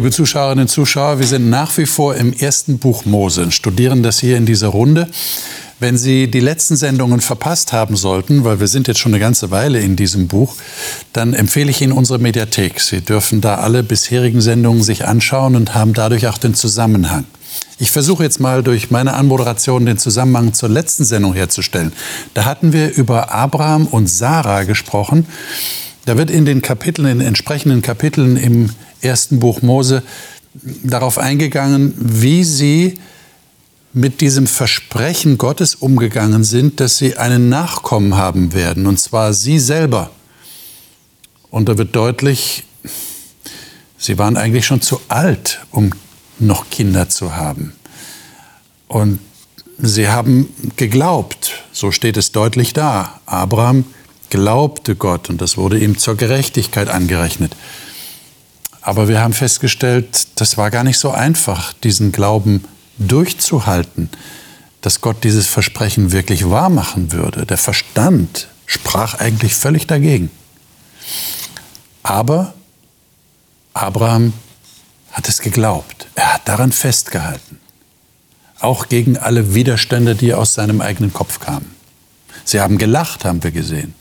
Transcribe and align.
Liebe 0.00 0.12
Zuschauerinnen 0.12 0.62
und 0.62 0.68
Zuschauer, 0.68 1.18
wir 1.18 1.26
sind 1.26 1.50
nach 1.50 1.76
wie 1.76 1.84
vor 1.84 2.14
im 2.14 2.32
ersten 2.32 2.78
Buch 2.78 3.04
Mose 3.04 3.42
und 3.42 3.52
studieren 3.52 4.02
das 4.02 4.18
hier 4.18 4.38
in 4.38 4.46
dieser 4.46 4.68
Runde. 4.68 5.10
Wenn 5.78 5.98
Sie 5.98 6.30
die 6.30 6.40
letzten 6.40 6.74
Sendungen 6.76 7.20
verpasst 7.20 7.74
haben 7.74 7.96
sollten, 7.96 8.42
weil 8.42 8.60
wir 8.60 8.66
sind 8.66 8.88
jetzt 8.88 8.98
schon 8.98 9.12
eine 9.12 9.20
ganze 9.20 9.50
Weile 9.50 9.78
in 9.78 9.96
diesem 9.96 10.26
Buch, 10.26 10.56
dann 11.12 11.34
empfehle 11.34 11.70
ich 11.70 11.82
Ihnen 11.82 11.92
unsere 11.92 12.18
Mediathek. 12.18 12.80
Sie 12.80 13.02
dürfen 13.02 13.42
da 13.42 13.56
alle 13.56 13.82
bisherigen 13.82 14.40
Sendungen 14.40 14.82
sich 14.82 15.04
anschauen 15.04 15.54
und 15.54 15.74
haben 15.74 15.92
dadurch 15.92 16.28
auch 16.28 16.38
den 16.38 16.54
Zusammenhang. 16.54 17.26
Ich 17.78 17.90
versuche 17.90 18.22
jetzt 18.22 18.40
mal 18.40 18.62
durch 18.62 18.90
meine 18.90 19.12
Anmoderation 19.12 19.84
den 19.84 19.98
Zusammenhang 19.98 20.54
zur 20.54 20.70
letzten 20.70 21.04
Sendung 21.04 21.34
herzustellen. 21.34 21.92
Da 22.32 22.46
hatten 22.46 22.72
wir 22.72 22.94
über 22.94 23.32
Abraham 23.32 23.86
und 23.86 24.08
Sarah 24.08 24.62
gesprochen. 24.62 25.26
Da 26.06 26.16
wird 26.16 26.30
in 26.30 26.44
den 26.44 26.62
Kapiteln, 26.62 27.06
in 27.08 27.18
den 27.18 27.28
entsprechenden 27.28 27.82
Kapiteln 27.82 28.36
im 28.36 28.70
ersten 29.00 29.38
Buch 29.38 29.62
Mose 29.62 30.02
darauf 30.82 31.18
eingegangen, 31.18 31.94
wie 31.96 32.44
sie 32.44 32.98
mit 33.92 34.20
diesem 34.20 34.46
Versprechen 34.46 35.36
Gottes 35.36 35.74
umgegangen 35.74 36.44
sind, 36.44 36.80
dass 36.80 36.98
sie 36.98 37.16
einen 37.16 37.48
Nachkommen 37.48 38.16
haben 38.16 38.52
werden, 38.54 38.86
und 38.86 38.98
zwar 38.98 39.32
sie 39.32 39.58
selber. 39.58 40.10
Und 41.50 41.68
da 41.68 41.76
wird 41.76 41.96
deutlich, 41.96 42.64
sie 43.98 44.16
waren 44.18 44.36
eigentlich 44.36 44.66
schon 44.66 44.80
zu 44.80 45.00
alt, 45.08 45.60
um 45.72 45.90
noch 46.38 46.70
Kinder 46.70 47.08
zu 47.08 47.34
haben. 47.34 47.72
Und 48.86 49.18
sie 49.78 50.08
haben 50.08 50.48
geglaubt, 50.76 51.64
so 51.72 51.90
steht 51.90 52.16
es 52.16 52.32
deutlich 52.32 52.72
da. 52.72 53.20
Abraham 53.26 53.84
glaubte 54.30 54.96
Gott 54.96 55.28
und 55.28 55.40
das 55.40 55.56
wurde 55.56 55.78
ihm 55.78 55.98
zur 55.98 56.16
Gerechtigkeit 56.16 56.88
angerechnet. 56.88 57.54
Aber 58.80 59.08
wir 59.08 59.20
haben 59.20 59.34
festgestellt, 59.34 60.28
das 60.36 60.56
war 60.56 60.70
gar 60.70 60.84
nicht 60.84 60.98
so 60.98 61.10
einfach, 61.10 61.74
diesen 61.74 62.12
Glauben 62.12 62.64
durchzuhalten, 62.98 64.08
dass 64.80 65.00
Gott 65.00 65.22
dieses 65.24 65.46
Versprechen 65.46 66.12
wirklich 66.12 66.48
wahr 66.48 66.70
machen 66.70 67.12
würde. 67.12 67.44
Der 67.44 67.58
Verstand 67.58 68.48
sprach 68.64 69.14
eigentlich 69.14 69.54
völlig 69.54 69.86
dagegen. 69.86 70.30
Aber 72.02 72.54
Abraham 73.74 74.32
hat 75.12 75.28
es 75.28 75.40
geglaubt. 75.40 76.06
Er 76.14 76.34
hat 76.34 76.48
daran 76.48 76.72
festgehalten. 76.72 77.58
Auch 78.60 78.88
gegen 78.88 79.16
alle 79.16 79.54
Widerstände, 79.54 80.14
die 80.14 80.34
aus 80.34 80.54
seinem 80.54 80.80
eigenen 80.80 81.12
Kopf 81.12 81.40
kamen. 81.40 81.74
Sie 82.44 82.60
haben 82.60 82.78
gelacht, 82.78 83.24
haben 83.24 83.42
wir 83.42 83.50
gesehen. 83.50 83.94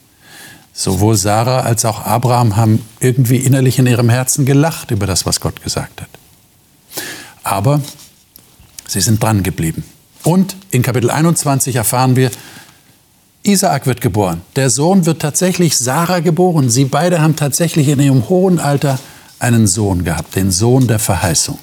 Sowohl 0.80 1.17
Sarah 1.17 1.59
als 1.59 1.83
auch 1.83 2.05
Abraham 2.05 2.55
haben 2.55 2.85
irgendwie 3.02 3.35
innerlich 3.35 3.80
in 3.80 3.85
ihrem 3.85 4.08
Herzen 4.08 4.45
gelacht 4.45 4.91
über 4.91 5.08
das, 5.08 5.25
was 5.25 5.41
Gott 5.41 5.61
gesagt 5.61 5.99
hat. 5.99 6.08
Aber 7.44 7.81
sie 8.88 9.02
sind 9.02 9.21
dran 9.21 9.44
geblieben. 9.44 9.83
Und 10.23 10.55
in 10.71 10.81
Kapitel 10.81 11.11
21 11.11 11.75
erfahren 11.75 12.16
wir, 12.16 12.31
Isaak 13.44 13.88
wird 13.88 13.99
geboren. 13.99 14.39
Der 14.55 14.69
Sohn 14.69 15.05
wird 15.05 15.21
tatsächlich 15.21 15.77
Sarah 15.77 16.21
geboren. 16.21 16.69
Sie 16.69 16.86
beide 16.86 17.19
haben 17.19 17.36
tatsächlich 17.36 17.89
in 17.89 17.99
ihrem 17.99 18.30
hohen 18.30 18.58
Alter 18.58 18.99
einen 19.38 19.67
Sohn 19.67 20.05
gehabt, 20.05 20.38
den 20.38 20.49
Sohn 20.49 20.88
der 20.88 20.99
Verheißung. 20.99 21.59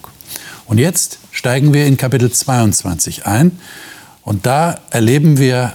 Und 0.66 0.76
jetzt 0.76 1.20
steigen 1.30 1.72
wir 1.72 1.86
in 1.86 1.96
Kapitel 1.96 2.30
22 2.30 3.24
ein 3.24 3.58
und 4.24 4.44
da 4.44 4.78
erleben 4.90 5.38
wir 5.38 5.72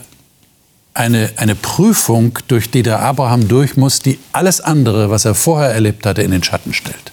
eine, 0.93 1.31
eine 1.37 1.55
Prüfung, 1.55 2.37
durch 2.47 2.69
die 2.69 2.83
der 2.83 2.99
Abraham 2.99 3.47
durch 3.47 3.77
muss, 3.77 3.99
die 3.99 4.19
alles 4.33 4.61
andere, 4.61 5.09
was 5.09 5.25
er 5.25 5.35
vorher 5.35 5.71
erlebt 5.71 6.05
hatte, 6.05 6.21
in 6.21 6.31
den 6.31 6.43
Schatten 6.43 6.73
stellt. 6.73 7.11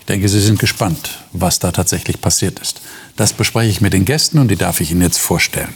Ich 0.00 0.06
denke, 0.06 0.28
Sie 0.28 0.40
sind 0.40 0.58
gespannt, 0.58 1.18
was 1.32 1.58
da 1.58 1.72
tatsächlich 1.72 2.20
passiert 2.20 2.58
ist. 2.58 2.82
Das 3.16 3.32
bespreche 3.32 3.70
ich 3.70 3.80
mit 3.80 3.94
den 3.94 4.04
Gästen 4.04 4.38
und 4.38 4.48
die 4.48 4.56
darf 4.56 4.80
ich 4.80 4.90
Ihnen 4.90 5.00
jetzt 5.00 5.18
vorstellen. 5.18 5.74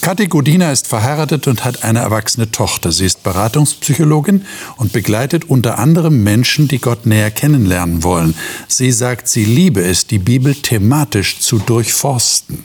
Kathi 0.00 0.26
Godina 0.26 0.70
ist 0.70 0.86
verheiratet 0.86 1.46
und 1.46 1.64
hat 1.64 1.84
eine 1.84 2.00
erwachsene 2.00 2.50
Tochter. 2.50 2.92
Sie 2.92 3.06
ist 3.06 3.22
Beratungspsychologin 3.22 4.44
und 4.76 4.92
begleitet 4.92 5.44
unter 5.44 5.78
anderem 5.78 6.22
Menschen, 6.22 6.68
die 6.68 6.78
Gott 6.78 7.06
näher 7.06 7.30
kennenlernen 7.30 8.02
wollen. 8.02 8.34
Sie 8.68 8.92
sagt, 8.92 9.28
sie 9.28 9.44
liebe 9.44 9.82
es, 9.82 10.06
die 10.06 10.18
Bibel 10.18 10.54
thematisch 10.54 11.40
zu 11.40 11.58
durchforsten. 11.58 12.64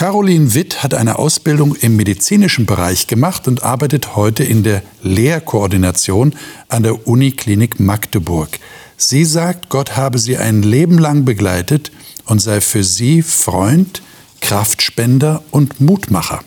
Caroline 0.00 0.54
Witt 0.54 0.82
hat 0.82 0.94
eine 0.94 1.18
Ausbildung 1.18 1.74
im 1.74 1.94
medizinischen 1.94 2.64
Bereich 2.64 3.06
gemacht 3.06 3.46
und 3.46 3.62
arbeitet 3.62 4.16
heute 4.16 4.42
in 4.42 4.62
der 4.62 4.82
Lehrkoordination 5.02 6.34
an 6.70 6.84
der 6.84 7.06
Uniklinik 7.06 7.78
Magdeburg. 7.80 8.48
Sie 8.96 9.26
sagt, 9.26 9.68
Gott 9.68 9.98
habe 9.98 10.18
sie 10.18 10.38
ein 10.38 10.62
Leben 10.62 10.96
lang 10.96 11.26
begleitet 11.26 11.92
und 12.24 12.38
sei 12.38 12.62
für 12.62 12.82
sie 12.82 13.20
Freund, 13.20 14.00
Kraftspender 14.40 15.42
und 15.50 15.82
Mutmacher. 15.82 16.40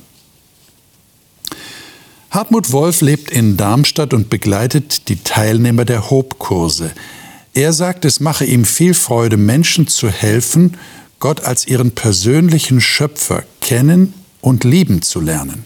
Hartmut 2.31 2.71
Wolf 2.71 3.01
lebt 3.01 3.29
in 3.29 3.55
Darmstadt 3.55 4.15
und 4.15 4.31
begleitet 4.31 5.09
die 5.09 5.17
Teilnehmer 5.17 5.85
der 5.85 6.09
Hope-Kurse. 6.09 6.91
Er 7.53 7.71
sagt, 7.71 8.03
es 8.03 8.19
mache 8.19 8.45
ihm 8.45 8.65
viel 8.65 8.95
Freude, 8.95 9.37
Menschen 9.37 9.85
zu 9.85 10.09
helfen, 10.09 10.75
Gott 11.23 11.45
als 11.45 11.65
ihren 11.65 11.91
persönlichen 11.91 12.81
Schöpfer 12.81 13.45
kennen 13.61 14.13
und 14.41 14.65
lieben 14.65 15.01
zu 15.01 15.21
lernen. 15.21 15.63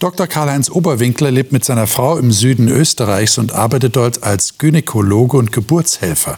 Dr. 0.00 0.26
Karl-Heinz 0.26 0.68
Oberwinkler 0.68 1.30
lebt 1.30 1.52
mit 1.52 1.64
seiner 1.64 1.86
Frau 1.86 2.18
im 2.18 2.32
Süden 2.32 2.66
Österreichs 2.66 3.38
und 3.38 3.52
arbeitet 3.52 3.94
dort 3.94 4.24
als 4.24 4.58
Gynäkologe 4.58 5.36
und 5.36 5.52
Geburtshelfer. 5.52 6.36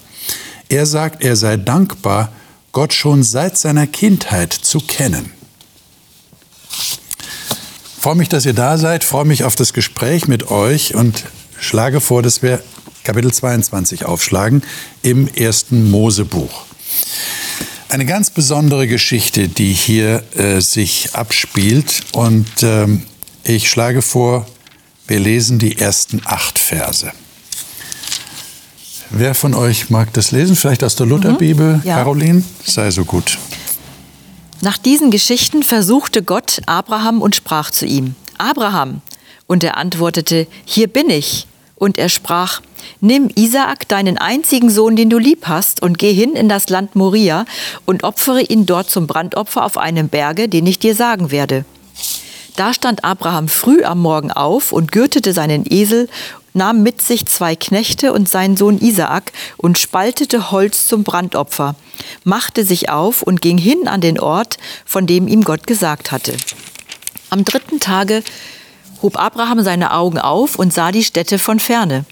Er 0.68 0.84
sagt, 0.84 1.24
er 1.24 1.36
sei 1.36 1.56
dankbar, 1.56 2.32
Gott 2.72 2.92
schon 2.92 3.22
seit 3.22 3.56
seiner 3.56 3.86
Kindheit 3.86 4.52
zu 4.52 4.80
kennen. 4.80 5.32
Ich 6.70 8.02
freue 8.02 8.16
mich, 8.16 8.28
dass 8.28 8.44
ihr 8.44 8.52
da 8.52 8.76
seid, 8.76 9.04
freue 9.04 9.24
mich 9.24 9.44
auf 9.44 9.56
das 9.56 9.72
Gespräch 9.72 10.28
mit 10.28 10.50
euch 10.50 10.94
und 10.94 11.24
schlage 11.58 12.02
vor, 12.02 12.20
dass 12.20 12.42
wir 12.42 12.62
Kapitel 13.04 13.32
22 13.32 14.04
aufschlagen 14.04 14.62
im 15.00 15.28
ersten 15.28 15.90
Mosebuch. 15.90 16.69
Eine 17.88 18.06
ganz 18.06 18.30
besondere 18.30 18.86
Geschichte, 18.86 19.48
die 19.48 19.72
hier 19.72 20.22
äh, 20.36 20.60
sich 20.60 21.14
abspielt 21.14 22.02
und 22.12 22.48
ähm, 22.62 23.04
ich 23.42 23.68
schlage 23.68 24.02
vor, 24.02 24.46
wir 25.08 25.18
lesen 25.18 25.58
die 25.58 25.78
ersten 25.78 26.22
acht 26.24 26.58
Verse. 26.58 27.12
Wer 29.10 29.34
von 29.34 29.54
euch 29.54 29.90
mag 29.90 30.12
das 30.12 30.30
lesen? 30.30 30.54
Vielleicht 30.54 30.84
aus 30.84 30.94
der 30.94 31.06
Lutherbibel? 31.06 31.78
Mhm, 31.78 31.82
ja. 31.84 31.96
Caroline, 31.96 32.44
sei 32.64 32.92
so 32.92 33.04
gut. 33.04 33.38
Nach 34.60 34.78
diesen 34.78 35.10
Geschichten 35.10 35.64
versuchte 35.64 36.22
Gott 36.22 36.60
Abraham 36.66 37.22
und 37.22 37.34
sprach 37.34 37.72
zu 37.72 37.86
ihm, 37.86 38.14
Abraham. 38.38 39.00
Und 39.48 39.64
er 39.64 39.76
antwortete, 39.78 40.46
hier 40.64 40.86
bin 40.86 41.10
ich. 41.10 41.48
Und 41.74 41.98
er 41.98 42.08
sprach, 42.08 42.60
nimm 43.00 43.30
Isaak, 43.34 43.88
deinen 43.88 44.18
einzigen 44.18 44.70
Sohn, 44.70 44.96
den 44.96 45.10
du 45.10 45.18
lieb 45.18 45.46
hast, 45.46 45.82
und 45.82 45.98
geh 45.98 46.12
hin 46.12 46.34
in 46.34 46.48
das 46.48 46.68
Land 46.68 46.96
Moria 46.96 47.44
und 47.86 48.04
opfere 48.04 48.42
ihn 48.42 48.66
dort 48.66 48.90
zum 48.90 49.06
Brandopfer 49.06 49.64
auf 49.64 49.78
einem 49.78 50.08
Berge, 50.08 50.48
den 50.48 50.66
ich 50.66 50.78
dir 50.78 50.94
sagen 50.94 51.30
werde. 51.30 51.64
Da 52.56 52.74
stand 52.74 53.04
Abraham 53.04 53.48
früh 53.48 53.84
am 53.84 54.00
Morgen 54.00 54.32
auf 54.32 54.72
und 54.72 54.92
gürtete 54.92 55.32
seinen 55.32 55.64
Esel 55.70 56.08
nahm 56.52 56.82
mit 56.82 57.00
sich 57.00 57.26
zwei 57.26 57.56
Knechte 57.56 58.12
und 58.12 58.28
seinen 58.28 58.56
Sohn 58.56 58.78
Isaak 58.78 59.32
und 59.56 59.78
spaltete 59.78 60.50
Holz 60.50 60.86
zum 60.88 61.04
Brandopfer, 61.04 61.76
machte 62.24 62.64
sich 62.64 62.90
auf 62.90 63.22
und 63.22 63.40
ging 63.40 63.58
hin 63.58 63.86
an 63.86 64.00
den 64.00 64.18
Ort, 64.18 64.58
von 64.84 65.06
dem 65.06 65.28
ihm 65.28 65.44
Gott 65.44 65.66
gesagt 65.66 66.12
hatte. 66.12 66.36
Am 67.30 67.44
dritten 67.44 67.78
Tage 67.80 68.22
hob 69.02 69.18
Abraham 69.18 69.62
seine 69.62 69.92
Augen 69.92 70.18
auf 70.18 70.58
und 70.58 70.72
sah 70.72 70.92
die 70.92 71.04
Städte 71.04 71.38
von 71.38 71.60
ferne. 71.60 72.04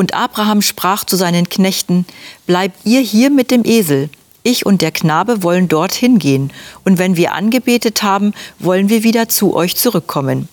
Und 0.00 0.14
Abraham 0.14 0.62
sprach 0.62 1.04
zu 1.04 1.14
seinen 1.14 1.50
Knechten, 1.50 2.06
Bleibt 2.46 2.86
ihr 2.86 3.02
hier 3.02 3.28
mit 3.28 3.50
dem 3.50 3.66
Esel, 3.66 4.08
ich 4.42 4.64
und 4.64 4.80
der 4.80 4.92
Knabe 4.92 5.42
wollen 5.42 5.68
dorthin 5.68 6.18
gehen, 6.18 6.54
und 6.84 6.96
wenn 6.96 7.18
wir 7.18 7.34
angebetet 7.34 8.02
haben, 8.02 8.32
wollen 8.58 8.88
wir 8.88 9.02
wieder 9.02 9.28
zu 9.28 9.54
euch 9.54 9.76
zurückkommen. 9.76 10.48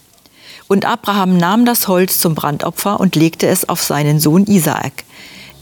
Und 0.68 0.84
Abraham 0.84 1.38
nahm 1.38 1.64
das 1.64 1.88
Holz 1.88 2.20
zum 2.20 2.36
Brandopfer 2.36 3.00
und 3.00 3.16
legte 3.16 3.48
es 3.48 3.70
auf 3.70 3.82
seinen 3.82 4.20
Sohn 4.20 4.44
Isaak. 4.48 5.06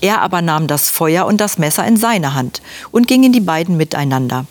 Er 0.01 0.19
aber 0.23 0.41
nahm 0.41 0.65
das 0.65 0.89
Feuer 0.89 1.27
und 1.27 1.39
das 1.39 1.59
Messer 1.59 1.85
in 1.85 1.95
seine 1.95 2.33
Hand 2.33 2.63
und 2.89 3.07
gingen 3.07 3.33
die 3.33 3.39
beiden 3.39 3.77
miteinander. 3.77 4.47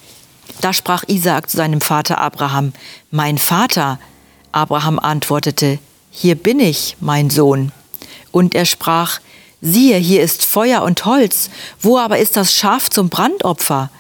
Da 0.61 0.73
sprach 0.73 1.03
Isaak 1.09 1.51
zu 1.51 1.57
seinem 1.57 1.81
Vater 1.81 2.21
Abraham, 2.21 2.73
Mein 3.11 3.39
Vater. 3.39 3.99
Abraham 4.53 5.01
antwortete, 5.01 5.81
Hier 6.13 6.37
bin 6.37 6.61
ich, 6.61 6.97
mein 7.01 7.31
Sohn. 7.31 7.73
Und 8.35 8.57
er 8.57 8.65
sprach, 8.65 9.21
Siehe, 9.61 9.97
hier 9.97 10.21
ist 10.21 10.45
Feuer 10.45 10.83
und 10.83 11.05
Holz, 11.05 11.51
wo 11.81 11.99
aber 11.99 12.19
ist 12.19 12.37
das 12.37 12.53
Schaf 12.53 12.91
zum 12.91 13.09
Brandopfer? 13.09 13.91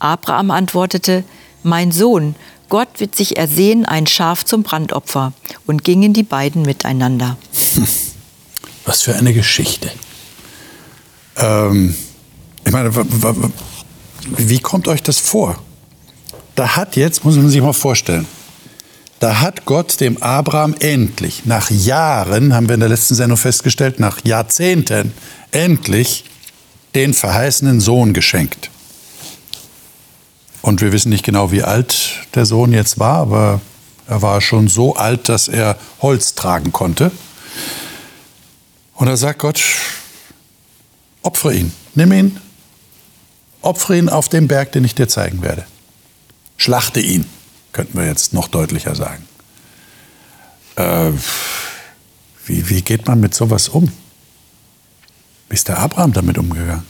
Abraham 0.00 0.50
antwortete, 0.50 1.22
Mein 1.62 1.92
Sohn, 1.92 2.34
Gott 2.68 2.88
wird 2.98 3.14
sich 3.14 3.36
ersehen 3.36 3.86
ein 3.86 4.08
Schaf 4.08 4.44
zum 4.44 4.64
Brandopfer. 4.64 5.32
Und 5.66 5.84
gingen 5.84 6.12
die 6.12 6.24
beiden 6.24 6.62
miteinander. 6.62 7.38
Was 8.84 9.02
für 9.02 9.14
eine 9.14 9.32
Geschichte. 9.32 9.88
Ähm, 11.36 11.94
ich 12.64 12.72
meine, 12.72 12.90
wie 14.36 14.58
kommt 14.58 14.88
euch 14.88 15.04
das 15.04 15.20
vor? 15.20 15.56
Da 16.56 16.74
hat 16.74 16.96
jetzt, 16.96 17.24
muss 17.24 17.36
man 17.36 17.48
sich 17.48 17.62
mal 17.62 17.72
vorstellen, 17.72 18.26
da 19.20 19.40
hat 19.40 19.64
Gott 19.64 20.00
dem 20.00 20.22
Abraham 20.22 20.74
endlich, 20.78 21.46
nach 21.46 21.70
Jahren, 21.70 22.54
haben 22.54 22.68
wir 22.68 22.74
in 22.74 22.80
der 22.80 22.88
letzten 22.88 23.14
Sendung 23.14 23.38
festgestellt, 23.38 23.98
nach 23.98 24.24
Jahrzehnten, 24.24 25.12
endlich 25.52 26.24
den 26.94 27.14
verheißenen 27.14 27.80
Sohn 27.80 28.12
geschenkt. 28.12 28.70
Und 30.62 30.80
wir 30.80 30.92
wissen 30.92 31.10
nicht 31.10 31.24
genau, 31.24 31.52
wie 31.52 31.62
alt 31.62 32.26
der 32.34 32.44
Sohn 32.44 32.72
jetzt 32.72 32.98
war, 32.98 33.18
aber 33.18 33.60
er 34.06 34.22
war 34.22 34.40
schon 34.40 34.68
so 34.68 34.96
alt, 34.96 35.28
dass 35.28 35.48
er 35.48 35.76
Holz 36.02 36.34
tragen 36.34 36.72
konnte. 36.72 37.10
Und 38.94 39.06
da 39.06 39.16
sagt 39.16 39.38
Gott, 39.38 39.62
opfere 41.22 41.54
ihn, 41.54 41.72
nimm 41.94 42.12
ihn, 42.12 42.40
opfere 43.62 43.98
ihn 43.98 44.08
auf 44.08 44.28
dem 44.28 44.48
Berg, 44.48 44.72
den 44.72 44.84
ich 44.84 44.94
dir 44.94 45.08
zeigen 45.08 45.42
werde. 45.42 45.66
Schlachte 46.56 47.00
ihn, 47.00 47.26
könnten 47.76 47.98
wir 47.98 48.06
jetzt 48.06 48.32
noch 48.32 48.48
deutlicher 48.48 48.94
sagen. 48.94 49.28
Äh, 50.76 51.12
wie, 52.46 52.70
wie 52.70 52.80
geht 52.80 53.06
man 53.06 53.20
mit 53.20 53.34
sowas 53.34 53.68
um? 53.68 53.92
Wie 55.50 55.54
ist 55.54 55.68
der 55.68 55.78
Abraham 55.78 56.14
damit 56.14 56.38
umgegangen? 56.38 56.86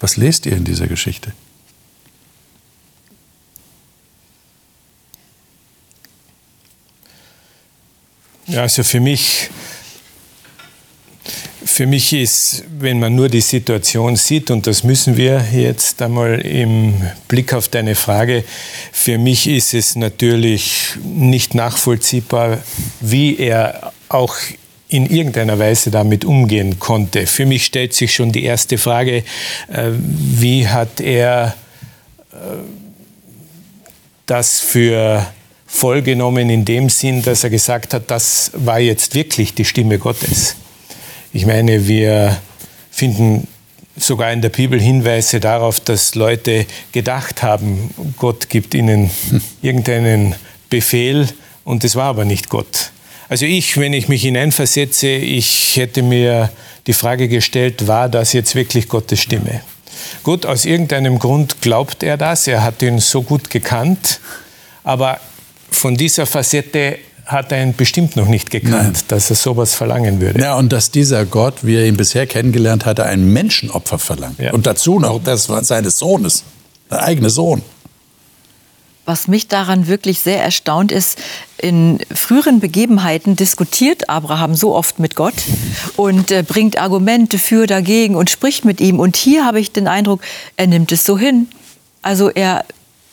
Was 0.00 0.18
lest 0.18 0.44
ihr 0.44 0.54
in 0.54 0.64
dieser 0.64 0.86
Geschichte? 0.86 1.32
Ja, 8.46 8.60
also 8.60 8.84
für 8.84 9.00
mich 9.00 9.48
für 11.64 11.86
mich 11.86 12.12
ist, 12.12 12.64
wenn 12.78 13.00
man 13.00 13.14
nur 13.14 13.28
die 13.28 13.40
Situation 13.40 14.16
sieht, 14.16 14.50
und 14.50 14.66
das 14.66 14.84
müssen 14.84 15.16
wir 15.16 15.44
jetzt 15.52 16.00
einmal 16.02 16.40
im 16.40 16.94
Blick 17.26 17.54
auf 17.54 17.68
deine 17.68 17.94
Frage, 17.94 18.44
für 18.92 19.18
mich 19.18 19.46
ist 19.46 19.74
es 19.74 19.96
natürlich 19.96 20.92
nicht 21.02 21.54
nachvollziehbar, 21.54 22.58
wie 23.00 23.38
er 23.38 23.92
auch 24.08 24.36
in 24.88 25.06
irgendeiner 25.06 25.58
Weise 25.58 25.90
damit 25.90 26.24
umgehen 26.24 26.78
konnte. 26.78 27.26
Für 27.26 27.46
mich 27.46 27.64
stellt 27.64 27.94
sich 27.94 28.14
schon 28.14 28.30
die 28.30 28.44
erste 28.44 28.78
Frage, 28.78 29.24
äh, 29.68 29.90
wie 29.92 30.68
hat 30.68 31.00
er 31.00 31.56
äh, 32.32 32.36
das 34.26 34.60
für 34.60 35.26
voll 35.66 36.02
genommen 36.02 36.50
in 36.50 36.64
dem 36.64 36.88
Sinn, 36.88 37.22
dass 37.22 37.42
er 37.42 37.50
gesagt 37.50 37.94
hat, 37.94 38.10
das 38.10 38.52
war 38.54 38.78
jetzt 38.78 39.14
wirklich 39.14 39.54
die 39.54 39.64
Stimme 39.64 39.98
Gottes. 39.98 40.56
Ich 41.36 41.46
meine, 41.46 41.88
wir 41.88 42.40
finden 42.92 43.48
sogar 43.96 44.32
in 44.32 44.40
der 44.40 44.50
Bibel 44.50 44.80
Hinweise 44.80 45.40
darauf, 45.40 45.80
dass 45.80 46.14
Leute 46.14 46.64
gedacht 46.92 47.42
haben, 47.42 47.90
Gott 48.16 48.48
gibt 48.48 48.72
ihnen 48.72 49.10
irgendeinen 49.60 50.36
Befehl 50.70 51.26
und 51.64 51.82
es 51.82 51.96
war 51.96 52.04
aber 52.04 52.24
nicht 52.24 52.50
Gott. 52.50 52.92
Also 53.28 53.46
ich, 53.46 53.76
wenn 53.78 53.94
ich 53.94 54.06
mich 54.06 54.22
hineinversetze, 54.22 55.08
ich 55.08 55.76
hätte 55.76 56.04
mir 56.04 56.52
die 56.86 56.92
Frage 56.92 57.26
gestellt, 57.26 57.88
war 57.88 58.08
das 58.08 58.32
jetzt 58.32 58.54
wirklich 58.54 58.86
Gottes 58.86 59.20
Stimme? 59.20 59.60
Gut, 60.22 60.46
aus 60.46 60.64
irgendeinem 60.64 61.18
Grund 61.18 61.60
glaubt 61.60 62.04
er 62.04 62.16
das, 62.16 62.46
er 62.46 62.62
hat 62.62 62.80
ihn 62.80 63.00
so 63.00 63.22
gut 63.22 63.50
gekannt, 63.50 64.20
aber 64.84 65.18
von 65.68 65.96
dieser 65.96 66.26
Facette 66.26 67.00
hat 67.26 67.52
er 67.52 67.62
ihn 67.62 67.74
bestimmt 67.74 68.16
noch 68.16 68.28
nicht 68.28 68.50
gekannt, 68.50 68.94
Nein. 68.94 69.02
dass 69.08 69.30
er 69.30 69.36
sowas 69.36 69.74
verlangen 69.74 70.20
würde. 70.20 70.40
Ja, 70.40 70.56
und 70.56 70.72
dass 70.72 70.90
dieser 70.90 71.24
Gott, 71.24 71.64
wie 71.64 71.76
er 71.76 71.86
ihn 71.86 71.96
bisher 71.96 72.26
kennengelernt 72.26 72.84
hatte, 72.84 73.04
ein 73.04 73.32
Menschenopfer 73.32 73.98
verlangt. 73.98 74.38
Ja. 74.38 74.52
Und 74.52 74.66
dazu 74.66 74.98
noch 74.98 75.22
das 75.22 75.44
seines 75.44 75.98
Sohnes, 75.98 76.44
der 76.90 77.02
eigene 77.02 77.30
Sohn. 77.30 77.62
Was 79.06 79.28
mich 79.28 79.48
daran 79.48 79.86
wirklich 79.86 80.20
sehr 80.20 80.42
erstaunt 80.42 80.90
ist, 80.90 81.18
in 81.58 81.98
früheren 82.14 82.60
Begebenheiten 82.60 83.36
diskutiert 83.36 84.08
Abraham 84.08 84.54
so 84.54 84.74
oft 84.74 84.98
mit 84.98 85.14
Gott 85.14 85.34
und 85.96 86.30
äh, 86.30 86.42
bringt 86.42 86.78
Argumente 86.78 87.38
für, 87.38 87.66
dagegen 87.66 88.16
und 88.16 88.30
spricht 88.30 88.64
mit 88.64 88.80
ihm. 88.80 88.98
Und 88.98 89.16
hier 89.16 89.44
habe 89.44 89.60
ich 89.60 89.72
den 89.72 89.88
Eindruck, 89.88 90.22
er 90.56 90.68
nimmt 90.68 90.90
es 90.90 91.04
so 91.04 91.18
hin. 91.18 91.48
Also 92.00 92.30
er 92.30 92.64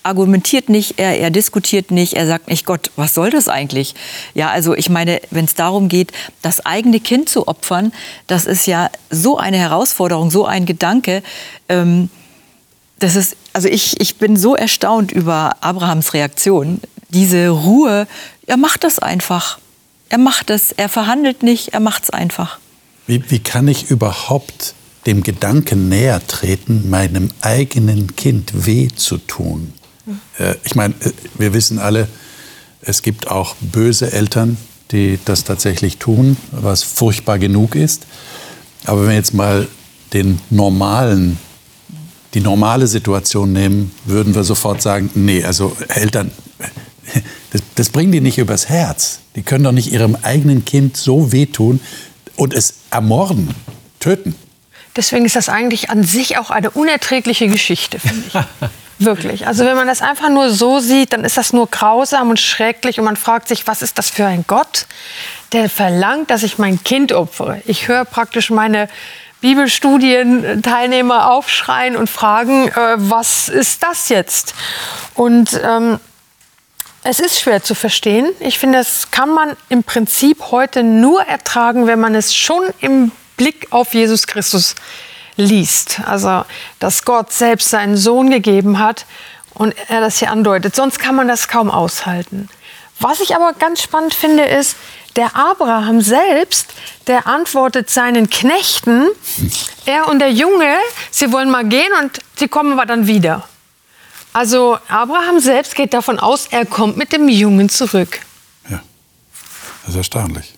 argumentiert 0.04 0.70
nicht, 0.70 1.00
er, 1.00 1.20
er 1.20 1.30
diskutiert 1.30 1.92
nicht, 1.92 2.14
er 2.14 2.28
sagt 2.28 2.48
nicht, 2.48 2.66
Gott, 2.66 2.92
was 2.96 3.14
soll 3.14 3.30
das 3.30 3.48
eigentlich? 3.48 3.96
Ja, 4.34 4.50
also 4.50 4.76
ich 4.76 4.90
meine, 4.90 5.22
wenn 5.30 5.46
es 5.46 5.56
darum 5.56 5.90
geht, 5.90 6.12
das 6.42 6.66
eigene 6.66 7.00
Kind 7.00 7.30
zu 7.30 7.48
opfern, 7.48 7.94
das 8.28 8.46
ist 8.46 8.66
ja 8.66 8.90
so 9.10 9.38
eine 9.38 9.58
Herausforderung, 9.58 10.32
so 10.32 10.46
ein 10.46 10.66
Gedanke. 10.66 11.24
Ähm, 11.70 12.10
das 13.00 13.16
ist, 13.16 13.36
also 13.54 13.68
ich, 13.68 14.00
ich 14.00 14.18
bin 14.18 14.38
so 14.38 14.56
erstaunt 14.56 15.12
über 15.12 15.58
Abrahams 15.62 16.14
Reaktion. 16.14 16.82
Diese 17.10 17.50
Ruhe, 17.50 18.08
er 18.48 18.58
macht 18.58 18.84
das 18.84 19.00
einfach. 19.00 19.60
Er 20.10 20.18
macht 20.18 20.50
es, 20.50 20.72
er 20.72 20.90
verhandelt 20.90 21.44
nicht, 21.44 21.70
er 21.70 21.80
macht 21.80 22.04
es 22.04 22.10
einfach. 22.10 22.60
Wie, 23.08 23.24
wie 23.30 23.40
kann 23.40 23.68
ich 23.68 23.90
überhaupt 23.90 24.76
dem 25.06 25.24
Gedanken 25.24 25.90
näher 25.90 26.26
treten, 26.28 26.90
meinem 26.90 27.32
eigenen 27.42 28.16
Kind 28.16 28.66
weh 28.66 28.88
zu 28.96 29.18
tun? 29.18 29.74
Äh, 30.38 30.56
ich 30.64 30.76
meine, 30.76 30.94
äh, 31.00 31.12
wir 31.38 31.54
wissen 31.54 31.80
alle, 31.80 32.08
es 32.82 33.02
gibt 33.02 33.28
auch 33.28 33.56
böse 33.60 34.12
Eltern, 34.12 34.58
die 34.92 35.20
das 35.24 35.44
tatsächlich 35.44 35.98
tun, 35.98 36.38
was 36.52 36.84
furchtbar 36.84 37.40
genug 37.40 37.76
ist. 37.76 38.06
Aber 38.86 39.02
wenn 39.02 39.10
wir 39.10 39.16
jetzt 39.16 39.34
mal 39.34 39.68
den 40.14 40.40
normalen, 40.50 41.38
die 42.34 42.42
normale 42.42 42.88
Situation 42.88 43.54
nehmen, 43.54 43.92
würden 44.06 44.36
wir 44.36 44.44
sofort 44.44 44.82
sagen, 44.82 45.10
nee, 45.14 45.44
also 45.44 45.76
Eltern, 45.90 46.32
das, 47.52 47.62
das 47.76 47.90
bringen 47.90 48.12
die 48.12 48.22
nicht 48.22 48.38
übers 48.38 48.70
Herz. 48.70 49.20
Die 49.36 49.44
können 49.44 49.64
doch 49.64 49.72
nicht 49.72 49.92
ihrem 49.92 50.18
eigenen 50.22 50.66
Kind 50.66 50.98
so 50.98 51.32
wehtun 51.32 51.80
und 52.36 52.54
es 52.54 52.76
ermorden, 52.90 53.54
töten. 54.00 54.36
Deswegen 54.96 55.24
ist 55.24 55.38
das 55.38 55.48
eigentlich 55.48 55.90
an 55.90 56.04
sich 56.04 56.38
auch 56.38 56.50
eine 56.50 56.70
unerträgliche 56.70 57.48
Geschichte, 57.48 58.00
finde 58.00 58.24
ich. 58.28 58.34
Wirklich. 59.04 59.48
Also 59.48 59.66
wenn 59.66 59.76
man 59.76 59.88
das 59.88 60.04
einfach 60.04 60.30
nur 60.30 60.52
so 60.52 60.80
sieht, 60.80 61.14
dann 61.14 61.24
ist 61.24 61.36
das 61.36 61.54
nur 61.54 61.66
grausam 61.66 62.30
und 62.30 62.40
schrecklich 62.40 63.00
und 63.00 63.06
man 63.06 63.16
fragt 63.16 63.48
sich, 63.48 63.66
was 63.66 63.82
ist 63.82 63.98
das 63.98 64.12
für 64.12 64.28
ein 64.28 64.46
Gott, 64.46 64.86
der 65.54 65.72
verlangt, 65.72 66.30
dass 66.30 66.44
ich 66.44 66.60
mein 66.60 66.84
Kind 66.84 67.12
opfere. 67.12 67.64
Ich 67.66 67.88
höre 67.88 68.06
praktisch 68.06 68.52
meine 68.52 68.90
Bibelstudienteilnehmer 69.42 71.32
aufschreien 71.32 71.96
und 71.96 72.12
fragen, 72.12 72.68
äh, 72.68 72.94
was 72.98 73.50
ist 73.50 73.82
das 73.82 74.10
jetzt? 74.10 74.54
Und 75.16 75.60
ähm, 75.64 76.00
es 77.04 77.20
ist 77.20 77.40
schwer 77.40 77.64
zu 77.64 77.74
verstehen. 77.74 78.30
Ich 78.40 78.60
finde, 78.60 78.78
das 78.78 79.10
kann 79.10 79.34
man 79.34 79.58
im 79.70 79.82
Prinzip 79.82 80.52
heute 80.52 80.84
nur 80.84 81.24
ertragen, 81.24 81.88
wenn 81.88 82.00
man 82.00 82.14
es 82.14 82.36
schon 82.36 82.66
im 82.82 83.12
Blick 83.36 83.66
auf 83.72 83.96
Jesus 83.96 84.28
Christus 84.28 84.76
liest. 85.36 86.02
Also, 86.06 86.44
dass 86.80 87.06
Gott 87.06 87.32
selbst 87.32 87.70
seinen 87.70 87.98
Sohn 87.98 88.30
gegeben 88.30 88.80
hat 88.80 89.06
und 89.54 89.76
er 89.90 90.02
das 90.02 90.20
hier 90.20 90.32
andeutet. 90.32 90.76
Sonst 90.76 91.00
kann 91.00 91.16
man 91.16 91.28
das 91.28 91.48
kaum 91.48 91.70
aushalten. 91.70 92.50
Was 93.00 93.20
ich 93.20 93.36
aber 93.36 93.54
ganz 93.54 93.82
spannend 93.82 94.14
finde, 94.14 94.44
ist, 94.44 94.76
der 95.16 95.36
Abraham 95.36 96.02
selbst, 96.02 96.74
der 97.08 97.28
antwortet 97.28 97.90
seinen 97.90 98.30
Knechten, 98.30 99.08
er 99.86 100.08
und 100.08 100.20
der 100.20 100.32
Junge, 100.32 100.76
sie 101.10 101.32
wollen 101.32 101.50
mal 101.50 101.66
gehen 101.66 101.92
und 102.02 102.20
sie 102.36 102.48
kommen 102.48 102.74
aber 102.74 102.86
dann 102.86 103.08
wieder. 103.08 103.48
Also 104.34 104.78
Abraham 104.88 105.40
selbst 105.40 105.76
geht 105.76 105.94
davon 105.94 106.20
aus, 106.20 106.48
er 106.52 106.66
kommt 106.66 106.96
mit 106.96 107.12
dem 107.12 107.28
Jungen 107.28 107.68
zurück. 107.68 108.22
Ja, 108.70 108.82
das 109.82 109.92
ist 109.92 109.98
erstaunlich. 109.98 110.54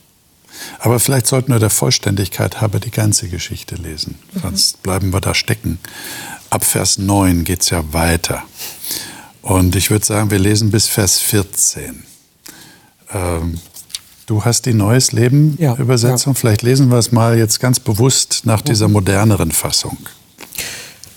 Aber 0.83 0.99
vielleicht 0.99 1.27
sollten 1.27 1.53
wir 1.53 1.59
der 1.59 1.69
Vollständigkeit 1.69 2.59
halber 2.59 2.77
die 2.81 2.91
ganze 2.91 3.29
Geschichte 3.29 3.75
lesen. 3.75 4.19
Mhm. 4.33 4.39
Sonst 4.41 4.83
bleiben 4.83 5.13
wir 5.13 5.21
da 5.21 5.33
stecken. 5.33 5.79
Ab 6.49 6.65
Vers 6.65 6.97
9 6.97 7.45
geht 7.45 7.61
es 7.61 7.69
ja 7.69 7.93
weiter. 7.93 8.43
Und 9.41 9.77
ich 9.77 9.89
würde 9.89 10.05
sagen, 10.05 10.29
wir 10.29 10.39
lesen 10.39 10.71
bis 10.71 10.89
Vers 10.89 11.19
14. 11.19 12.03
Ähm, 13.13 13.61
du 14.25 14.43
hast 14.43 14.65
die 14.65 14.73
Neues 14.73 15.13
Leben 15.13 15.55
ja, 15.57 15.73
Übersetzung. 15.77 16.33
Ja. 16.33 16.39
Vielleicht 16.41 16.63
lesen 16.63 16.89
wir 16.89 16.97
es 16.97 17.13
mal 17.13 17.37
jetzt 17.37 17.61
ganz 17.61 17.79
bewusst 17.79 18.41
nach 18.43 18.59
dieser 18.59 18.89
moderneren 18.89 19.53
Fassung. 19.53 19.97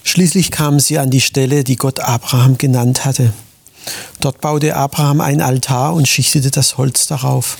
Schließlich 0.04 0.52
kamen 0.52 0.78
sie 0.78 1.00
an 1.00 1.10
die 1.10 1.20
Stelle, 1.20 1.64
die 1.64 1.74
Gott 1.74 1.98
Abraham 1.98 2.56
genannt 2.56 3.04
hatte. 3.04 3.32
Dort 4.20 4.40
baute 4.40 4.76
Abraham 4.76 5.20
ein 5.20 5.40
Altar 5.40 5.94
und 5.94 6.06
schichtete 6.06 6.52
das 6.52 6.78
Holz 6.78 7.08
darauf. 7.08 7.58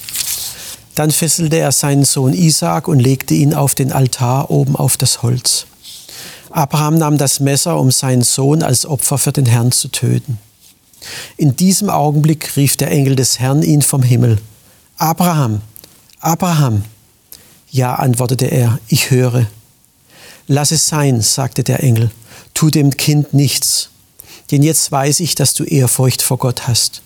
Dann 0.97 1.11
fesselte 1.11 1.59
er 1.59 1.73
seinen 1.73 2.07
Sohn 2.07 2.33
Isaak 2.33 2.89
und 2.89 2.99
legte 2.99 3.35
ihn 3.35 3.55
auf 3.55 3.75
den 3.75 3.93
Altar 3.93 4.51
oben 4.51 4.75
auf 4.77 4.97
das 4.97 5.23
Holz. 5.23 5.67
Abraham 6.51 6.97
nahm 6.97 7.19
das 7.19 7.39
Messer, 7.39 7.79
um 7.79 7.91
seinen 7.91 8.23
Sohn 8.23 8.63
als 8.63 8.87
Opfer 8.87 9.19
für 9.19 9.33
den 9.33 9.45
Herrn 9.45 9.73
zu 9.73 9.89
töten. 9.89 10.39
In 11.37 11.55
diesem 11.55 11.91
Augenblick 11.91 12.57
rief 12.57 12.79
der 12.79 12.91
Engel 12.91 13.15
des 13.15 13.39
Herrn 13.39 13.63
ihn 13.63 13.83
vom 13.83 14.03
Himmel. 14.03 14.39
Abraham, 14.97 15.61
Abraham. 16.21 16.83
Ja, 17.71 17.97
antwortete 17.97 18.47
er, 18.47 18.79
ich 18.89 19.11
höre. 19.11 19.47
Lass 20.47 20.71
es 20.71 20.89
sein, 20.89 21.21
sagte 21.21 21.63
der 21.63 21.83
Engel, 21.83 22.11
tu 22.55 22.71
dem 22.71 22.97
Kind 22.97 23.35
nichts, 23.35 23.91
denn 24.51 24.63
jetzt 24.63 24.91
weiß 24.91 25.21
ich, 25.21 25.35
dass 25.35 25.53
du 25.53 25.65
Ehrfurcht 25.65 26.23
vor 26.23 26.39
Gott 26.39 26.67
hast. 26.67 27.03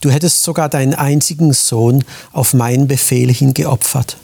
Du 0.00 0.10
hättest 0.10 0.42
sogar 0.42 0.68
deinen 0.68 0.94
einzigen 0.94 1.52
Sohn 1.52 2.04
auf 2.32 2.54
meinen 2.54 2.88
Befehl 2.88 3.32
hin 3.32 3.54
geopfert. 3.54 4.16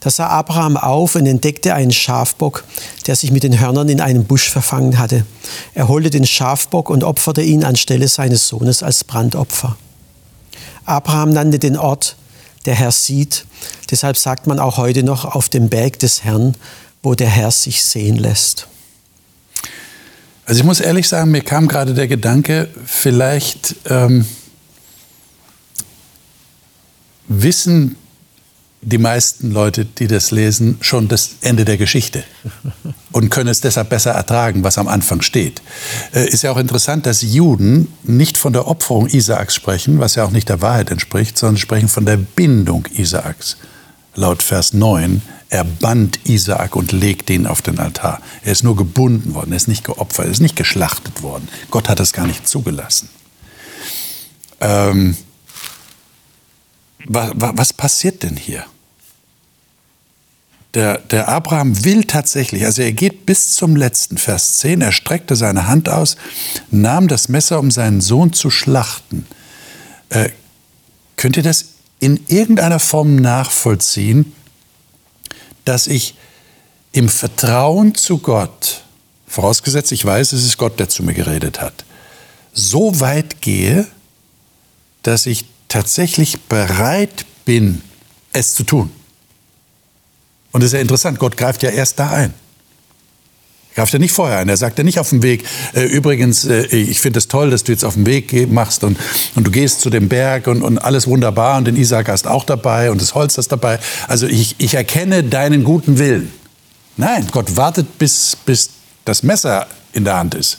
Da 0.00 0.10
sah 0.10 0.28
Abraham 0.28 0.76
auf 0.76 1.16
und 1.16 1.26
entdeckte 1.26 1.74
einen 1.74 1.90
Schafbock, 1.90 2.64
der 3.06 3.16
sich 3.16 3.32
mit 3.32 3.42
den 3.42 3.58
Hörnern 3.58 3.88
in 3.88 4.00
einem 4.00 4.24
Busch 4.24 4.48
verfangen 4.48 4.98
hatte. 4.98 5.26
Er 5.74 5.88
holte 5.88 6.10
den 6.10 6.26
Schafbock 6.26 6.90
und 6.90 7.02
opferte 7.02 7.42
ihn 7.42 7.64
anstelle 7.64 8.06
seines 8.06 8.46
Sohnes 8.46 8.82
als 8.84 9.02
Brandopfer. 9.02 9.76
Abraham 10.84 11.32
nannte 11.32 11.58
den 11.58 11.76
Ort, 11.76 12.16
der 12.66 12.76
Herr 12.76 12.92
sieht. 12.92 13.46
Deshalb 13.90 14.16
sagt 14.16 14.46
man 14.46 14.60
auch 14.60 14.76
heute 14.76 15.02
noch 15.02 15.24
auf 15.24 15.48
dem 15.48 15.68
Berg 15.68 15.98
des 15.98 16.22
Herrn, 16.22 16.54
wo 17.02 17.14
der 17.14 17.28
Herr 17.28 17.50
sich 17.50 17.82
sehen 17.82 18.16
lässt. 18.16 18.68
Also 20.46 20.60
ich 20.60 20.64
muss 20.64 20.78
ehrlich 20.78 21.08
sagen, 21.08 21.32
mir 21.32 21.42
kam 21.42 21.66
gerade 21.66 21.92
der 21.92 22.06
Gedanke, 22.06 22.68
vielleicht 22.84 23.74
ähm, 23.90 24.24
wissen 27.26 27.96
die 28.80 28.98
meisten 28.98 29.50
Leute, 29.50 29.84
die 29.84 30.06
das 30.06 30.30
lesen, 30.30 30.78
schon 30.80 31.08
das 31.08 31.30
Ende 31.40 31.64
der 31.64 31.76
Geschichte 31.76 32.22
und 33.10 33.30
können 33.30 33.48
es 33.48 33.60
deshalb 33.60 33.88
besser 33.88 34.12
ertragen, 34.12 34.62
was 34.62 34.78
am 34.78 34.86
Anfang 34.86 35.20
steht. 35.20 35.62
Äh, 36.14 36.28
ist 36.28 36.42
ja 36.42 36.52
auch 36.52 36.58
interessant, 36.58 37.06
dass 37.06 37.22
Juden 37.22 37.92
nicht 38.04 38.38
von 38.38 38.52
der 38.52 38.68
Opferung 38.68 39.08
Isaaks 39.08 39.56
sprechen, 39.56 39.98
was 39.98 40.14
ja 40.14 40.24
auch 40.24 40.30
nicht 40.30 40.48
der 40.48 40.62
Wahrheit 40.62 40.92
entspricht, 40.92 41.36
sondern 41.36 41.56
sprechen 41.56 41.88
von 41.88 42.06
der 42.06 42.18
Bindung 42.18 42.86
Isaaks. 42.94 43.56
Laut 44.16 44.42
Vers 44.42 44.72
9, 44.72 45.22
er 45.48 45.62
band 45.62 46.26
Isaak 46.28 46.74
und 46.74 46.90
legte 46.90 47.32
ihn 47.32 47.46
auf 47.46 47.62
den 47.62 47.78
Altar. 47.78 48.20
Er 48.42 48.52
ist 48.52 48.64
nur 48.64 48.74
gebunden 48.74 49.34
worden, 49.34 49.52
er 49.52 49.56
ist 49.56 49.68
nicht 49.68 49.84
geopfert, 49.84 50.26
er 50.26 50.32
ist 50.32 50.40
nicht 50.40 50.56
geschlachtet 50.56 51.22
worden. 51.22 51.48
Gott 51.70 51.88
hat 51.88 52.00
es 52.00 52.12
gar 52.12 52.26
nicht 52.26 52.48
zugelassen. 52.48 53.08
Ähm, 54.60 55.16
was, 57.04 57.30
was 57.34 57.72
passiert 57.72 58.24
denn 58.24 58.36
hier? 58.36 58.66
der, 60.76 60.98
der 60.98 61.28
Abraham 61.28 61.86
will 61.86 62.04
tatsächlich, 62.04 62.66
also 62.66 62.82
er 62.82 62.92
geht 62.92 63.24
bis 63.24 63.52
zum 63.52 63.76
letzten, 63.76 64.18
Vers 64.18 64.58
10, 64.58 64.82
er 64.82 64.92
streckte 64.92 65.34
seine 65.34 65.66
Hand 65.68 65.88
aus, 65.88 66.18
nahm 66.70 67.08
das 67.08 67.30
Messer, 67.30 67.58
um 67.58 67.70
seinen 67.70 68.02
Sohn 68.02 68.34
zu 68.34 68.50
schlachten. 68.50 69.26
Äh, 70.10 70.28
könnt 71.16 71.38
ihr 71.38 71.42
das 71.42 71.75
in 72.00 72.20
irgendeiner 72.28 72.78
Form 72.78 73.16
nachvollziehen, 73.16 74.32
dass 75.64 75.86
ich 75.86 76.14
im 76.92 77.08
Vertrauen 77.08 77.94
zu 77.94 78.18
Gott, 78.18 78.82
vorausgesetzt 79.26 79.92
ich 79.92 80.04
weiß, 80.04 80.32
es 80.32 80.44
ist 80.44 80.56
Gott, 80.56 80.78
der 80.78 80.88
zu 80.88 81.02
mir 81.02 81.14
geredet 81.14 81.60
hat, 81.60 81.84
so 82.52 83.00
weit 83.00 83.42
gehe, 83.42 83.86
dass 85.02 85.26
ich 85.26 85.44
tatsächlich 85.68 86.40
bereit 86.42 87.26
bin, 87.44 87.82
es 88.32 88.54
zu 88.54 88.64
tun. 88.64 88.90
Und 90.52 90.62
das 90.62 90.68
ist 90.68 90.74
ja 90.74 90.80
interessant, 90.80 91.18
Gott 91.18 91.36
greift 91.36 91.62
ja 91.62 91.70
erst 91.70 91.98
da 91.98 92.10
ein. 92.10 92.34
Er 93.76 93.82
greift 93.82 93.92
ja 93.92 93.98
nicht 93.98 94.12
vorher 94.12 94.38
ein. 94.38 94.48
Er 94.48 94.56
sagt 94.56 94.78
ja 94.78 94.84
nicht 94.84 94.98
auf 94.98 95.10
dem 95.10 95.22
Weg, 95.22 95.44
äh, 95.74 95.82
übrigens, 95.82 96.46
äh, 96.46 96.64
ich 96.74 97.02
finde 97.02 97.18
es 97.18 97.28
toll, 97.28 97.50
dass 97.50 97.62
du 97.62 97.72
jetzt 97.72 97.84
auf 97.84 97.92
dem 97.92 98.06
Weg 98.06 98.50
machst 98.50 98.84
und, 98.84 98.98
und 99.34 99.46
du 99.46 99.50
gehst 99.50 99.82
zu 99.82 99.90
dem 99.90 100.08
Berg 100.08 100.46
und, 100.46 100.62
und 100.62 100.78
alles 100.78 101.06
wunderbar 101.06 101.58
und 101.58 101.66
den 101.66 101.76
Isaac 101.76 102.08
hast 102.08 102.26
auch 102.26 102.44
dabei 102.44 102.90
und 102.90 103.02
das 103.02 103.14
Holz 103.14 103.36
ist 103.36 103.52
dabei. 103.52 103.78
Also 104.08 104.26
ich, 104.26 104.54
ich 104.56 104.72
erkenne 104.72 105.24
deinen 105.24 105.62
guten 105.62 105.98
Willen. 105.98 106.32
Nein, 106.96 107.28
Gott 107.30 107.54
wartet, 107.58 107.98
bis, 107.98 108.34
bis 108.46 108.70
das 109.04 109.22
Messer 109.22 109.66
in 109.92 110.04
der 110.04 110.16
Hand 110.16 110.34
ist 110.34 110.58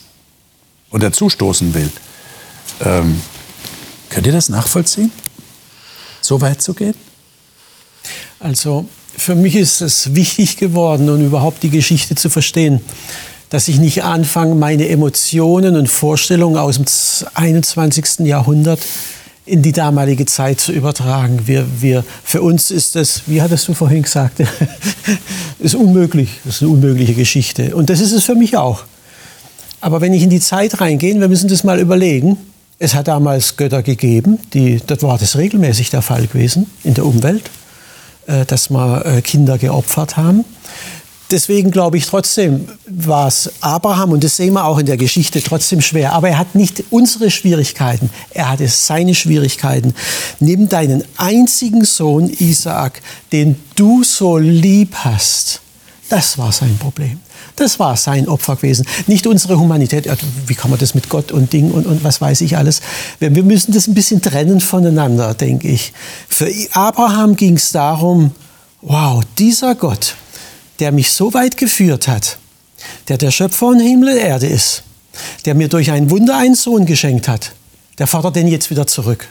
und 0.91 1.01
er 1.01 1.11
zustoßen 1.11 1.73
will. 1.73 1.89
Ähm, 2.85 3.19
könnt 4.11 4.27
ihr 4.27 4.33
das 4.33 4.49
nachvollziehen? 4.49 5.11
So 6.21 6.39
weit 6.39 6.61
zu 6.61 6.75
gehen? 6.75 6.93
Also 8.39 8.87
für 9.17 9.35
mich 9.35 9.55
ist 9.55 9.81
es 9.81 10.15
wichtig 10.15 10.57
geworden, 10.57 11.09
um 11.09 11.25
überhaupt 11.25 11.63
die 11.63 11.69
Geschichte 11.69 12.15
zu 12.15 12.29
verstehen, 12.29 12.81
dass 13.49 13.67
ich 13.67 13.79
nicht 13.79 14.03
anfange, 14.03 14.55
meine 14.55 14.87
Emotionen 14.89 15.75
und 15.75 15.87
Vorstellungen 15.87 16.57
aus 16.57 16.75
dem 16.75 16.85
21. 17.33 18.19
Jahrhundert 18.19 18.79
in 19.45 19.61
die 19.61 19.71
damalige 19.71 20.25
Zeit 20.25 20.59
zu 20.59 20.71
übertragen. 20.73 21.41
Wir, 21.45 21.65
wir, 21.79 22.03
für 22.23 22.41
uns 22.41 22.69
ist 22.69 22.95
das, 22.95 23.23
wie 23.27 23.41
hattest 23.41 23.67
du 23.67 23.73
vorhin 23.73 24.03
gesagt, 24.03 24.43
ist 25.59 25.75
unmöglich. 25.75 26.29
Das 26.43 26.55
ist 26.55 26.61
eine 26.63 26.71
unmögliche 26.71 27.13
Geschichte. 27.13 27.75
Und 27.75 27.89
das 27.89 28.01
ist 28.01 28.11
es 28.11 28.25
für 28.25 28.35
mich 28.35 28.57
auch. 28.57 28.83
Aber 29.79 30.01
wenn 30.01 30.13
ich 30.13 30.23
in 30.23 30.29
die 30.29 30.41
Zeit 30.41 30.81
reingehe, 30.81 31.17
wir 31.19 31.29
müssen 31.29 31.47
das 31.47 31.63
mal 31.63 31.79
überlegen. 31.79 32.37
Es 32.79 32.93
hat 32.93 33.07
damals 33.07 33.57
Götter 33.57 33.81
gegeben, 33.81 34.37
die, 34.53 34.79
das 34.85 35.01
war 35.01 35.17
das 35.17 35.35
regelmäßig 35.37 35.89
der 35.89 36.03
Fall 36.03 36.27
gewesen 36.27 36.69
in 36.83 36.93
der 36.93 37.05
Umwelt. 37.05 37.49
Äh, 38.27 38.45
dass 38.45 38.69
wir 38.69 39.05
äh, 39.05 39.21
Kinder 39.21 39.57
geopfert 39.57 40.17
haben. 40.17 40.43
Deswegen 41.31 41.71
glaube 41.71 41.97
ich 41.97 42.05
trotzdem, 42.05 42.67
war 42.85 43.27
es 43.27 43.49
Abraham, 43.61 44.11
und 44.11 44.23
das 44.23 44.35
sehen 44.35 44.53
wir 44.53 44.65
auch 44.65 44.79
in 44.79 44.85
der 44.85 44.97
Geschichte, 44.97 45.41
trotzdem 45.41 45.79
schwer. 45.79 46.11
Aber 46.11 46.27
er 46.27 46.37
hat 46.37 46.53
nicht 46.53 46.83
unsere 46.89 47.31
Schwierigkeiten, 47.31 48.09
er 48.31 48.49
hatte 48.49 48.67
seine 48.67 49.15
Schwierigkeiten. 49.15 49.93
Nimm 50.41 50.67
deinen 50.67 51.05
einzigen 51.15 51.85
Sohn 51.85 52.29
Isaak, 52.29 53.01
den 53.31 53.55
du 53.75 54.03
so 54.03 54.37
lieb 54.37 54.93
hast. 54.95 55.61
Das 56.09 56.37
war 56.37 56.51
sein 56.51 56.77
Problem. 56.77 57.19
Das 57.57 57.79
war 57.79 57.97
sein 57.97 58.27
Opfer 58.27 58.55
gewesen. 58.55 58.85
Nicht 59.07 59.27
unsere 59.27 59.59
Humanität. 59.59 60.07
Wie 60.45 60.55
kann 60.55 60.69
man 60.69 60.79
das 60.79 60.93
mit 60.95 61.09
Gott 61.09 61.31
und 61.31 61.51
Ding 61.51 61.71
und, 61.71 61.85
und 61.85 62.03
was 62.03 62.21
weiß 62.21 62.41
ich 62.41 62.55
alles. 62.55 62.81
Wir 63.19 63.43
müssen 63.43 63.73
das 63.73 63.87
ein 63.87 63.93
bisschen 63.93 64.21
trennen 64.21 64.61
voneinander, 64.61 65.33
denke 65.33 65.67
ich. 65.67 65.91
Für 66.29 66.49
Abraham 66.71 67.35
ging 67.35 67.55
es 67.55 67.71
darum, 67.71 68.31
wow, 68.81 69.23
dieser 69.37 69.75
Gott, 69.75 70.15
der 70.79 70.91
mich 70.91 71.11
so 71.11 71.33
weit 71.33 71.57
geführt 71.57 72.07
hat, 72.07 72.37
der 73.09 73.17
der 73.17 73.31
Schöpfer 73.31 73.57
von 73.57 73.79
Himmel 73.79 74.13
und 74.15 74.21
Erde 74.21 74.47
ist, 74.47 74.83
der 75.45 75.55
mir 75.55 75.67
durch 75.67 75.91
ein 75.91 76.09
Wunder 76.09 76.37
einen 76.37 76.55
Sohn 76.55 76.85
geschenkt 76.85 77.27
hat, 77.27 77.51
der 77.97 78.07
fordert 78.07 78.35
den 78.35 78.47
jetzt 78.47 78.69
wieder 78.69 78.87
zurück. 78.87 79.27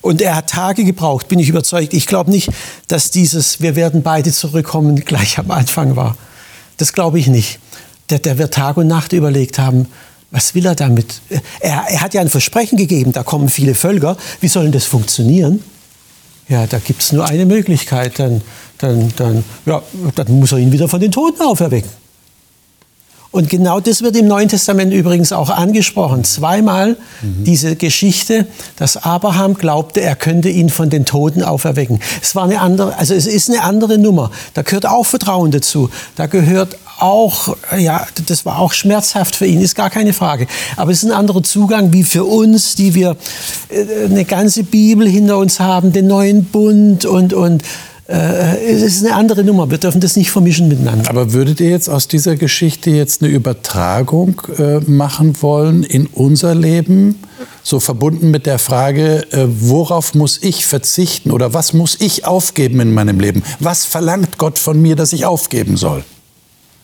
Und 0.00 0.20
er 0.20 0.36
hat 0.36 0.50
Tage 0.50 0.84
gebraucht, 0.84 1.28
bin 1.28 1.38
ich 1.38 1.48
überzeugt. 1.48 1.94
Ich 1.94 2.06
glaube 2.06 2.30
nicht, 2.30 2.50
dass 2.88 3.10
dieses 3.10 3.60
Wir 3.60 3.76
werden 3.76 4.02
beide 4.02 4.32
zurückkommen 4.32 4.96
gleich 4.96 5.38
am 5.38 5.50
Anfang 5.50 5.96
war. 5.96 6.16
Das 6.76 6.92
glaube 6.92 7.18
ich 7.18 7.26
nicht. 7.26 7.58
Der, 8.10 8.18
der 8.18 8.38
wird 8.38 8.54
Tag 8.54 8.76
und 8.76 8.86
Nacht 8.86 9.12
überlegt 9.12 9.58
haben, 9.58 9.86
was 10.30 10.54
will 10.54 10.66
er 10.66 10.74
damit? 10.74 11.20
Er, 11.60 11.84
er 11.88 12.00
hat 12.00 12.14
ja 12.14 12.20
ein 12.20 12.30
Versprechen 12.30 12.76
gegeben, 12.76 13.12
da 13.12 13.22
kommen 13.22 13.48
viele 13.48 13.74
Völker. 13.74 14.16
Wie 14.40 14.48
soll 14.48 14.64
denn 14.64 14.72
das 14.72 14.84
funktionieren? 14.84 15.62
Ja, 16.48 16.66
da 16.66 16.78
gibt 16.78 17.02
es 17.02 17.12
nur 17.12 17.26
eine 17.26 17.46
Möglichkeit. 17.46 18.18
Dann, 18.18 18.42
dann, 18.78 19.12
dann, 19.16 19.44
ja, 19.66 19.82
dann 20.14 20.40
muss 20.40 20.52
er 20.52 20.58
ihn 20.58 20.72
wieder 20.72 20.88
von 20.88 21.00
den 21.00 21.12
Toten 21.12 21.42
auferwecken. 21.42 21.90
Und 23.32 23.48
genau 23.48 23.78
das 23.78 24.02
wird 24.02 24.16
im 24.16 24.26
Neuen 24.26 24.48
Testament 24.48 24.92
übrigens 24.92 25.30
auch 25.32 25.50
angesprochen. 25.50 26.24
Zweimal 26.24 26.96
mhm. 27.22 27.44
diese 27.44 27.76
Geschichte, 27.76 28.46
dass 28.76 28.96
Abraham 28.96 29.54
glaubte, 29.54 30.00
er 30.00 30.16
könnte 30.16 30.48
ihn 30.48 30.68
von 30.68 30.90
den 30.90 31.04
Toten 31.04 31.44
auferwecken. 31.44 32.00
Es 32.20 32.34
war 32.34 32.44
eine 32.44 32.60
andere, 32.60 32.98
also 32.98 33.14
es 33.14 33.28
ist 33.28 33.48
eine 33.48 33.62
andere 33.62 33.98
Nummer. 33.98 34.32
Da 34.54 34.62
gehört 34.62 34.84
auch 34.86 35.06
Vertrauen 35.06 35.52
dazu. 35.52 35.90
Da 36.16 36.26
gehört 36.26 36.76
auch, 36.98 37.56
ja, 37.78 38.04
das 38.26 38.44
war 38.44 38.58
auch 38.58 38.72
schmerzhaft 38.72 39.36
für 39.36 39.46
ihn, 39.46 39.60
ist 39.60 39.76
gar 39.76 39.90
keine 39.90 40.12
Frage. 40.12 40.48
Aber 40.76 40.90
es 40.90 41.04
ist 41.04 41.10
ein 41.10 41.16
anderer 41.16 41.44
Zugang 41.44 41.92
wie 41.92 42.02
für 42.02 42.24
uns, 42.24 42.74
die 42.74 42.94
wir 42.94 43.16
äh, 43.68 44.06
eine 44.06 44.24
ganze 44.24 44.64
Bibel 44.64 45.08
hinter 45.08 45.38
uns 45.38 45.60
haben, 45.60 45.92
den 45.92 46.08
neuen 46.08 46.46
Bund 46.46 47.04
und, 47.04 47.32
und 47.32 47.62
es 48.12 48.82
ist 48.82 49.04
eine 49.04 49.14
andere 49.14 49.44
Nummer. 49.44 49.70
Wir 49.70 49.78
dürfen 49.78 50.00
das 50.00 50.16
nicht 50.16 50.30
vermischen 50.30 50.68
miteinander. 50.68 51.08
Aber 51.08 51.32
würdet 51.32 51.60
ihr 51.60 51.70
jetzt 51.70 51.88
aus 51.88 52.08
dieser 52.08 52.36
Geschichte 52.36 52.90
jetzt 52.90 53.22
eine 53.22 53.30
Übertragung 53.30 54.42
äh, 54.58 54.80
machen 54.80 55.40
wollen 55.42 55.84
in 55.84 56.06
unser 56.06 56.54
Leben? 56.54 57.20
So 57.62 57.78
verbunden 57.78 58.30
mit 58.30 58.46
der 58.46 58.58
Frage, 58.58 59.26
äh, 59.32 59.46
worauf 59.48 60.14
muss 60.14 60.38
ich 60.42 60.66
verzichten 60.66 61.30
oder 61.30 61.54
was 61.54 61.72
muss 61.72 61.96
ich 62.00 62.24
aufgeben 62.24 62.80
in 62.80 62.92
meinem 62.92 63.20
Leben? 63.20 63.42
Was 63.60 63.84
verlangt 63.84 64.38
Gott 64.38 64.58
von 64.58 64.80
mir, 64.80 64.96
dass 64.96 65.12
ich 65.12 65.24
aufgeben 65.24 65.76
soll? 65.76 66.04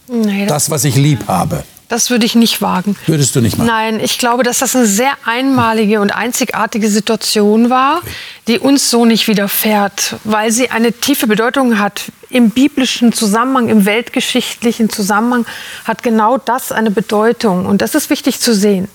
Nee, 0.09 0.47
das, 0.47 0.65
das, 0.67 0.71
was 0.71 0.85
ich 0.85 0.97
lieb 0.97 1.27
habe. 1.27 1.65
Das 1.89 2.11
würde 2.11 2.27
ich 2.27 2.35
nicht 2.35 2.61
wagen. 2.63 2.97
Würdest 3.07 3.37
du 3.37 3.41
nicht 3.41 3.57
machen? 3.57 3.69
Nein, 3.69 4.01
ich 4.01 4.19
glaube, 4.19 4.43
dass 4.43 4.59
das 4.59 4.75
eine 4.75 4.87
sehr 4.87 5.13
einmalige 5.25 6.01
und 6.01 6.11
einzigartige 6.11 6.89
Situation 6.91 7.71
war, 7.71 8.01
die 8.49 8.59
uns 8.59 8.91
so 8.91 9.05
nicht 9.05 9.29
widerfährt, 9.29 10.17
weil 10.25 10.51
sie 10.51 10.71
eine 10.71 10.93
tiefe 10.93 11.29
Bedeutung 11.29 11.79
hat. 11.79 12.03
Im 12.29 12.51
biblischen 12.51 13.13
Zusammenhang, 13.13 13.69
im 13.69 13.85
weltgeschichtlichen 13.87 14.91
Zusammenhang 14.91 15.47
hat 15.85 16.03
genau 16.03 16.39
das 16.39 16.73
eine 16.73 16.91
Bedeutung. 16.91 17.67
Und 17.67 17.83
das 17.83 17.95
ist 17.95 18.11
wichtig 18.11 18.41
zu 18.41 18.53
sehen. 18.53 18.89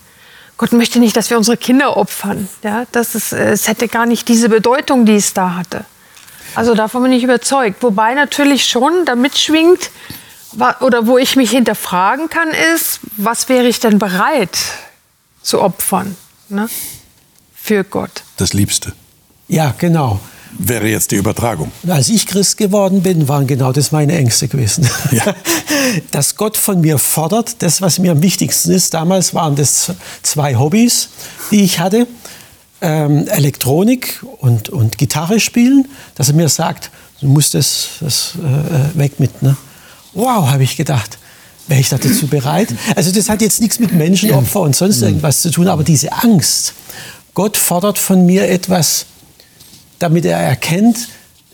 Gott 0.58 0.74
möchte 0.74 1.00
nicht, 1.00 1.16
dass 1.16 1.30
wir 1.30 1.38
unsere 1.38 1.58
Kinder 1.58 1.96
opfern. 1.96 2.50
Ja, 2.62 2.86
das 2.92 3.16
ist, 3.16 3.32
es 3.32 3.70
hätte 3.70 3.88
gar 3.88 4.06
nicht 4.06 4.28
diese 4.28 4.50
Bedeutung, 4.50 5.06
die 5.06 5.16
es 5.16 5.34
da 5.34 5.56
hatte. 5.56 5.86
Also 6.56 6.76
davon 6.76 7.04
bin 7.04 7.14
ich 7.14 7.24
überzeugt. 7.24 7.82
Wobei 7.82 8.14
natürlich 8.14 8.66
schon 8.66 9.06
damit 9.06 9.38
schwingt, 9.38 9.90
oder 10.81 11.08
wo 11.08 11.17
ich 11.17 11.36
mich 11.36 11.51
hinterfragen 11.51 12.29
kann, 12.29 12.50
ist, 12.75 13.00
was 13.17 13.50
wäre 13.50 13.67
ich 13.67 13.79
denn 13.79 14.00
bereit 14.00 14.58
zu 15.41 15.62
opfern 15.62 16.15
ne? 16.50 16.70
für 17.55 17.84
Gott? 17.84 18.24
Das 18.38 18.53
Liebste. 18.53 18.93
Ja, 19.48 19.74
genau. 19.77 20.20
Wäre 20.58 20.88
jetzt 20.88 21.12
die 21.12 21.15
Übertragung. 21.15 21.72
Als 21.88 22.10
ich 22.10 22.27
Christ 22.27 22.58
geworden 22.58 23.01
bin, 23.01 23.27
waren 23.27 23.48
genau 23.48 23.72
das 23.72 23.91
meine 23.91 24.13
Ängste 24.17 24.48
gewesen. 24.48 24.88
Ja. 25.12 25.34
Dass 26.12 26.36
Gott 26.36 26.58
von 26.58 26.81
mir 26.81 26.98
fordert, 26.98 27.62
das, 27.62 27.81
was 27.81 28.00
mir 28.00 28.12
am 28.12 28.22
wichtigsten 28.22 28.72
ist. 28.72 28.93
Damals 28.93 29.34
waren 29.34 29.55
das 29.55 29.93
zwei 30.24 30.58
Hobbys, 30.58 31.10
die 31.51 31.63
ich 31.63 31.79
hatte. 31.79 32.05
Ähm, 32.81 33.27
Elektronik 33.27 34.24
und, 34.39 34.70
und 34.70 34.98
Gitarre 34.98 35.39
spielen. 35.39 35.88
Dass 36.15 36.27
er 36.27 36.36
mir 36.36 36.50
sagt, 36.50 36.91
du 37.22 37.27
musst 37.27 37.53
das, 37.53 37.88
das 38.01 38.34
äh, 38.36 38.98
weg 38.98 39.20
mit. 39.20 39.41
Ne? 39.41 39.55
Wow, 40.13 40.50
habe 40.50 40.63
ich 40.63 40.77
gedacht. 40.77 41.18
Wäre 41.68 41.80
ich 41.80 41.89
dazu 41.89 42.27
bereit? 42.27 42.70
Also 42.96 43.12
das 43.12 43.30
hat 43.30 43.41
jetzt 43.41 43.62
nichts 43.62 43.80
mit 43.80 43.94
Menschenopfer 43.94 44.62
und 44.62 44.75
sonst 44.75 45.01
irgendwas 45.01 45.41
zu 45.41 45.51
tun, 45.51 45.68
aber 45.68 45.84
diese 45.84 46.12
Angst. 46.12 46.74
Gott 47.34 47.56
fordert 47.56 47.98
von 47.98 48.25
mir 48.25 48.50
etwas, 48.50 49.06
damit 50.00 50.25
er 50.25 50.38
erkennt, 50.38 51.08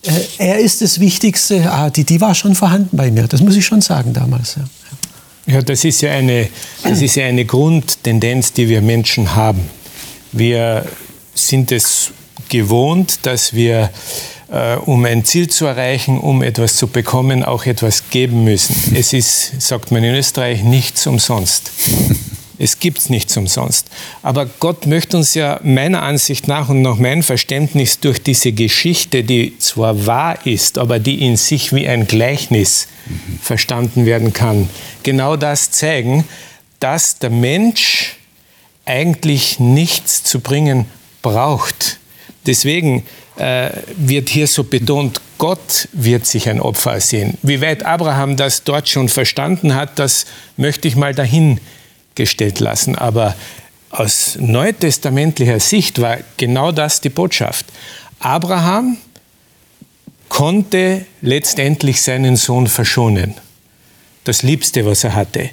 äh, 0.03 0.11
er 0.37 0.59
ist 0.59 0.81
das 0.81 0.99
Wichtigste. 0.99 1.71
Ah, 1.71 1.89
die, 1.89 2.03
die 2.03 2.21
war 2.21 2.33
schon 2.35 2.55
vorhanden 2.55 2.95
bei 2.97 3.11
mir. 3.11 3.27
Das 3.27 3.41
muss 3.41 3.55
ich 3.55 3.65
schon 3.65 3.81
sagen 3.81 4.13
damals. 4.13 4.55
Ja, 4.55 5.55
ja 5.55 5.61
das, 5.61 5.83
ist 5.83 6.01
ja 6.01 6.11
eine, 6.11 6.49
das 6.83 7.01
ist 7.01 7.15
ja 7.15 7.25
eine 7.25 7.45
Grundtendenz, 7.45 8.53
die 8.53 8.69
wir 8.69 8.81
Menschen 8.81 9.35
haben. 9.35 9.61
Wir 10.31 10.85
sind 11.33 11.71
es 11.71 12.11
gewohnt, 12.49 13.19
dass 13.23 13.53
wir 13.53 13.89
um 14.85 15.03
ein 15.05 15.25
Ziel 15.25 15.49
zu 15.49 15.65
erreichen, 15.65 16.19
um 16.19 16.41
etwas 16.41 16.77
zu 16.77 16.87
bekommen, 16.87 17.43
auch 17.43 17.65
etwas 17.65 18.09
geben 18.09 18.43
müssen. 18.45 18.95
Es 18.95 19.11
ist, 19.13 19.61
sagt 19.61 19.91
man 19.91 20.03
in 20.03 20.15
Österreich, 20.15 20.63
nichts 20.63 21.05
umsonst. 21.05 21.71
Es 22.59 22.79
gibt 22.79 23.09
nichts 23.09 23.37
umsonst. 23.37 23.87
Aber 24.23 24.47
Gott 24.47 24.87
möchte 24.87 25.17
uns 25.17 25.35
ja 25.35 25.59
meiner 25.63 26.01
Ansicht 26.01 26.47
nach 26.47 26.69
und 26.69 26.81
nach 26.81 26.97
meinem 26.97 27.21
Verständnis 27.21 27.99
durch 27.99 28.21
diese 28.21 28.51
Geschichte, 28.51 29.23
die 29.23 29.57
zwar 29.59 30.07
wahr 30.07 30.45
ist, 30.45 30.77
aber 30.79 30.97
die 30.97 31.23
in 31.25 31.37
sich 31.37 31.73
wie 31.73 31.87
ein 31.87 32.07
Gleichnis 32.07 32.87
verstanden 33.41 34.05
werden 34.05 34.33
kann, 34.33 34.69
genau 35.03 35.35
das 35.35 35.71
zeigen, 35.71 36.23
dass 36.79 37.19
der 37.19 37.29
Mensch 37.29 38.15
eigentlich 38.85 39.59
nichts 39.59 40.23
zu 40.23 40.39
bringen 40.39 40.85
braucht. 41.21 41.99
Deswegen 42.45 43.03
äh, 43.37 43.69
wird 43.95 44.29
hier 44.29 44.47
so 44.47 44.63
betont, 44.63 45.21
Gott 45.37 45.87
wird 45.91 46.25
sich 46.25 46.49
ein 46.49 46.59
Opfer 46.59 46.93
ersehen. 46.93 47.37
Wie 47.43 47.61
weit 47.61 47.85
Abraham 47.85 48.37
das 48.37 48.63
dort 48.63 48.89
schon 48.89 49.09
verstanden 49.09 49.75
hat, 49.75 49.99
das 49.99 50.25
möchte 50.57 50.87
ich 50.87 50.95
mal 50.95 51.13
dahingestellt 51.13 52.59
lassen. 52.59 52.95
Aber 52.95 53.35
aus 53.89 54.37
neutestamentlicher 54.39 55.59
Sicht 55.59 56.01
war 56.01 56.17
genau 56.37 56.71
das 56.71 57.01
die 57.01 57.09
Botschaft. 57.09 57.65
Abraham 58.19 58.97
konnte 60.29 61.05
letztendlich 61.21 62.01
seinen 62.01 62.35
Sohn 62.35 62.67
verschonen. 62.67 63.35
Das 64.23 64.43
Liebste, 64.43 64.85
was 64.85 65.03
er 65.03 65.15
hatte. 65.15 65.51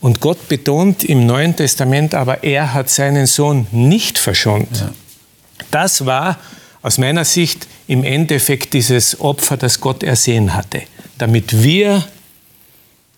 Und 0.00 0.20
Gott 0.20 0.48
betont 0.48 1.02
im 1.02 1.26
Neuen 1.26 1.56
Testament 1.56 2.14
aber, 2.14 2.44
er 2.44 2.74
hat 2.74 2.90
seinen 2.90 3.26
Sohn 3.26 3.66
nicht 3.72 4.18
verschont. 4.18 4.68
Ja. 4.78 4.92
Das 5.70 6.04
war 6.04 6.38
aus 6.84 6.98
meiner 6.98 7.24
Sicht 7.24 7.66
im 7.88 8.04
Endeffekt 8.04 8.74
dieses 8.74 9.18
Opfer, 9.18 9.56
das 9.56 9.80
Gott 9.80 10.02
ersehen 10.02 10.54
hatte, 10.54 10.82
damit 11.16 11.62
wir 11.62 12.04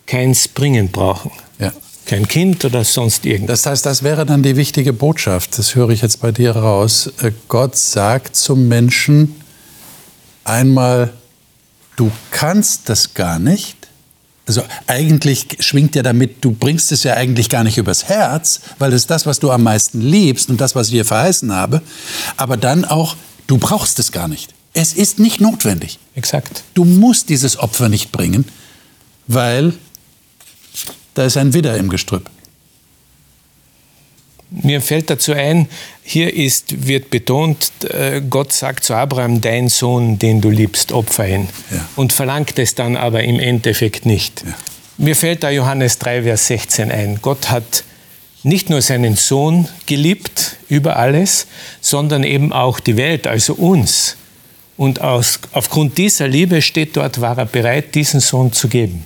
keins 0.07 0.46
bringen 0.46 0.88
brauchen. 0.88 1.33
Ja. 1.59 1.72
Kein 2.07 2.29
Kind 2.29 2.64
oder 2.64 2.85
sonst 2.85 3.26
irgendwas. 3.26 3.62
Das 3.62 3.70
heißt, 3.72 3.87
das 3.87 4.02
wäre 4.05 4.24
dann 4.24 4.44
die 4.44 4.57
wichtige 4.57 4.92
Botschaft, 4.92 5.59
das 5.59 5.74
höre 5.74 5.90
ich 5.90 6.00
jetzt 6.00 6.20
bei 6.20 6.31
dir 6.31 6.55
raus. 6.55 7.12
Äh, 7.20 7.33
Gott 7.48 7.74
sagt 7.74 8.37
zum 8.37 8.68
Menschen 8.68 9.35
einmal, 10.44 11.12
du 11.96 12.12
kannst 12.31 12.88
das 12.88 13.14
gar 13.14 13.40
nicht. 13.40 13.76
Also 14.46 14.62
eigentlich 14.87 15.57
schwingt 15.59 15.96
ja 15.96 16.05
damit, 16.05 16.44
du 16.44 16.52
bringst 16.52 16.92
es 16.92 17.02
ja 17.02 17.14
eigentlich 17.14 17.48
gar 17.48 17.64
nicht 17.64 17.79
übers 17.79 18.05
Herz, 18.05 18.61
weil 18.79 18.92
ist 18.92 19.11
das, 19.11 19.26
was 19.26 19.40
du 19.40 19.50
am 19.50 19.64
meisten 19.64 20.00
liebst 20.00 20.50
und 20.50 20.61
das, 20.61 20.76
was 20.76 20.87
ich 20.87 20.92
dir 20.92 21.05
verheißen 21.05 21.52
habe. 21.52 21.83
Aber 22.37 22.57
dann 22.57 22.85
auch, 22.85 23.16
Du 23.46 23.59
brauchst 23.59 23.98
es 23.98 24.12
gar 24.12 24.28
nicht. 24.28 24.54
Es 24.72 24.92
ist 24.92 25.18
nicht 25.18 25.40
notwendig. 25.40 25.98
Exakt. 26.14 26.64
Du 26.74 26.85
musst 26.85 27.28
dieses 27.28 27.59
Opfer 27.59 27.88
nicht 27.88 28.12
bringen, 28.12 28.46
weil 29.26 29.72
da 31.14 31.24
ist 31.24 31.37
ein 31.37 31.54
Widder 31.54 31.76
im 31.76 31.88
Gestrüpp. 31.88 32.28
Mir 34.50 34.80
fällt 34.80 35.11
dazu 35.11 35.32
ein, 35.32 35.68
hier 36.02 36.32
ist, 36.32 36.87
wird 36.87 37.11
betont, 37.11 37.72
äh, 37.90 38.22
Gott 38.28 38.52
sagt 38.52 38.85
zu 38.85 38.94
Abraham, 38.94 39.40
dein 39.40 39.68
Sohn, 39.68 40.18
den 40.18 40.40
du 40.40 40.50
liebst, 40.50 40.92
opfer 40.92 41.26
ihn. 41.26 41.48
Ja. 41.70 41.88
Und 41.96 42.12
verlangt 42.12 42.59
es 42.59 42.74
dann 42.74 42.96
aber 42.96 43.24
im 43.24 43.40
Endeffekt 43.40 44.06
nicht. 44.06 44.44
Ja. 44.46 44.54
Mir 44.98 45.16
fällt 45.16 45.42
da 45.42 45.50
Johannes 45.50 45.98
3, 45.98 46.22
Vers 46.22 46.46
16 46.46 46.90
ein. 46.92 47.18
Gott 47.20 47.50
hat 47.50 47.85
nicht 48.46 48.70
nur 48.70 48.80
seinen 48.80 49.16
Sohn 49.16 49.68
geliebt 49.87 50.56
über 50.68 50.96
alles, 50.96 51.48
sondern 51.80 52.22
eben 52.22 52.52
auch 52.52 52.78
die 52.78 52.96
Welt, 52.96 53.26
also 53.26 53.54
uns. 53.54 54.16
Und 54.76 55.00
aus, 55.00 55.40
aufgrund 55.52 55.98
dieser 55.98 56.28
Liebe 56.28 56.62
steht 56.62 56.96
dort, 56.96 57.20
war 57.20 57.37
er 57.37 57.46
bereit, 57.46 57.94
diesen 57.96 58.20
Sohn 58.20 58.52
zu 58.52 58.68
geben, 58.68 59.04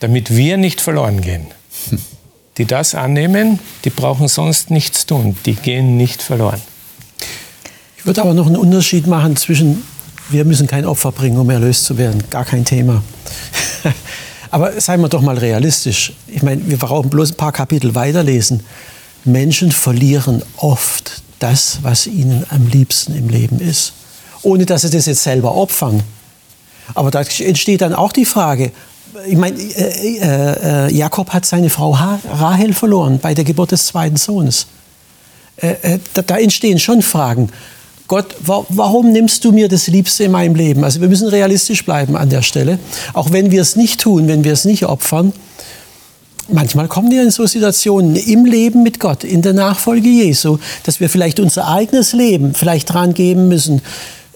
damit 0.00 0.36
wir 0.36 0.56
nicht 0.56 0.80
verloren 0.80 1.20
gehen. 1.20 1.46
Die 2.58 2.64
das 2.64 2.94
annehmen, 2.94 3.60
die 3.84 3.90
brauchen 3.90 4.28
sonst 4.28 4.70
nichts 4.70 5.06
tun, 5.06 5.36
die 5.46 5.54
gehen 5.54 5.96
nicht 5.96 6.20
verloren. 6.20 6.60
Ich 7.98 8.06
würde 8.06 8.22
aber 8.22 8.34
noch 8.34 8.46
einen 8.46 8.56
Unterschied 8.56 9.06
machen 9.06 9.36
zwischen, 9.36 9.84
wir 10.30 10.44
müssen 10.44 10.66
kein 10.66 10.86
Opfer 10.86 11.12
bringen, 11.12 11.38
um 11.38 11.50
erlöst 11.50 11.84
zu 11.84 11.98
werden, 11.98 12.24
gar 12.30 12.44
kein 12.44 12.64
Thema. 12.64 13.04
Aber 14.56 14.80
seien 14.80 15.02
wir 15.02 15.10
doch 15.10 15.20
mal 15.20 15.36
realistisch. 15.36 16.14
Ich 16.28 16.42
meine, 16.42 16.66
wir 16.66 16.78
brauchen 16.78 17.10
bloß 17.10 17.32
ein 17.32 17.36
paar 17.36 17.52
Kapitel 17.52 17.94
weiterlesen. 17.94 18.62
Menschen 19.22 19.70
verlieren 19.70 20.42
oft 20.56 21.20
das, 21.40 21.80
was 21.82 22.06
ihnen 22.06 22.42
am 22.48 22.66
liebsten 22.66 23.14
im 23.14 23.28
Leben 23.28 23.60
ist, 23.60 23.92
ohne 24.40 24.64
dass 24.64 24.80
sie 24.80 24.88
das 24.88 25.04
jetzt 25.04 25.22
selber 25.24 25.54
opfern. 25.54 26.02
Aber 26.94 27.10
da 27.10 27.20
entsteht 27.20 27.82
dann 27.82 27.92
auch 27.92 28.12
die 28.12 28.24
Frage, 28.24 28.72
ich 29.26 29.36
meine, 29.36 29.60
äh, 29.60 30.16
äh, 30.22 30.86
äh 30.86 30.90
Jakob 30.90 31.34
hat 31.34 31.44
seine 31.44 31.68
Frau 31.68 31.90
Rahel 31.90 32.72
verloren 32.72 33.18
bei 33.18 33.34
der 33.34 33.44
Geburt 33.44 33.72
des 33.72 33.84
zweiten 33.84 34.16
Sohnes. 34.16 34.68
Äh, 35.58 35.72
äh, 35.82 35.98
da, 36.14 36.22
da 36.22 36.38
entstehen 36.38 36.78
schon 36.78 37.02
Fragen. 37.02 37.50
Gott, 38.08 38.36
warum 38.40 39.10
nimmst 39.10 39.44
du 39.44 39.52
mir 39.52 39.68
das 39.68 39.88
Liebste 39.88 40.24
in 40.24 40.30
meinem 40.30 40.54
Leben? 40.54 40.84
Also 40.84 41.00
wir 41.00 41.08
müssen 41.08 41.28
realistisch 41.28 41.84
bleiben 41.84 42.16
an 42.16 42.30
der 42.30 42.42
Stelle. 42.42 42.78
Auch 43.14 43.32
wenn 43.32 43.50
wir 43.50 43.62
es 43.62 43.74
nicht 43.74 44.00
tun, 44.00 44.28
wenn 44.28 44.44
wir 44.44 44.52
es 44.52 44.64
nicht 44.64 44.86
opfern. 44.86 45.32
Manchmal 46.48 46.86
kommen 46.86 47.10
wir 47.10 47.24
in 47.24 47.32
so 47.32 47.44
Situationen 47.46 48.14
im 48.14 48.44
Leben 48.44 48.84
mit 48.84 49.00
Gott, 49.00 49.24
in 49.24 49.42
der 49.42 49.52
Nachfolge 49.52 50.08
Jesu, 50.08 50.58
dass 50.84 51.00
wir 51.00 51.10
vielleicht 51.10 51.40
unser 51.40 51.66
eigenes 51.66 52.12
Leben 52.12 52.54
vielleicht 52.54 52.92
dran 52.92 53.14
geben 53.14 53.48
müssen. 53.48 53.82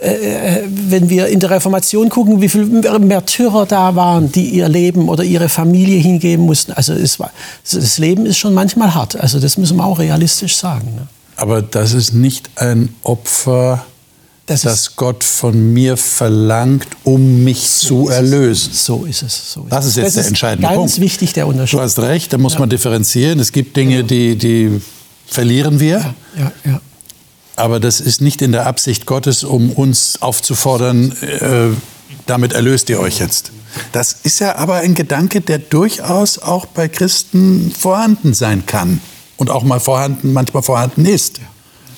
Äh, 0.01 0.15
äh 0.15 0.65
wenn 0.67 1.09
wir 1.09 1.29
in 1.29 1.39
der 1.39 1.51
Reformation 1.51 2.09
gucken, 2.09 2.41
wie 2.41 2.49
viele 2.49 2.67
Märtyrer 2.67 3.67
da 3.67 3.95
waren, 3.95 4.33
die 4.33 4.49
ihr 4.49 4.69
Leben 4.69 5.09
oder 5.09 5.23
ihre 5.23 5.49
Familie 5.49 5.99
hingeben 6.01 6.47
mussten. 6.47 6.73
Also 6.73 6.95
war, 7.21 7.31
das 7.71 7.99
Leben 7.99 8.27
ist 8.27 8.39
schon 8.39 8.55
manchmal 8.55 8.93
hart. 8.93 9.15
Also 9.15 9.39
das 9.39 9.57
müssen 9.57 9.77
wir 9.77 9.85
auch 9.85 10.01
realistisch 10.01 10.57
sagen. 10.57 10.97
Ne? 10.97 11.07
Aber 11.41 11.63
das 11.63 11.95
ist 11.95 12.13
nicht 12.13 12.51
ein 12.57 12.95
Opfer, 13.03 13.87
das, 14.45 14.61
das 14.61 14.97
Gott 14.97 15.25
von 15.25 15.73
mir 15.73 15.97
verlangt, 15.97 16.87
um 17.03 17.45
mich 17.45 17.67
so 17.71 18.05
zu 18.05 18.09
erlösen. 18.11 18.75
So 18.75 19.07
ist 19.07 19.23
es. 19.23 19.53
So 19.55 19.63
ist 19.63 19.73
das 19.73 19.87
ist 19.87 19.97
jetzt 19.97 20.07
das 20.09 20.15
der 20.17 20.27
entscheidende 20.27 20.67
ganz 20.69 20.77
Punkt. 20.77 20.93
Ganz 20.93 21.01
wichtig, 21.01 21.33
der 21.33 21.47
Unterschied. 21.47 21.79
Du 21.79 21.83
hast 21.83 21.99
recht, 22.01 22.31
da 22.35 22.37
muss 22.37 22.55
ja. 22.55 22.61
man 22.61 22.69
differenzieren. 22.69 23.41
Es 23.41 23.53
gibt 23.53 23.75
Dinge, 23.75 24.05
die, 24.05 24.37
die 24.37 24.83
verlieren 25.27 25.81
wir. 25.81 25.97
Ja, 25.97 26.15
ja, 26.37 26.53
ja. 26.67 26.81
Aber 27.57 27.81
das 27.81 28.01
ist 28.01 28.21
nicht 28.21 28.43
in 28.43 28.53
der 28.53 28.67
Absicht 28.67 29.07
Gottes, 29.07 29.43
um 29.43 29.73
uns 29.73 30.21
aufzufordern, 30.21 31.13
äh, 31.23 31.69
damit 32.27 32.53
erlöst 32.53 32.91
ihr 32.91 33.01
euch 33.01 33.19
jetzt. 33.19 33.51
Das 33.93 34.15
ist 34.25 34.41
ja 34.41 34.57
aber 34.57 34.75
ein 34.77 34.95
Gedanke, 34.95 35.41
der 35.41 35.59
durchaus 35.59 36.39
auch 36.39 36.67
bei 36.67 36.89
Christen 36.89 37.73
vorhanden 37.73 38.35
sein 38.35 38.67
kann 38.67 39.01
und 39.41 39.49
auch 39.49 39.63
mal 39.63 39.81
vorhanden, 39.81 40.35
manchmal 40.35 40.63
vorhanden 40.63 41.07
ist. 41.07 41.41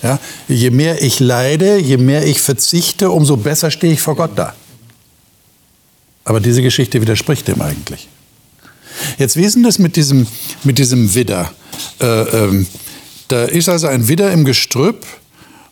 Ja, 0.00 0.20
je 0.48 0.70
mehr 0.70 1.02
ich 1.02 1.18
leide, 1.18 1.76
je 1.76 1.96
mehr 1.96 2.24
ich 2.24 2.40
verzichte, 2.40 3.10
umso 3.10 3.36
besser 3.36 3.70
stehe 3.72 3.92
ich 3.92 4.00
vor 4.00 4.14
Gott 4.14 4.30
da. 4.36 4.54
Aber 6.24 6.38
diese 6.38 6.62
Geschichte 6.62 7.00
widerspricht 7.00 7.48
dem 7.48 7.60
eigentlich. 7.60 8.08
Jetzt, 9.18 9.36
wie 9.36 9.42
ist 9.42 9.56
denn 9.56 9.64
das 9.64 9.80
mit 9.80 9.96
diesem, 9.96 10.28
mit 10.62 10.78
diesem 10.78 11.14
Widder? 11.14 11.52
Äh, 12.00 12.06
ähm, 12.06 12.66
da 13.26 13.44
ist 13.44 13.68
also 13.68 13.88
ein 13.88 14.06
Widder 14.06 14.32
im 14.32 14.44
Gestrüpp 14.44 15.04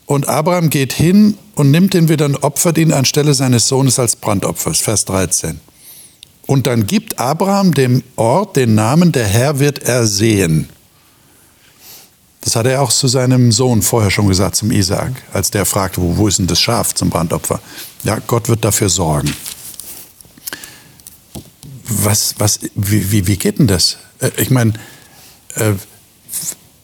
Und 0.07 0.29
Abraham 0.29 0.71
geht 0.71 0.93
hin 0.93 1.39
und 1.55 1.71
nimmt 1.71 1.95
ihn 1.95 2.09
wieder 2.09 2.25
und 2.25 2.43
opfert 2.43 2.79
ihn 2.79 2.93
anstelle 2.93 3.33
seines 3.33 3.69
Sohnes 3.69 4.01
als 4.01 4.17
Brandopfer. 4.17 4.75
Vers 4.75 5.05
13. 5.05 5.61
Und 6.47 6.67
dann 6.67 6.89
gibt 6.89 7.21
Abraham 7.21 7.75
dem 7.75 8.03
Ort 8.17 8.57
den 8.57 8.75
Namen, 8.75 9.13
der 9.13 9.27
Herr 9.27 9.61
wird 9.61 9.85
ersehen. 9.85 10.69
Das 12.43 12.57
hat 12.57 12.67
er 12.67 12.81
auch 12.81 12.91
zu 12.91 13.07
seinem 13.07 13.53
Sohn 13.53 13.83
vorher 13.83 14.11
schon 14.11 14.29
gesagt, 14.29 14.57
zum 14.57 14.71
Isaak, 14.71 15.13
als 15.33 15.51
der 15.51 15.67
fragte, 15.67 16.01
wo, 16.01 16.17
wo 16.17 16.29
ist 16.29 16.39
denn 16.39 16.47
das 16.47 16.61
Schaf 16.61 16.95
zum 16.95 17.11
Brandopfer? 17.11 17.61
Ja, 18.03 18.19
Gott 18.27 18.49
wird 18.49 18.65
dafür 18.65 18.89
sorgen. 18.89 19.35
Was, 21.85 22.37
was, 22.39 22.61
wie, 22.75 23.13
wie, 23.13 23.27
wie 23.27 23.37
geht 23.37 23.59
denn 23.59 23.67
das? 23.67 23.99
Äh, 24.21 24.31
ich 24.39 24.51
meine, 24.51 24.73
äh, 25.57 25.73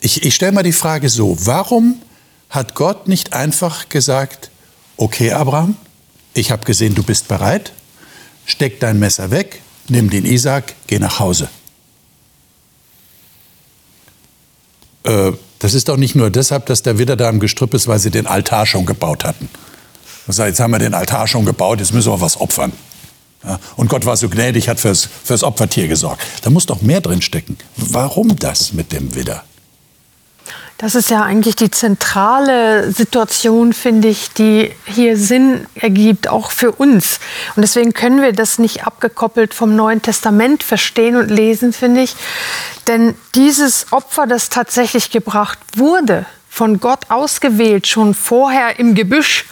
ich, 0.01 0.25
ich 0.25 0.35
stelle 0.35 0.53
mal 0.53 0.63
die 0.63 0.73
Frage 0.73 1.09
so, 1.09 1.37
warum 1.47 2.03
hat 2.51 2.75
Gott 2.75 3.09
nicht 3.09 3.33
einfach 3.33 3.89
gesagt, 3.89 4.51
okay 4.97 5.33
Abraham, 5.33 5.77
ich 6.35 6.51
habe 6.51 6.65
gesehen, 6.67 6.95
du 6.95 7.03
bist 7.03 7.29
bereit, 7.29 7.73
steck 8.45 8.79
dein 8.81 8.99
Messer 8.99 9.31
weg, 9.31 9.63
nimm 9.89 10.11
den 10.11 10.27
Isaac, 10.27 10.75
geh 10.87 10.99
nach 10.99 11.19
Hause. 11.19 11.49
Äh, 15.05 15.33
das 15.67 15.75
ist 15.75 15.89
doch 15.89 15.97
nicht 15.97 16.15
nur 16.15 16.31
deshalb, 16.31 16.67
dass 16.67 16.83
der 16.83 16.97
Widder 16.97 17.17
da 17.17 17.29
im 17.29 17.41
Gestrüpp 17.41 17.75
ist, 17.75 17.89
weil 17.89 17.99
sie 17.99 18.13
den 18.13 18.29
Altar 18.29 18.67
schon 18.67 18.87
gebaut 18.87 19.25
hatten. 19.25 19.49
Das 20.29 20.39
heißt, 20.39 20.51
jetzt 20.51 20.61
haben 20.61 20.71
wir 20.71 20.79
den 20.79 20.95
Altar 20.95 21.27
schon 21.27 21.45
gebaut, 21.45 21.81
jetzt 21.81 21.93
müssen 21.93 22.13
wir 22.13 22.21
was 22.21 22.41
opfern. 22.41 22.73
Ja, 23.43 23.59
und 23.75 23.89
Gott 23.89 24.07
war 24.07 24.17
so 24.17 24.29
gnädig, 24.29 24.69
hat 24.69 24.79
fürs, 24.79 25.09
fürs 25.25 25.43
Opfertier 25.43 25.89
gesorgt. 25.89 26.23
Da 26.43 26.51
muss 26.51 26.67
doch 26.67 26.83
mehr 26.83 27.01
drin 27.01 27.21
stecken. 27.21 27.59
Warum 27.77 28.37
das 28.37 28.75
mit 28.75 28.93
dem 28.93 29.17
Widder? 29.17 29.43
Das 30.79 30.95
ist 30.95 31.09
ja 31.09 31.23
eigentlich 31.23 31.57
die 31.57 31.71
zentrale 31.71 32.93
Situation, 32.93 33.73
finde 33.73 34.09
ich, 34.09 34.33
die 34.33 34.71
hier 34.85 35.17
Sinn 35.17 35.67
ergibt, 35.75 36.29
auch 36.29 36.51
für 36.51 36.71
uns. 36.71 37.19
Und 37.55 37.63
deswegen 37.63 37.95
können 37.95 38.21
wir 38.21 38.35
das 38.35 38.59
nicht 38.59 38.87
abgekoppelt 38.87 39.55
vom 39.55 39.75
Neuen 39.75 40.03
Testament 40.03 40.63
verstehen 40.63 41.17
und 41.17 41.31
lesen, 41.31 41.73
finde 41.73 42.03
ich. 42.03 42.15
Denn 42.87 43.15
dieses 43.35 43.91
Opfer, 43.91 44.27
das 44.27 44.51
tatsächlich 44.51 45.11
gebracht 45.11 45.59
wurde, 45.77 46.27
von 46.51 46.79
Gott 46.79 47.11
ausgewählt, 47.11 47.87
schon 47.87 48.15
vorher 48.15 48.79
im 48.79 48.95
Gebüsch 48.95 49.47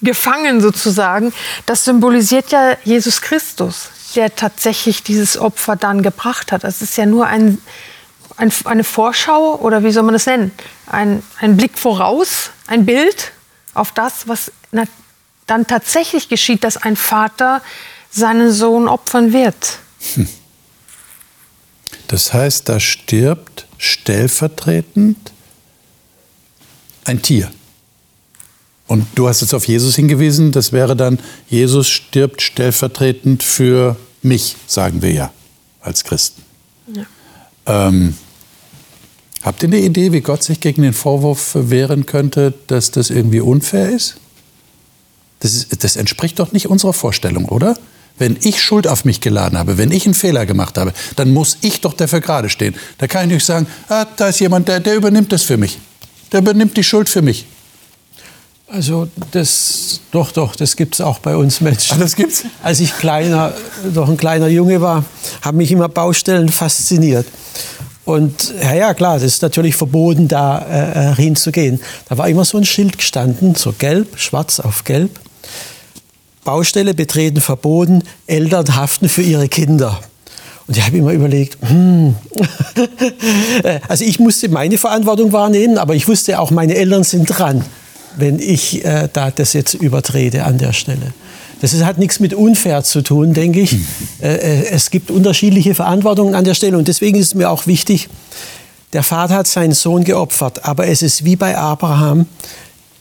gefangen 0.00 0.62
sozusagen, 0.62 1.34
das 1.66 1.84
symbolisiert 1.84 2.50
ja 2.50 2.76
Jesus 2.82 3.20
Christus, 3.20 3.90
der 4.14 4.34
tatsächlich 4.34 5.02
dieses 5.02 5.36
Opfer 5.36 5.76
dann 5.76 6.02
gebracht 6.02 6.50
hat. 6.50 6.64
Das 6.64 6.80
ist 6.80 6.96
ja 6.96 7.04
nur 7.04 7.26
ein 7.26 7.58
ein, 8.36 8.52
eine 8.64 8.84
Vorschau 8.84 9.56
oder 9.56 9.84
wie 9.84 9.92
soll 9.92 10.02
man 10.02 10.14
das 10.14 10.26
nennen? 10.26 10.52
Ein, 10.86 11.22
ein 11.40 11.56
Blick 11.56 11.78
voraus, 11.78 12.50
ein 12.66 12.86
Bild 12.86 13.32
auf 13.74 13.92
das, 13.92 14.28
was 14.28 14.52
dann 15.46 15.66
tatsächlich 15.66 16.28
geschieht, 16.28 16.64
dass 16.64 16.76
ein 16.76 16.96
Vater 16.96 17.62
seinen 18.10 18.52
Sohn 18.52 18.88
opfern 18.88 19.32
wird. 19.32 19.78
Hm. 20.14 20.28
Das 22.08 22.32
heißt, 22.32 22.68
da 22.68 22.78
stirbt 22.78 23.66
stellvertretend 23.78 25.32
ein 27.04 27.22
Tier. 27.22 27.50
Und 28.86 29.06
du 29.14 29.28
hast 29.28 29.40
jetzt 29.40 29.54
auf 29.54 29.66
Jesus 29.66 29.96
hingewiesen, 29.96 30.52
das 30.52 30.72
wäre 30.72 30.94
dann, 30.94 31.18
Jesus 31.48 31.88
stirbt 31.88 32.42
stellvertretend 32.42 33.42
für 33.42 33.96
mich, 34.20 34.56
sagen 34.66 35.00
wir 35.00 35.12
ja 35.12 35.32
als 35.80 36.04
Christen. 36.04 36.42
Ja. 36.88 37.06
Ähm, 37.66 38.14
habt 39.42 39.62
ihr 39.62 39.68
eine 39.68 39.78
Idee, 39.78 40.12
wie 40.12 40.20
Gott 40.20 40.42
sich 40.42 40.60
gegen 40.60 40.82
den 40.82 40.92
Vorwurf 40.92 41.52
wehren 41.54 42.06
könnte, 42.06 42.54
dass 42.66 42.90
das 42.90 43.10
irgendwie 43.10 43.40
unfair 43.40 43.90
ist? 43.90 44.16
Das, 45.40 45.54
ist, 45.54 45.84
das 45.84 45.96
entspricht 45.96 46.38
doch 46.38 46.52
nicht 46.52 46.68
unserer 46.68 46.92
Vorstellung, 46.92 47.46
oder? 47.46 47.76
Wenn 48.18 48.36
ich 48.42 48.62
Schuld 48.62 48.86
auf 48.86 49.04
mich 49.04 49.20
geladen 49.20 49.58
habe, 49.58 49.78
wenn 49.78 49.90
ich 49.90 50.04
einen 50.04 50.14
Fehler 50.14 50.46
gemacht 50.46 50.78
habe, 50.78 50.92
dann 51.16 51.32
muss 51.32 51.58
ich 51.62 51.80
doch 51.80 51.94
dafür 51.94 52.20
gerade 52.20 52.48
stehen. 52.48 52.74
Da 52.98 53.08
kann 53.08 53.26
ich 53.26 53.34
nicht 53.34 53.46
sagen, 53.46 53.66
ah, 53.88 54.06
da 54.16 54.28
ist 54.28 54.38
jemand, 54.40 54.68
der, 54.68 54.80
der 54.80 54.94
übernimmt 54.94 55.32
das 55.32 55.42
für 55.42 55.56
mich. 55.56 55.78
Der 56.30 56.40
übernimmt 56.40 56.76
die 56.76 56.84
Schuld 56.84 57.08
für 57.08 57.22
mich. 57.22 57.46
Also 58.72 59.06
das, 59.32 60.00
doch, 60.12 60.32
doch, 60.32 60.56
das 60.56 60.76
gibt 60.76 60.94
es 60.94 61.02
auch 61.02 61.18
bei 61.18 61.36
uns 61.36 61.60
Menschen. 61.60 61.92
Ach, 61.92 61.98
das 61.98 62.16
gibt's? 62.16 62.44
Als 62.62 62.80
ich 62.80 62.96
kleiner, 62.96 63.52
doch 63.92 64.08
ein 64.08 64.16
kleiner 64.16 64.48
Junge 64.48 64.80
war, 64.80 65.04
haben 65.42 65.58
mich 65.58 65.70
immer 65.70 65.90
Baustellen 65.90 66.48
fasziniert. 66.48 67.26
Und 68.06 68.54
ja, 68.62 68.72
ja, 68.72 68.94
klar, 68.94 69.16
das 69.16 69.24
ist 69.24 69.42
natürlich 69.42 69.76
verboten, 69.76 70.26
da 70.26 70.58
äh, 70.60 71.10
äh, 71.10 71.14
hinzugehen. 71.16 71.80
Da 72.08 72.16
war 72.16 72.30
immer 72.30 72.46
so 72.46 72.56
ein 72.56 72.64
Schild 72.64 72.96
gestanden, 72.96 73.54
so 73.56 73.74
gelb, 73.78 74.18
schwarz 74.18 74.58
auf 74.58 74.84
gelb. 74.84 75.20
Baustelle 76.42 76.94
betreten 76.94 77.42
verboten, 77.42 78.02
Eltern 78.26 78.74
haften 78.74 79.10
für 79.10 79.22
ihre 79.22 79.48
Kinder. 79.48 80.00
Und 80.66 80.78
ich 80.78 80.82
habe 80.82 80.96
immer 80.96 81.12
überlegt, 81.12 81.58
hm, 81.60 82.14
also 83.88 84.02
ich 84.02 84.18
musste 84.18 84.48
meine 84.48 84.78
Verantwortung 84.78 85.30
wahrnehmen, 85.30 85.76
aber 85.76 85.94
ich 85.94 86.08
wusste 86.08 86.40
auch, 86.40 86.50
meine 86.50 86.74
Eltern 86.74 87.04
sind 87.04 87.26
dran, 87.26 87.66
wenn 88.16 88.38
ich 88.38 88.84
äh, 88.84 89.08
da 89.12 89.30
das 89.30 89.52
jetzt 89.52 89.74
übertrete 89.74 90.44
an 90.44 90.58
der 90.58 90.72
Stelle. 90.72 91.12
Das 91.60 91.72
hat 91.84 91.98
nichts 91.98 92.18
mit 92.18 92.34
unfair 92.34 92.82
zu 92.82 93.02
tun, 93.02 93.34
denke 93.34 93.60
ich. 93.60 93.72
Mhm. 93.74 93.86
Es 94.20 94.90
gibt 94.90 95.12
unterschiedliche 95.12 95.76
Verantwortungen 95.76 96.34
an 96.34 96.42
der 96.42 96.54
Stelle 96.54 96.76
und 96.76 96.88
deswegen 96.88 97.16
ist 97.16 97.26
es 97.26 97.34
mir 97.34 97.50
auch 97.50 97.68
wichtig, 97.68 98.08
der 98.92 99.02
Vater 99.04 99.34
hat 99.34 99.46
seinen 99.46 99.72
Sohn 99.72 100.02
geopfert, 100.04 100.64
aber 100.64 100.88
es 100.88 101.02
ist 101.02 101.24
wie 101.24 101.36
bei 101.36 101.56
Abraham, 101.56 102.26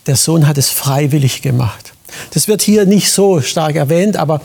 der 0.07 0.15
Sohn 0.15 0.47
hat 0.47 0.57
es 0.57 0.69
freiwillig 0.69 1.41
gemacht. 1.41 1.93
Das 2.33 2.47
wird 2.47 2.61
hier 2.61 2.85
nicht 2.85 3.11
so 3.11 3.41
stark 3.41 3.75
erwähnt, 3.75 4.17
aber 4.17 4.41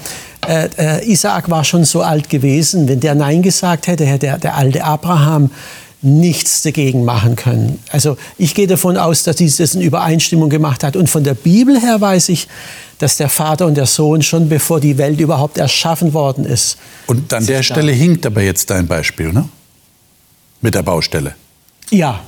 äh, 0.47 0.69
äh, 0.79 1.11
Isaak 1.11 1.51
war 1.51 1.65
schon 1.65 1.85
so 1.85 2.03
alt 2.03 2.29
gewesen. 2.29 2.89
Wenn 2.89 3.01
der 3.01 3.15
Nein 3.15 3.43
gesagt 3.43 3.87
hätte, 3.87 4.07
hätte 4.07 4.27
der, 4.27 4.39
der 4.39 4.57
alte 4.57 4.85
Abraham 4.85 5.51
nichts 6.07 6.63
dagegen 6.63 7.05
machen 7.05 7.37
können. 7.37 7.81
Also 7.91 8.17
ich 8.39 8.55
gehe 8.55 8.67
davon 8.67 8.97
aus, 8.97 9.25
dass 9.25 9.37
dies 9.37 9.57
das 9.57 9.75
in 9.75 9.81
Übereinstimmung 9.81 10.49
gemacht 10.49 10.85
hat. 10.85 10.97
Und 10.97 11.11
von 11.11 11.25
der 11.25 11.35
Bibel 11.35 11.81
her 11.81 12.01
weiß 12.01 12.29
ich, 12.29 12.49
dass 12.99 13.17
der 13.17 13.29
Vater 13.29 13.67
und 13.67 13.75
der 13.75 13.87
Sohn 13.87 14.23
schon 14.23 14.49
bevor 14.49 14.81
die 14.81 14.97
Welt 14.99 15.21
überhaupt 15.21 15.59
erschaffen 15.59 16.15
worden 16.15 16.45
ist. 16.45 16.79
Und 17.07 17.33
an 17.35 17.45
der 17.45 17.63
Stelle 17.63 17.93
hinkt 17.93 18.25
aber 18.25 18.43
jetzt 18.43 18.71
dein 18.71 18.87
Beispiel, 18.87 19.33
ne? 19.33 19.49
Mit 20.63 20.75
der 20.75 20.83
Baustelle. 20.83 21.35
Ja. 21.91 22.21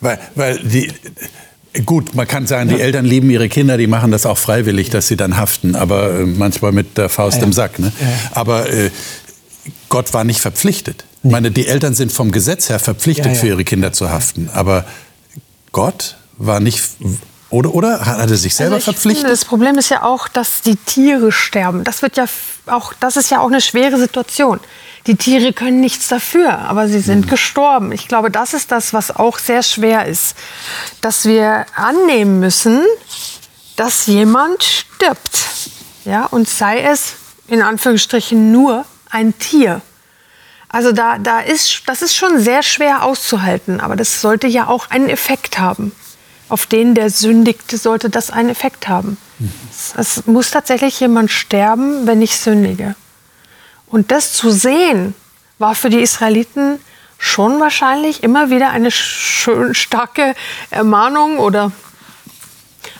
Weil, 0.00 0.18
weil 0.34 0.58
die, 0.58 0.90
gut, 1.84 2.14
man 2.14 2.26
kann 2.26 2.46
sagen, 2.46 2.68
die 2.68 2.80
Eltern 2.80 3.04
lieben 3.04 3.30
ihre 3.30 3.48
Kinder, 3.48 3.76
die 3.76 3.86
machen 3.86 4.10
das 4.10 4.26
auch 4.26 4.38
freiwillig, 4.38 4.90
dass 4.90 5.08
sie 5.08 5.16
dann 5.16 5.36
haften, 5.36 5.76
aber 5.76 6.20
äh, 6.20 6.26
manchmal 6.26 6.72
mit 6.72 6.98
der 6.98 7.08
Faust 7.08 7.38
ja. 7.38 7.44
im 7.44 7.52
Sack. 7.52 7.78
Ne? 7.78 7.92
Ja. 8.00 8.06
Aber 8.32 8.68
äh, 8.70 8.90
Gott 9.88 10.12
war 10.12 10.24
nicht 10.24 10.40
verpflichtet. 10.40 11.04
Nee. 11.26 11.32
Meine, 11.32 11.50
die 11.50 11.66
Eltern 11.66 11.94
sind 11.94 12.12
vom 12.12 12.30
Gesetz 12.30 12.68
her 12.68 12.78
verpflichtet, 12.78 13.26
ja, 13.26 13.34
für 13.34 13.48
ihre 13.48 13.64
Kinder 13.64 13.92
zu 13.92 14.10
haften. 14.10 14.50
Aber 14.52 14.84
Gott 15.72 16.16
war 16.38 16.60
nicht 16.60 16.82
oder, 17.48 17.74
oder 17.74 18.04
hat 18.04 18.30
er 18.30 18.36
sich 18.36 18.54
selber 18.54 18.76
also 18.76 18.92
verpflichtet? 18.92 19.22
Finde, 19.22 19.30
das 19.30 19.44
Problem 19.44 19.78
ist 19.78 19.88
ja 19.88 20.02
auch, 20.02 20.26
dass 20.26 20.62
die 20.62 20.76
Tiere 20.76 21.30
sterben. 21.30 21.84
Das 21.84 22.02
wird 22.02 22.16
ja 22.16 22.26
auch, 22.66 22.92
das 22.94 23.16
ist 23.16 23.30
ja 23.30 23.40
auch 23.40 23.46
eine 23.46 23.60
schwere 23.60 23.98
Situation. 23.98 24.58
Die 25.06 25.14
Tiere 25.14 25.52
können 25.52 25.80
nichts 25.80 26.08
dafür, 26.08 26.58
aber 26.58 26.88
sie 26.88 26.98
sind 26.98 27.26
mhm. 27.26 27.30
gestorben. 27.30 27.92
Ich 27.92 28.08
glaube, 28.08 28.30
das 28.30 28.52
ist 28.54 28.72
das, 28.72 28.92
was 28.92 29.14
auch 29.14 29.38
sehr 29.38 29.62
schwer 29.62 30.06
ist, 30.06 30.34
dass 31.00 31.24
wir 31.24 31.66
annehmen 31.76 32.40
müssen, 32.40 32.82
dass 33.76 34.06
jemand 34.06 34.64
stirbt, 34.64 35.38
ja, 36.04 36.24
und 36.24 36.48
sei 36.48 36.82
es 36.82 37.12
in 37.46 37.62
Anführungsstrichen 37.62 38.50
nur 38.50 38.84
ein 39.10 39.38
Tier. 39.38 39.82
Also 40.76 40.92
da, 40.92 41.16
da 41.16 41.40
ist, 41.40 41.84
das 41.86 42.02
ist 42.02 42.14
schon 42.14 42.38
sehr 42.38 42.62
schwer 42.62 43.02
auszuhalten, 43.02 43.80
aber 43.80 43.96
das 43.96 44.20
sollte 44.20 44.46
ja 44.46 44.66
auch 44.66 44.90
einen 44.90 45.08
Effekt 45.08 45.58
haben 45.58 45.92
auf 46.50 46.66
den, 46.66 46.94
der 46.94 47.08
sündigt, 47.08 47.70
sollte 47.70 48.10
das 48.10 48.30
einen 48.30 48.50
Effekt 48.50 48.86
haben. 48.86 49.16
Mhm. 49.38 49.50
Es 49.96 50.26
muss 50.26 50.50
tatsächlich 50.50 51.00
jemand 51.00 51.30
sterben, 51.30 52.06
wenn 52.06 52.20
ich 52.20 52.36
sündige. 52.36 52.94
Und 53.86 54.12
das 54.12 54.34
zu 54.34 54.50
sehen, 54.50 55.14
war 55.58 55.74
für 55.74 55.88
die 55.88 56.02
Israeliten 56.02 56.78
schon 57.16 57.58
wahrscheinlich 57.58 58.22
immer 58.22 58.50
wieder 58.50 58.68
eine 58.68 58.90
schön 58.90 59.74
starke 59.74 60.34
Ermahnung 60.68 61.38
oder 61.38 61.72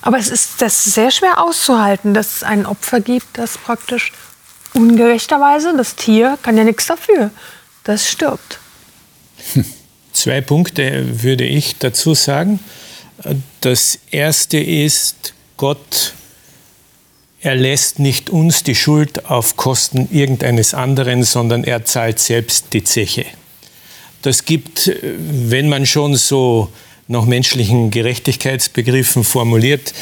aber 0.00 0.16
es 0.16 0.30
ist 0.30 0.62
das 0.62 0.82
sehr 0.82 1.10
schwer 1.10 1.42
auszuhalten, 1.42 2.14
dass 2.14 2.36
es 2.36 2.42
ein 2.42 2.64
Opfer 2.64 3.00
gibt, 3.00 3.36
das 3.36 3.58
praktisch 3.58 4.12
ungerechterweise, 4.72 5.76
das 5.76 5.94
Tier 5.94 6.38
kann 6.42 6.56
ja 6.56 6.64
nichts 6.64 6.86
dafür, 6.86 7.30
das 7.86 8.08
stirbt. 8.08 8.58
Hm. 9.54 9.64
Zwei 10.12 10.40
Punkte 10.40 11.22
würde 11.22 11.44
ich 11.44 11.76
dazu 11.78 12.14
sagen. 12.14 12.60
Das 13.60 13.98
erste 14.10 14.58
ist, 14.58 15.34
Gott 15.56 16.14
erlässt 17.40 17.98
nicht 17.98 18.28
uns 18.28 18.62
die 18.62 18.74
Schuld 18.74 19.26
auf 19.26 19.56
Kosten 19.56 20.08
irgendeines 20.10 20.74
anderen, 20.74 21.22
sondern 21.22 21.64
er 21.64 21.84
zahlt 21.84 22.18
selbst 22.18 22.72
die 22.72 22.82
Zeche. 22.82 23.24
Das 24.22 24.44
gibt, 24.44 24.90
wenn 25.02 25.68
man 25.68 25.86
schon 25.86 26.16
so 26.16 26.72
nach 27.08 27.24
menschlichen 27.24 27.92
Gerechtigkeitsbegriffen 27.92 29.22
formuliert, 29.22 29.94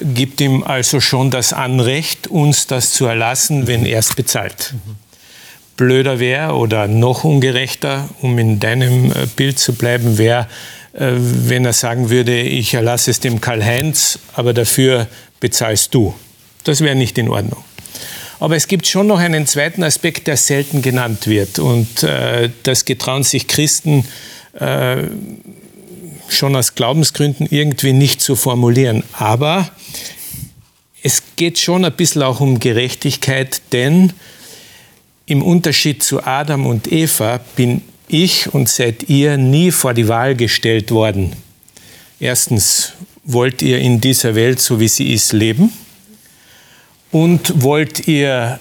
gibt 0.00 0.42
ihm 0.42 0.62
also 0.62 1.00
schon 1.00 1.30
das 1.30 1.54
Anrecht, 1.54 2.26
uns 2.26 2.66
das 2.66 2.92
zu 2.92 3.06
erlassen, 3.06 3.66
wenn 3.66 3.86
er 3.86 4.00
es 4.00 4.12
bezahlt. 4.14 4.74
Blöder 5.80 6.20
wäre 6.20 6.56
oder 6.56 6.88
noch 6.88 7.24
ungerechter, 7.24 8.06
um 8.20 8.38
in 8.38 8.60
deinem 8.60 9.10
äh, 9.10 9.26
Bild 9.34 9.58
zu 9.58 9.72
bleiben, 9.72 10.18
wäre, 10.18 10.46
äh, 10.92 11.12
wenn 11.14 11.64
er 11.64 11.72
sagen 11.72 12.10
würde, 12.10 12.38
ich 12.38 12.74
erlasse 12.74 13.10
es 13.10 13.20
dem 13.20 13.40
Karl-Heinz, 13.40 14.18
aber 14.34 14.52
dafür 14.52 15.06
bezahlst 15.40 15.94
du. 15.94 16.14
Das 16.64 16.82
wäre 16.82 16.94
nicht 16.94 17.16
in 17.16 17.30
Ordnung. 17.30 17.64
Aber 18.40 18.56
es 18.56 18.68
gibt 18.68 18.86
schon 18.86 19.06
noch 19.06 19.20
einen 19.20 19.46
zweiten 19.46 19.82
Aspekt, 19.82 20.26
der 20.26 20.36
selten 20.36 20.82
genannt 20.82 21.26
wird. 21.26 21.58
Und 21.58 22.02
äh, 22.02 22.50
das 22.62 22.84
getrauen 22.84 23.22
sich 23.22 23.48
Christen 23.48 24.04
äh, 24.52 25.04
schon 26.28 26.56
aus 26.56 26.74
Glaubensgründen 26.74 27.46
irgendwie 27.50 27.94
nicht 27.94 28.20
zu 28.20 28.36
formulieren. 28.36 29.02
Aber 29.14 29.70
es 31.02 31.22
geht 31.36 31.58
schon 31.58 31.86
ein 31.86 31.92
bisschen 31.92 32.22
auch 32.22 32.40
um 32.40 32.60
Gerechtigkeit, 32.60 33.62
denn 33.72 34.12
im 35.30 35.42
Unterschied 35.42 36.02
zu 36.02 36.26
Adam 36.26 36.66
und 36.66 36.90
Eva 36.90 37.38
bin 37.54 37.82
ich 38.08 38.52
und 38.52 38.68
seid 38.68 39.08
ihr 39.08 39.36
nie 39.36 39.70
vor 39.70 39.94
die 39.94 40.08
Wahl 40.08 40.34
gestellt 40.34 40.90
worden. 40.90 41.34
Erstens, 42.18 42.94
wollt 43.22 43.62
ihr 43.62 43.78
in 43.78 44.00
dieser 44.00 44.34
Welt, 44.34 44.60
so 44.60 44.80
wie 44.80 44.88
sie 44.88 45.12
ist, 45.12 45.32
leben? 45.32 45.72
Und 47.12 47.62
wollt 47.62 48.08
ihr 48.08 48.58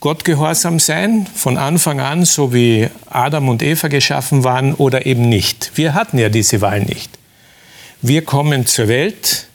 Gott 0.00 0.24
gehorsam 0.24 0.80
sein, 0.80 1.26
von 1.34 1.58
Anfang 1.58 2.00
an, 2.00 2.24
so 2.24 2.54
wie 2.54 2.88
Adam 3.10 3.50
und 3.50 3.62
Eva 3.62 3.88
geschaffen 3.88 4.42
waren, 4.42 4.72
oder 4.74 5.04
eben 5.04 5.28
nicht. 5.28 5.72
Wir 5.74 5.92
hatten 5.92 6.18
ja 6.18 6.30
diese 6.30 6.62
Wahl 6.62 6.80
nicht. 6.80 7.10
Wir 8.00 8.24
kommen 8.24 8.64
zur 8.64 8.88
Welt 8.88 9.48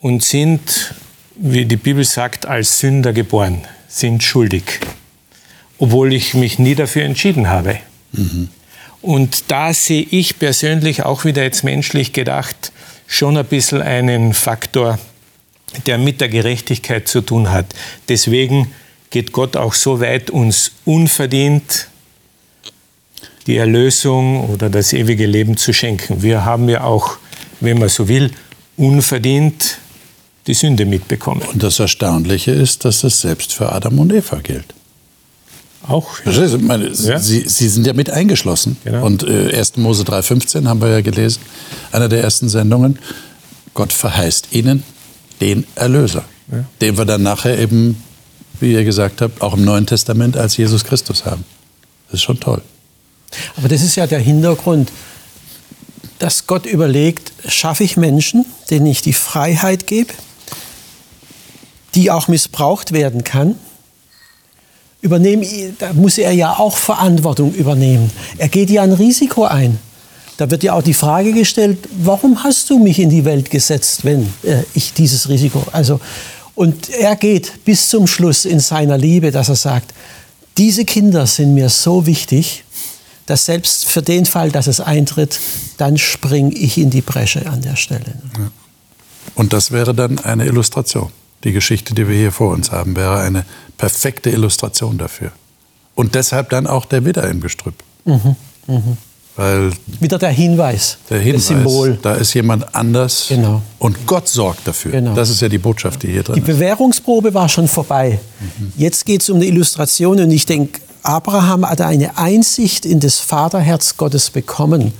und 0.00 0.24
sind, 0.24 0.94
wie 1.36 1.64
die 1.64 1.76
Bibel 1.76 2.04
sagt, 2.04 2.44
als 2.44 2.80
Sünder 2.80 3.12
geboren, 3.12 3.62
sind 3.86 4.22
schuldig, 4.24 4.80
obwohl 5.78 6.12
ich 6.12 6.34
mich 6.34 6.58
nie 6.58 6.74
dafür 6.74 7.02
entschieden 7.02 7.48
habe. 7.48 7.78
Mhm. 8.12 8.48
Und 9.02 9.50
da 9.50 9.74
sehe 9.74 10.06
ich 10.10 10.38
persönlich 10.38 11.02
auch 11.02 11.24
wieder 11.24 11.42
jetzt 11.42 11.64
menschlich 11.64 12.12
gedacht 12.12 12.72
schon 13.06 13.36
ein 13.36 13.44
bisschen 13.44 13.82
einen 13.82 14.34
Faktor, 14.34 14.98
der 15.86 15.98
mit 15.98 16.20
der 16.20 16.28
Gerechtigkeit 16.28 17.08
zu 17.08 17.20
tun 17.20 17.50
hat. 17.50 17.66
Deswegen 18.08 18.72
geht 19.10 19.32
Gott 19.32 19.56
auch 19.56 19.74
so 19.74 20.00
weit, 20.00 20.30
uns 20.30 20.72
unverdient 20.84 21.88
die 23.46 23.56
Erlösung 23.56 24.48
oder 24.50 24.70
das 24.70 24.92
ewige 24.92 25.26
Leben 25.26 25.56
zu 25.56 25.72
schenken. 25.72 26.22
Wir 26.22 26.44
haben 26.44 26.68
ja 26.68 26.82
auch, 26.84 27.18
wenn 27.60 27.78
man 27.78 27.88
so 27.88 28.08
will, 28.08 28.30
unverdient 28.76 29.78
die 30.46 30.54
Sünde 30.54 30.86
mitbekommen. 30.86 31.42
Und 31.52 31.62
das 31.62 31.78
Erstaunliche 31.78 32.50
ist, 32.50 32.84
dass 32.84 33.02
das 33.02 33.20
selbst 33.20 33.52
für 33.52 33.70
Adam 33.70 33.98
und 33.98 34.12
Eva 34.12 34.40
gilt. 34.42 34.74
Auch. 35.86 36.08
Ja. 36.24 36.58
Meine, 36.58 36.88
ja. 36.88 37.18
Sie, 37.18 37.44
Sie, 37.46 37.68
sind 37.68 37.86
ja 37.86 37.92
mit 37.92 38.10
eingeschlossen. 38.10 38.76
Genau. 38.84 39.04
Und 39.04 39.22
äh, 39.22 39.56
1. 39.56 39.76
Mose 39.76 40.04
3,15 40.04 40.66
haben 40.66 40.80
wir 40.80 40.88
ja 40.88 41.00
gelesen, 41.00 41.40
einer 41.92 42.08
der 42.08 42.22
ersten 42.22 42.48
Sendungen. 42.48 42.98
Gott 43.74 43.92
verheißt 43.92 44.48
ihnen 44.52 44.82
den 45.40 45.66
Erlöser, 45.74 46.24
ja. 46.50 46.64
den 46.80 46.96
wir 46.96 47.04
dann 47.04 47.22
nachher 47.22 47.58
eben 47.58 48.02
wie 48.60 48.72
ihr 48.72 48.84
gesagt 48.84 49.20
habt, 49.20 49.42
auch 49.42 49.54
im 49.54 49.64
Neuen 49.64 49.86
Testament 49.86 50.36
als 50.36 50.56
Jesus 50.56 50.84
Christus 50.84 51.24
haben. 51.24 51.44
Das 52.06 52.20
ist 52.20 52.22
schon 52.22 52.40
toll. 52.40 52.62
Aber 53.56 53.68
das 53.68 53.82
ist 53.82 53.96
ja 53.96 54.06
der 54.06 54.20
Hintergrund, 54.20 54.90
dass 56.18 56.46
Gott 56.46 56.66
überlegt, 56.66 57.32
schaffe 57.48 57.84
ich 57.84 57.96
Menschen, 57.96 58.46
denen 58.70 58.86
ich 58.86 59.02
die 59.02 59.12
Freiheit 59.12 59.86
gebe, 59.86 60.14
die 61.94 62.10
auch 62.10 62.28
missbraucht 62.28 62.92
werden 62.92 63.24
kann. 63.24 63.56
Übernehmen, 65.04 65.44
da 65.78 65.92
muss 65.92 66.16
er 66.16 66.32
ja 66.32 66.54
auch 66.58 66.78
Verantwortung 66.78 67.52
übernehmen. 67.52 68.10
Er 68.38 68.48
geht 68.48 68.70
ja 68.70 68.82
ein 68.82 68.92
Risiko 68.92 69.44
ein. 69.44 69.78
Da 70.38 70.50
wird 70.50 70.62
ja 70.62 70.72
auch 70.72 70.82
die 70.82 70.94
Frage 70.94 71.32
gestellt, 71.32 71.78
warum 72.02 72.42
hast 72.42 72.70
du 72.70 72.78
mich 72.78 72.98
in 72.98 73.10
die 73.10 73.26
Welt 73.26 73.50
gesetzt, 73.50 74.04
wenn 74.04 74.22
äh, 74.42 74.62
ich 74.72 74.94
dieses 74.94 75.28
Risiko, 75.28 75.62
also 75.72 76.00
und 76.54 76.88
er 76.88 77.16
geht 77.16 77.64
bis 77.64 77.88
zum 77.88 78.06
Schluss 78.06 78.44
in 78.46 78.60
seiner 78.60 78.96
Liebe, 78.96 79.30
dass 79.30 79.48
er 79.48 79.56
sagt, 79.56 79.92
diese 80.56 80.84
Kinder 80.84 81.26
sind 81.26 81.52
mir 81.52 81.68
so 81.68 82.06
wichtig, 82.06 82.64
dass 83.26 83.44
selbst 83.44 83.84
für 83.86 84.02
den 84.02 84.24
Fall, 84.24 84.50
dass 84.50 84.68
es 84.68 84.80
eintritt, 84.80 85.38
dann 85.76 85.98
springe 85.98 86.54
ich 86.54 86.78
in 86.78 86.90
die 86.90 87.02
Bresche 87.02 87.46
an 87.46 87.60
der 87.60 87.76
Stelle. 87.76 88.14
Ja. 88.38 88.50
Und 89.34 89.52
das 89.52 89.70
wäre 89.70 89.94
dann 89.94 90.18
eine 90.20 90.46
Illustration. 90.46 91.10
Die 91.44 91.52
Geschichte, 91.52 91.94
die 91.94 92.08
wir 92.08 92.16
hier 92.16 92.32
vor 92.32 92.52
uns 92.52 92.72
haben, 92.72 92.96
wäre 92.96 93.18
eine 93.20 93.44
perfekte 93.76 94.30
Illustration 94.30 94.98
dafür. 94.98 95.30
Und 95.94 96.14
deshalb 96.14 96.50
dann 96.50 96.66
auch 96.66 96.86
der 96.86 97.04
Widder 97.04 97.28
im 97.28 97.40
Gestrüpp. 97.40 97.74
Mhm, 98.04 98.36
mh. 98.66 98.82
Weil 99.36 99.72
Wieder 99.98 100.16
der 100.16 100.30
Hinweis, 100.30 100.98
der 101.10 101.18
Hinweis, 101.18 101.48
das 101.48 101.48
Symbol. 101.48 101.98
Da 102.00 102.14
ist 102.14 102.34
jemand 102.34 102.72
anders 102.74 103.26
genau. 103.28 103.62
und 103.80 104.06
Gott 104.06 104.28
sorgt 104.28 104.66
dafür. 104.66 104.92
Genau. 104.92 105.14
Das 105.14 105.28
ist 105.28 105.40
ja 105.40 105.48
die 105.48 105.58
Botschaft, 105.58 106.04
die 106.04 106.08
hier 106.08 106.22
drin 106.22 106.36
ist. 106.36 106.46
Die 106.46 106.52
Bewährungsprobe 106.52 107.34
war 107.34 107.48
schon 107.48 107.66
vorbei. 107.66 108.20
Mhm. 108.40 108.72
Jetzt 108.76 109.04
geht 109.04 109.22
es 109.22 109.30
um 109.30 109.36
eine 109.36 109.46
Illustration 109.46 110.20
und 110.20 110.30
ich 110.30 110.46
denke, 110.46 110.80
Abraham 111.02 111.68
hat 111.68 111.80
eine 111.80 112.16
Einsicht 112.16 112.86
in 112.86 113.00
das 113.00 113.18
Vaterherz 113.18 113.96
Gottes 113.96 114.30
bekommen, 114.30 114.92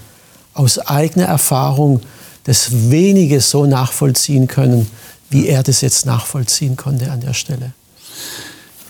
aus 0.53 0.79
eigener 0.81 1.27
Erfahrung, 1.27 2.01
das 2.43 2.91
wenige 2.91 3.41
so 3.41 3.67
nachvollziehen 3.67 4.49
können, 4.49 4.91
wie 5.35 5.49
er 5.49 5.65
das 5.65 5.81
jetzt 5.81 6.07
nachvollziehen 6.07 6.77
konnte 6.77 7.11
an 7.11 7.21
der 7.21 7.35
Stelle. 7.35 7.73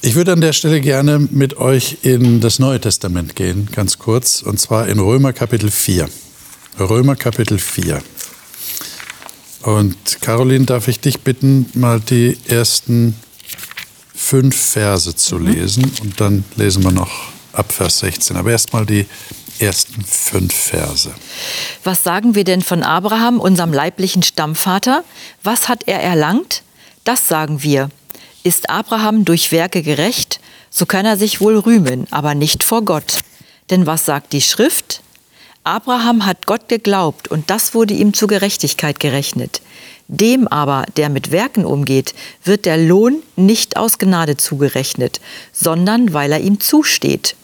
Ich 0.02 0.14
würde 0.14 0.34
an 0.34 0.42
der 0.42 0.52
Stelle 0.52 0.82
gerne 0.82 1.18
mit 1.18 1.56
euch 1.56 1.96
in 2.02 2.42
das 2.42 2.58
Neue 2.58 2.78
Testament 2.78 3.34
gehen, 3.34 3.70
ganz 3.72 3.98
kurz, 3.98 4.42
und 4.42 4.60
zwar 4.60 4.86
in 4.86 4.98
Römer 4.98 5.32
Kapitel 5.32 5.70
4. 5.70 6.06
Römer 6.78 7.16
Kapitel 7.16 7.58
4. 7.58 8.02
Und 9.62 9.96
Caroline, 10.20 10.66
darf 10.66 10.88
ich 10.88 11.00
dich 11.00 11.20
bitten, 11.20 11.70
mal 11.72 11.98
die 11.98 12.36
ersten 12.46 13.16
fünf 14.14 14.54
Verse 14.54 15.16
zu 15.16 15.36
mhm. 15.36 15.46
lesen 15.46 15.90
und 16.02 16.20
dann 16.20 16.44
lesen 16.56 16.84
wir 16.84 16.92
noch 16.92 17.10
ab 17.54 17.72
Vers 17.72 18.00
16. 18.00 18.36
Aber 18.36 18.50
erstmal 18.50 18.84
die 18.84 19.06
ersten 19.58 20.04
fünf 20.04 20.52
Verse. 20.52 21.12
Was 21.82 22.02
sagen 22.02 22.34
wir 22.34 22.44
denn 22.44 22.62
von 22.62 22.82
Abraham, 22.82 23.40
unserem 23.40 23.72
leiblichen 23.72 24.22
Stammvater? 24.22 25.04
Was 25.42 25.68
hat 25.68 25.84
er 25.86 26.00
erlangt? 26.00 26.62
Das 27.04 27.28
sagen 27.28 27.62
wir. 27.62 27.90
Ist 28.42 28.70
Abraham 28.70 29.24
durch 29.24 29.52
Werke 29.52 29.82
gerecht, 29.82 30.40
so 30.70 30.86
kann 30.86 31.06
er 31.06 31.16
sich 31.16 31.40
wohl 31.40 31.58
rühmen, 31.58 32.06
aber 32.10 32.34
nicht 32.34 32.64
vor 32.64 32.82
Gott. 32.84 33.20
Denn 33.70 33.86
was 33.86 34.04
sagt 34.04 34.32
die 34.32 34.42
Schrift? 34.42 35.02
Abraham 35.62 36.26
hat 36.26 36.46
Gott 36.46 36.68
geglaubt 36.68 37.28
und 37.28 37.48
das 37.48 37.74
wurde 37.74 37.94
ihm 37.94 38.12
zur 38.12 38.28
Gerechtigkeit 38.28 39.00
gerechnet. 39.00 39.62
Dem 40.08 40.46
aber, 40.46 40.84
der 40.96 41.08
mit 41.08 41.30
Werken 41.30 41.64
umgeht, 41.64 42.14
wird 42.44 42.66
der 42.66 42.76
Lohn 42.76 43.22
nicht 43.36 43.78
aus 43.78 43.96
Gnade 43.96 44.36
zugerechnet, 44.36 45.20
sondern 45.52 46.12
weil 46.12 46.32
er 46.32 46.40
ihm 46.40 46.60
zusteht. 46.60 47.36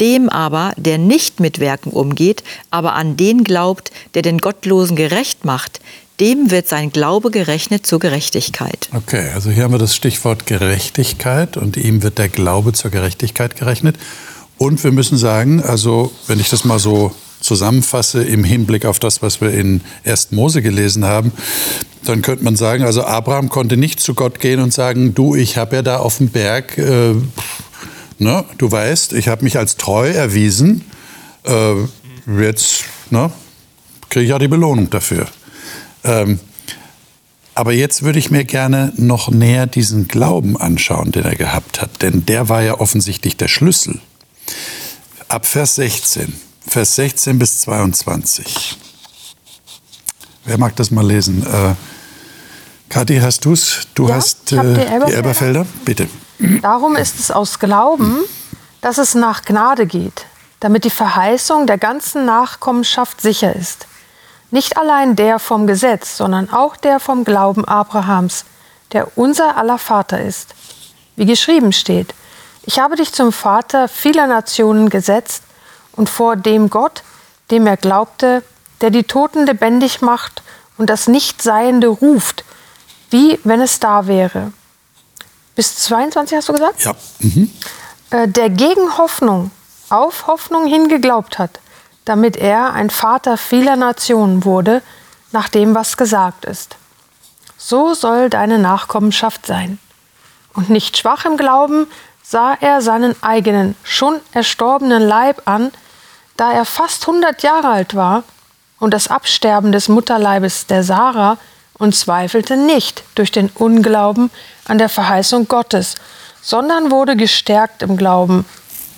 Dem 0.00 0.28
aber, 0.28 0.72
der 0.76 0.98
nicht 0.98 1.40
mit 1.40 1.58
Werken 1.58 1.90
umgeht, 1.90 2.44
aber 2.70 2.94
an 2.94 3.16
den 3.16 3.44
glaubt, 3.44 3.90
der 4.14 4.22
den 4.22 4.38
Gottlosen 4.38 4.96
gerecht 4.96 5.44
macht, 5.44 5.80
dem 6.20 6.50
wird 6.50 6.68
sein 6.68 6.90
Glaube 6.90 7.30
gerechnet 7.30 7.86
zur 7.86 8.00
Gerechtigkeit. 8.00 8.88
Okay, 8.92 9.30
also 9.34 9.50
hier 9.50 9.64
haben 9.64 9.72
wir 9.72 9.78
das 9.78 9.94
Stichwort 9.94 10.46
Gerechtigkeit 10.46 11.56
und 11.56 11.76
ihm 11.76 12.02
wird 12.02 12.18
der 12.18 12.28
Glaube 12.28 12.72
zur 12.72 12.90
Gerechtigkeit 12.90 13.56
gerechnet. 13.56 13.96
Und 14.56 14.82
wir 14.82 14.90
müssen 14.90 15.16
sagen, 15.16 15.62
also 15.62 16.12
wenn 16.26 16.40
ich 16.40 16.50
das 16.50 16.64
mal 16.64 16.80
so 16.80 17.12
zusammenfasse 17.40 18.24
im 18.24 18.42
Hinblick 18.42 18.84
auf 18.84 18.98
das, 18.98 19.22
was 19.22 19.40
wir 19.40 19.52
in 19.52 19.80
1. 20.04 20.32
Mose 20.32 20.60
gelesen 20.60 21.04
haben, 21.04 21.32
dann 22.04 22.22
könnte 22.22 22.42
man 22.42 22.56
sagen, 22.56 22.84
also 22.84 23.04
Abraham 23.04 23.48
konnte 23.48 23.76
nicht 23.76 24.00
zu 24.00 24.14
Gott 24.14 24.40
gehen 24.40 24.60
und 24.60 24.72
sagen, 24.72 25.14
du, 25.14 25.36
ich 25.36 25.56
habe 25.56 25.76
ja 25.76 25.82
da 25.82 25.98
auf 25.98 26.18
dem 26.18 26.28
Berg, 26.28 26.76
äh, 26.78 27.14
ne, 28.18 28.44
du 28.58 28.70
weißt, 28.70 29.12
ich 29.14 29.28
habe 29.28 29.44
mich 29.44 29.58
als 29.58 29.76
treu 29.76 30.10
erwiesen, 30.10 30.84
äh, 31.44 31.74
jetzt 32.40 32.84
ne, 33.10 33.30
kriege 34.08 34.24
ich 34.24 34.30
ja 34.30 34.38
die 34.38 34.48
Belohnung 34.48 34.90
dafür. 34.90 35.26
Ähm, 36.04 36.40
aber 37.54 37.72
jetzt 37.72 38.04
würde 38.04 38.20
ich 38.20 38.30
mir 38.30 38.44
gerne 38.44 38.92
noch 38.96 39.30
näher 39.30 39.66
diesen 39.66 40.06
Glauben 40.06 40.56
anschauen, 40.56 41.10
den 41.10 41.24
er 41.24 41.34
gehabt 41.34 41.80
hat. 41.80 42.02
Denn 42.02 42.24
der 42.24 42.48
war 42.48 42.62
ja 42.62 42.78
offensichtlich 42.78 43.36
der 43.36 43.48
Schlüssel. 43.48 44.00
Ab 45.26 45.44
Vers 45.44 45.74
16. 45.74 46.32
Vers 46.66 46.94
16 46.94 47.38
bis 47.38 47.60
22. 47.62 48.78
Wer 50.44 50.58
mag 50.58 50.76
das 50.76 50.90
mal 50.90 51.04
lesen? 51.04 51.44
Äh, 51.44 51.74
Kathi, 52.88 53.18
hast 53.18 53.44
du's? 53.44 53.88
Du 53.94 54.08
ja, 54.08 54.14
hast 54.14 54.52
äh, 54.52 54.54
die, 54.54 54.60
Elberfelder. 54.60 55.06
die 55.06 55.12
Elberfelder? 55.14 55.66
Bitte. 55.84 56.08
Darum 56.38 56.94
ist 56.94 57.18
es 57.18 57.30
aus 57.30 57.58
Glauben, 57.58 58.20
dass 58.80 58.98
es 58.98 59.14
nach 59.14 59.42
Gnade 59.42 59.86
geht, 59.86 60.26
damit 60.60 60.84
die 60.84 60.90
Verheißung 60.90 61.66
der 61.66 61.78
ganzen 61.78 62.24
Nachkommenschaft 62.24 63.20
sicher 63.20 63.54
ist. 63.56 63.86
Nicht 64.50 64.76
allein 64.76 65.16
der 65.16 65.40
vom 65.40 65.66
Gesetz, 65.66 66.16
sondern 66.16 66.50
auch 66.50 66.76
der 66.76 67.00
vom 67.00 67.24
Glauben 67.24 67.64
Abrahams, 67.64 68.44
der 68.92 69.18
unser 69.18 69.56
aller 69.56 69.78
Vater 69.78 70.20
ist. 70.22 70.54
Wie 71.16 71.26
geschrieben 71.26 71.72
steht, 71.72 72.14
ich 72.62 72.78
habe 72.78 72.96
dich 72.96 73.12
zum 73.12 73.32
Vater 73.32 73.88
vieler 73.88 74.26
Nationen 74.26 74.90
gesetzt 74.90 75.42
und 75.92 76.08
vor 76.08 76.36
dem 76.36 76.70
Gott, 76.70 77.02
dem 77.50 77.66
er 77.66 77.76
glaubte, 77.76 78.44
der 78.80 78.90
die 78.90 79.04
Toten 79.04 79.44
lebendig 79.44 80.02
macht 80.02 80.42
und 80.76 80.88
das 80.88 81.08
Nichtseiende 81.08 81.88
ruft, 81.88 82.44
wie 83.10 83.40
wenn 83.42 83.60
es 83.60 83.80
da 83.80 84.06
wäre. 84.06 84.52
Bis 85.58 85.74
22 85.74 86.36
hast 86.36 86.48
du 86.48 86.52
gesagt? 86.52 86.84
Ja. 86.84 86.94
Mhm. 87.18 87.50
Äh, 88.10 88.28
der 88.28 88.48
gegen 88.48 88.96
Hoffnung 88.96 89.50
auf 89.88 90.28
Hoffnung 90.28 90.68
hin 90.68 90.86
geglaubt 90.86 91.40
hat, 91.40 91.58
damit 92.04 92.36
er 92.36 92.74
ein 92.74 92.90
Vater 92.90 93.36
vieler 93.36 93.74
Nationen 93.74 94.44
wurde, 94.44 94.82
nach 95.32 95.48
dem, 95.48 95.74
was 95.74 95.96
gesagt 95.96 96.44
ist. 96.44 96.76
So 97.56 97.92
soll 97.94 98.30
deine 98.30 98.60
Nachkommenschaft 98.60 99.46
sein. 99.46 99.80
Und 100.54 100.70
nicht 100.70 100.96
schwach 100.96 101.24
im 101.24 101.36
Glauben 101.36 101.88
sah 102.22 102.56
er 102.60 102.80
seinen 102.80 103.20
eigenen, 103.20 103.74
schon 103.82 104.20
erstorbenen 104.30 105.02
Leib 105.02 105.42
an, 105.46 105.72
da 106.36 106.52
er 106.52 106.66
fast 106.66 107.08
100 107.08 107.42
Jahre 107.42 107.70
alt 107.70 107.96
war, 107.96 108.22
und 108.78 108.94
das 108.94 109.08
Absterben 109.08 109.72
des 109.72 109.88
Mutterleibes 109.88 110.68
der 110.68 110.84
Sarah 110.84 111.36
und 111.78 111.94
zweifelte 111.94 112.56
nicht 112.56 113.04
durch 113.14 113.30
den 113.30 113.48
Unglauben 113.50 114.30
an 114.66 114.78
der 114.78 114.88
Verheißung 114.88 115.48
Gottes, 115.48 115.94
sondern 116.42 116.90
wurde 116.90 117.16
gestärkt 117.16 117.82
im 117.82 117.96
Glauben, 117.96 118.44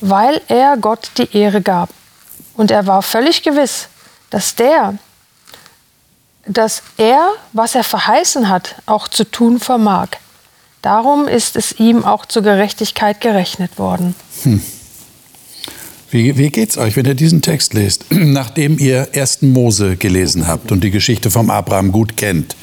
weil 0.00 0.40
er 0.48 0.76
Gott 0.76 1.10
die 1.18 1.36
Ehre 1.36 1.60
gab. 1.60 1.90
Und 2.54 2.70
er 2.70 2.86
war 2.86 3.02
völlig 3.02 3.42
gewiss, 3.42 3.88
dass 4.30 4.54
der, 4.54 4.98
dass 6.46 6.82
er, 6.96 7.32
was 7.52 7.74
er 7.74 7.84
verheißen 7.84 8.48
hat, 8.48 8.76
auch 8.86 9.08
zu 9.08 9.24
tun 9.24 9.60
vermag. 9.60 10.08
Darum 10.82 11.28
ist 11.28 11.56
es 11.56 11.72
ihm 11.72 12.04
auch 12.04 12.24
zur 12.24 12.42
Gerechtigkeit 12.42 13.20
gerechnet 13.20 13.78
worden. 13.78 14.14
Hm. 14.42 14.62
Wie, 16.10 16.36
wie 16.36 16.50
geht's 16.50 16.76
euch, 16.76 16.96
wenn 16.96 17.06
ihr 17.06 17.14
diesen 17.14 17.40
Text 17.40 17.72
lest, 17.72 18.06
nachdem 18.10 18.78
ihr 18.78 19.08
1. 19.14 19.42
Mose 19.42 19.96
gelesen 19.96 20.48
habt 20.48 20.72
und 20.72 20.82
die 20.82 20.90
Geschichte 20.90 21.30
vom 21.30 21.50
Abraham 21.50 21.92
gut 21.92 22.16
kennt? 22.16 22.56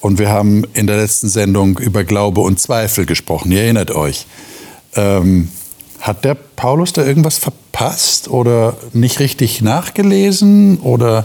Und 0.00 0.18
wir 0.18 0.30
haben 0.30 0.64
in 0.74 0.88
der 0.88 0.96
letzten 0.96 1.28
Sendung 1.28 1.78
über 1.78 2.02
Glaube 2.02 2.40
und 2.40 2.58
Zweifel 2.58 3.06
gesprochen. 3.06 3.52
Ihr 3.52 3.62
erinnert 3.62 3.92
euch. 3.92 4.26
Ähm, 4.96 5.48
hat 6.00 6.24
der 6.24 6.34
Paulus 6.34 6.92
da 6.92 7.06
irgendwas 7.06 7.38
verpasst 7.38 8.26
oder 8.26 8.76
nicht 8.92 9.20
richtig 9.20 9.62
nachgelesen 9.62 10.78
oder 10.80 11.24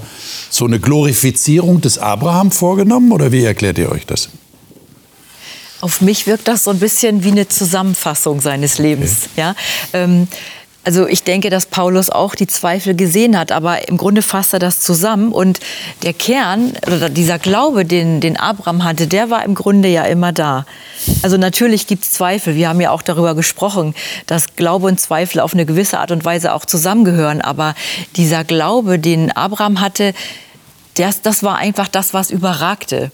so 0.52 0.66
eine 0.66 0.80
Glorifizierung 0.80 1.82
des 1.82 1.98
Abraham 1.98 2.52
vorgenommen? 2.52 3.12
Oder 3.12 3.32
wie 3.32 3.44
erklärt 3.44 3.80
ihr 3.80 3.92
euch 3.92 4.06
das? 4.06 4.30
Auf 5.82 6.02
mich 6.02 6.28
wirkt 6.28 6.48
das 6.48 6.64
so 6.64 6.72
ein 6.72 6.80
bisschen 6.80 7.24
wie 7.24 7.32
eine 7.32 7.48
Zusammenfassung 7.48 8.42
seines 8.42 8.78
Lebens. 8.78 9.30
Okay. 9.32 9.42
Ja? 9.42 9.56
Ähm, 9.94 10.28
also 10.88 11.06
ich 11.06 11.24
denke, 11.24 11.50
dass 11.50 11.66
Paulus 11.66 12.10
auch 12.10 12.34
die 12.34 12.48
Zweifel 12.48 12.96
gesehen 12.96 13.38
hat, 13.38 13.52
aber 13.52 13.90
im 13.90 13.98
Grunde 13.98 14.22
fasst 14.22 14.54
er 14.54 14.60
das 14.60 14.80
zusammen. 14.80 15.34
Und 15.34 15.60
der 16.04 16.14
Kern 16.14 16.78
oder 16.88 17.10
dieser 17.10 17.40
Glaube, 17.40 17.84
den, 17.84 18.22
den 18.22 18.38
Abraham 18.38 18.86
hatte, 18.86 19.06
der 19.06 19.30
war 19.30 19.44
im 19.44 19.54
Grunde 19.54 19.90
ja 19.90 20.04
immer 20.04 20.32
da. 20.32 20.66
Also 21.24 21.36
natürlich 21.36 21.88
gibt 21.88 22.06
es 22.06 22.12
Zweifel. 22.12 22.56
Wir 22.56 22.70
haben 22.70 22.80
ja 22.80 22.92
auch 22.92 23.02
darüber 23.02 23.36
gesprochen, 23.36 23.96
dass 24.28 24.56
Glaube 24.56 24.88
und 24.88 24.98
Zweifel 24.98 25.42
auf 25.42 25.54
eine 25.54 25.66
gewisse 25.66 26.00
Art 26.00 26.12
und 26.12 26.24
Weise 26.24 26.54
auch 26.54 26.64
zusammengehören. 26.64 27.42
Aber 27.42 27.76
dieser 28.16 28.46
Glaube, 28.46 28.98
den 28.98 29.36
Abraham 29.36 29.82
hatte, 29.82 30.14
das, 30.94 31.22
das 31.22 31.44
war 31.44 31.58
einfach 31.58 31.90
das, 31.90 32.14
was 32.14 32.32
überragte. 32.32 33.12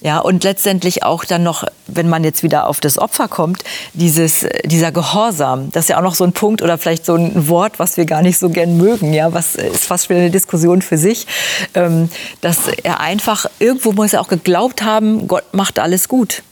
Ja, 0.00 0.18
und 0.18 0.44
letztendlich 0.44 1.02
auch 1.02 1.24
dann 1.24 1.42
noch, 1.42 1.64
wenn 1.86 2.08
man 2.08 2.24
jetzt 2.24 2.42
wieder 2.42 2.66
auf 2.66 2.80
das 2.80 2.98
Opfer 2.98 3.28
kommt, 3.28 3.64
dieses, 3.94 4.46
dieser 4.64 4.92
Gehorsam, 4.92 5.70
das 5.72 5.84
ist 5.84 5.88
ja 5.88 5.98
auch 5.98 6.02
noch 6.02 6.14
so 6.14 6.24
ein 6.24 6.32
Punkt 6.32 6.62
oder 6.62 6.78
vielleicht 6.78 7.04
so 7.04 7.14
ein 7.14 7.48
Wort, 7.48 7.78
was 7.78 7.96
wir 7.96 8.04
gar 8.04 8.22
nicht 8.22 8.38
so 8.38 8.48
gern 8.48 8.76
mögen, 8.76 9.12
ja, 9.12 9.32
was 9.32 9.54
ist 9.54 9.84
fast 9.84 10.08
wieder 10.08 10.20
eine 10.20 10.30
Diskussion 10.30 10.82
für 10.82 10.98
sich, 10.98 11.26
ähm, 11.74 12.08
dass 12.40 12.68
er 12.82 13.00
einfach, 13.00 13.46
irgendwo 13.58 13.92
muss 13.92 14.12
er 14.12 14.20
auch 14.20 14.28
geglaubt 14.28 14.82
haben, 14.82 15.28
Gott 15.28 15.44
macht 15.52 15.78
alles 15.78 16.08
gut. 16.08 16.42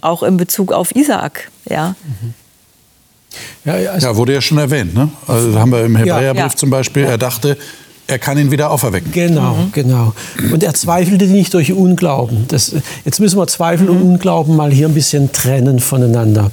Auch 0.00 0.22
in 0.22 0.36
Bezug 0.36 0.72
auf 0.72 0.94
Isaak, 0.96 1.50
ja. 1.68 1.94
Mhm. 2.02 2.34
Ja, 3.64 3.74
also 3.92 4.08
ja, 4.08 4.16
wurde 4.16 4.34
ja 4.34 4.40
schon 4.40 4.58
erwähnt. 4.58 4.94
Ne? 4.94 5.08
Also 5.26 5.58
haben 5.58 5.72
wir 5.72 5.84
im 5.84 5.96
Hebräerbrief 5.96 6.38
ja, 6.38 6.46
ja. 6.48 6.56
zum 6.56 6.70
Beispiel, 6.70 7.04
er 7.04 7.18
dachte, 7.18 7.56
er 8.12 8.18
kann 8.18 8.38
ihn 8.38 8.50
wieder 8.50 8.70
auferwecken. 8.70 9.10
Genau, 9.10 9.54
mhm. 9.54 9.72
genau. 9.72 10.12
Und 10.52 10.62
er 10.62 10.74
zweifelte 10.74 11.24
nicht 11.24 11.54
durch 11.54 11.72
Unglauben. 11.72 12.46
Das, 12.48 12.74
jetzt 13.04 13.18
müssen 13.18 13.38
wir 13.38 13.46
Zweifel 13.48 13.88
mhm. 13.88 13.96
und 13.96 14.02
Unglauben 14.02 14.54
mal 14.54 14.70
hier 14.70 14.86
ein 14.86 14.94
bisschen 14.94 15.32
trennen 15.32 15.80
voneinander. 15.80 16.50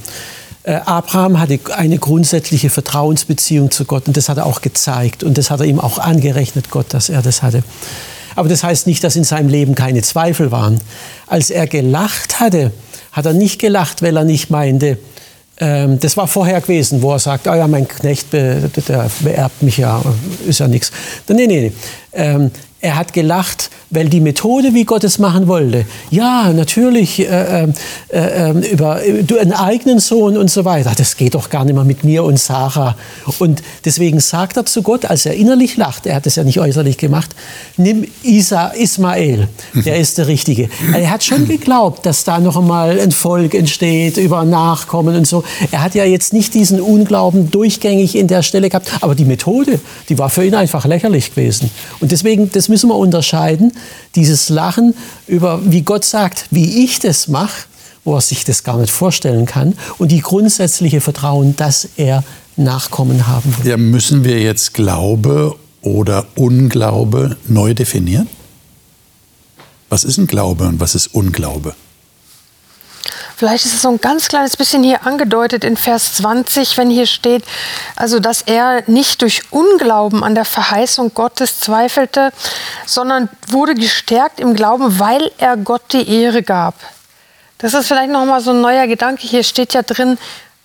Äh, 0.64 0.76
Abraham 0.86 1.40
hatte 1.40 1.60
eine 1.76 1.98
grundsätzliche 1.98 2.70
Vertrauensbeziehung 2.70 3.72
zu 3.72 3.86
Gott 3.86 4.08
und 4.08 4.18
das 4.18 4.30
hat 4.30 4.38
er 4.38 4.46
auch 4.46 4.62
gezeigt 4.62 5.24
und 5.24 5.38
das 5.38 5.52
hat 5.52 5.60
er 5.60 5.66
ihm 5.66 5.80
auch 5.80 6.00
angerechnet, 6.00 6.72
Gott, 6.72 6.88
dass 6.90 7.10
er 7.10 7.22
das 7.22 7.44
hatte. 7.44 7.64
Aber 8.36 8.48
das 8.48 8.64
heißt 8.64 8.88
nicht, 8.88 9.04
dass 9.04 9.16
in 9.16 9.24
seinem 9.24 9.50
Leben 9.50 9.76
keine 9.76 10.02
Zweifel 10.02 10.52
waren. 10.52 10.80
Als 11.28 11.50
er 11.50 11.68
gelacht 11.68 12.40
hatte, 12.40 12.72
hat 13.12 13.26
er 13.26 13.34
nicht 13.34 13.60
gelacht, 13.60 14.02
weil 14.02 14.16
er 14.16 14.24
nicht 14.24 14.50
meinte, 14.50 14.98
ähm, 15.60 16.00
das 16.00 16.16
war 16.16 16.28
vorher 16.28 16.62
gewesen, 16.62 17.02
wo 17.02 17.12
er 17.12 17.20
sagt, 17.20 17.48
oh 17.48 17.54
ja, 17.54 17.68
mein 17.68 17.88
Knecht, 17.88 18.32
der 18.32 18.70
beerbt 19.22 19.62
mich 19.62 19.78
ja, 19.78 20.02
ist 20.48 20.60
ja 20.60 20.68
nichts. 20.68 20.92
Nee, 21.28 21.48
nee, 21.48 21.62
nee. 21.62 21.72
Ähm, 22.14 22.52
er 22.82 22.96
hat 22.96 23.12
gelacht, 23.14 23.70
weil 23.92 24.08
die 24.08 24.20
Methode, 24.20 24.74
wie 24.74 24.86
Gott 24.86 25.04
es 25.04 25.18
machen 25.18 25.48
wollte, 25.48 25.86
ja, 26.12 26.54
natürlich 26.54 27.20
äh, 27.20 27.64
äh, 27.64 27.68
äh, 28.12 28.72
über 28.72 29.00
du, 29.24 29.40
einen 29.40 29.54
eigenen 29.54 30.00
Sohn 30.00 30.38
und 30.38 30.52
so 30.52 30.64
weiter, 30.66 30.92
das 30.96 31.18
geht 31.18 31.36
doch 31.36 31.50
gar 31.50 31.66
nicht 31.66 31.74
mehr 31.74 31.84
mit 31.84 32.04
mir 32.04 32.24
und 32.24 32.40
Sarah. 32.40 32.96
Und 33.40 33.64
deswegen 33.86 34.20
sagt 34.20 34.58
er 34.58 34.66
zu 34.66 34.84
Gott, 34.84 35.06
als 35.06 35.26
er 35.26 35.34
innerlich 35.34 35.76
lacht, 35.78 36.06
er 36.06 36.16
hat 36.16 36.28
es 36.28 36.36
ja 36.36 36.44
nicht 36.44 36.60
äußerlich 36.60 36.98
gemacht, 36.98 37.32
nimm 37.78 38.06
Isa, 38.24 38.68
Ismael, 38.70 39.48
der 39.74 39.98
ist 39.98 40.18
der 40.18 40.28
Richtige. 40.28 40.70
Er 40.94 41.10
hat 41.10 41.24
schon 41.24 41.48
geglaubt, 41.48 42.06
dass 42.06 42.24
da 42.24 42.40
noch 42.40 42.58
einmal 42.58 43.00
ein 43.00 43.12
Volk 43.12 43.56
entsteht, 43.56 44.18
über 44.18 44.44
Nachkommen 44.46 45.16
und 45.16 45.28
so. 45.28 45.44
Er 45.72 45.82
hat 45.82 45.96
ja 45.96 46.06
jetzt 46.06 46.32
nicht 46.34 46.54
diesen 46.54 46.80
Unglauben 46.80 47.50
durchgängig 47.50 48.16
in 48.16 48.28
der 48.28 48.44
Stelle 48.44 48.70
gehabt, 48.70 48.92
aber 49.02 49.16
die 49.16 49.26
Methode, 49.26 49.80
die 50.10 50.18
war 50.20 50.30
für 50.30 50.46
ihn 50.46 50.56
einfach 50.56 50.86
lächerlich 50.86 51.32
gewesen. 51.32 51.72
Und 52.00 52.12
deswegen, 52.12 52.52
das 52.52 52.70
müssen 52.70 52.90
wir 52.90 52.96
unterscheiden, 52.96 53.72
dieses 54.16 54.50
Lachen 54.50 54.94
über, 55.28 55.62
wie 55.72 55.82
Gott 55.82 56.06
sagt, 56.06 56.46
wie 56.52 56.84
ich 56.84 57.00
das 57.00 57.28
mache, 57.28 57.66
wo 58.04 58.16
er 58.16 58.22
sich 58.22 58.44
das 58.44 58.64
gar 58.64 58.78
nicht 58.78 58.92
vorstellen 58.92 59.46
kann, 59.46 59.74
und 59.98 60.12
die 60.12 60.22
grundsätzliche 60.22 61.02
Vertrauen, 61.02 61.56
dass 61.56 61.90
er 61.98 62.24
Nachkommen 62.56 63.28
haben 63.28 63.56
wird. 63.58 63.68
Ja, 63.68 63.78
müssen 63.78 64.24
wir 64.24 64.42
jetzt 64.42 64.74
Glaube 64.74 65.56
oder 65.82 66.26
Unglaube 66.36 67.38
neu 67.48 67.74
definieren? 67.74 68.28
Was 69.88 70.04
ist 70.04 70.18
ein 70.18 70.28
Glaube 70.28 70.68
und 70.68 70.80
was 70.80 70.94
ist 70.94 71.08
Unglaube? 71.08 71.74
Vielleicht 73.40 73.66
ist 73.66 73.74
es 73.74 73.84
so 73.84 73.90
ein 73.90 74.02
ganz 74.02 74.28
kleines 74.28 74.58
bisschen 74.58 74.84
hier 74.84 75.08
angedeutet 75.08 75.64
in 75.64 75.78
Vers 75.78 76.16
20, 76.16 76.76
wenn 76.76 76.90
hier 76.90 77.06
steht, 77.06 77.46
also 77.96 78.20
dass 78.20 78.42
er 78.42 78.84
nicht 78.88 79.22
durch 79.22 79.44
Unglauben 79.50 80.26
an 80.26 80.36
der 80.36 80.44
Verheißung 80.44 81.14
Gottes 81.14 81.58
zweifelte, 81.62 82.34
sondern 82.86 83.30
wurde 83.48 83.76
gestärkt 83.76 84.42
im 84.42 84.56
Glauben, 84.56 85.00
weil 85.00 85.32
er 85.38 85.56
Gott 85.56 85.84
die 85.94 86.22
Ehre 86.22 86.44
gab. 86.44 86.76
Das 87.60 87.74
ist 87.74 87.88
vielleicht 87.88 88.12
noch 88.12 88.26
mal 88.26 88.42
so 88.42 88.52
ein 88.52 88.60
neuer 88.60 88.88
Gedanke. 88.88 89.26
Hier 89.26 89.46
steht 89.46 89.74
ja 89.74 89.84
drin, 89.84 90.18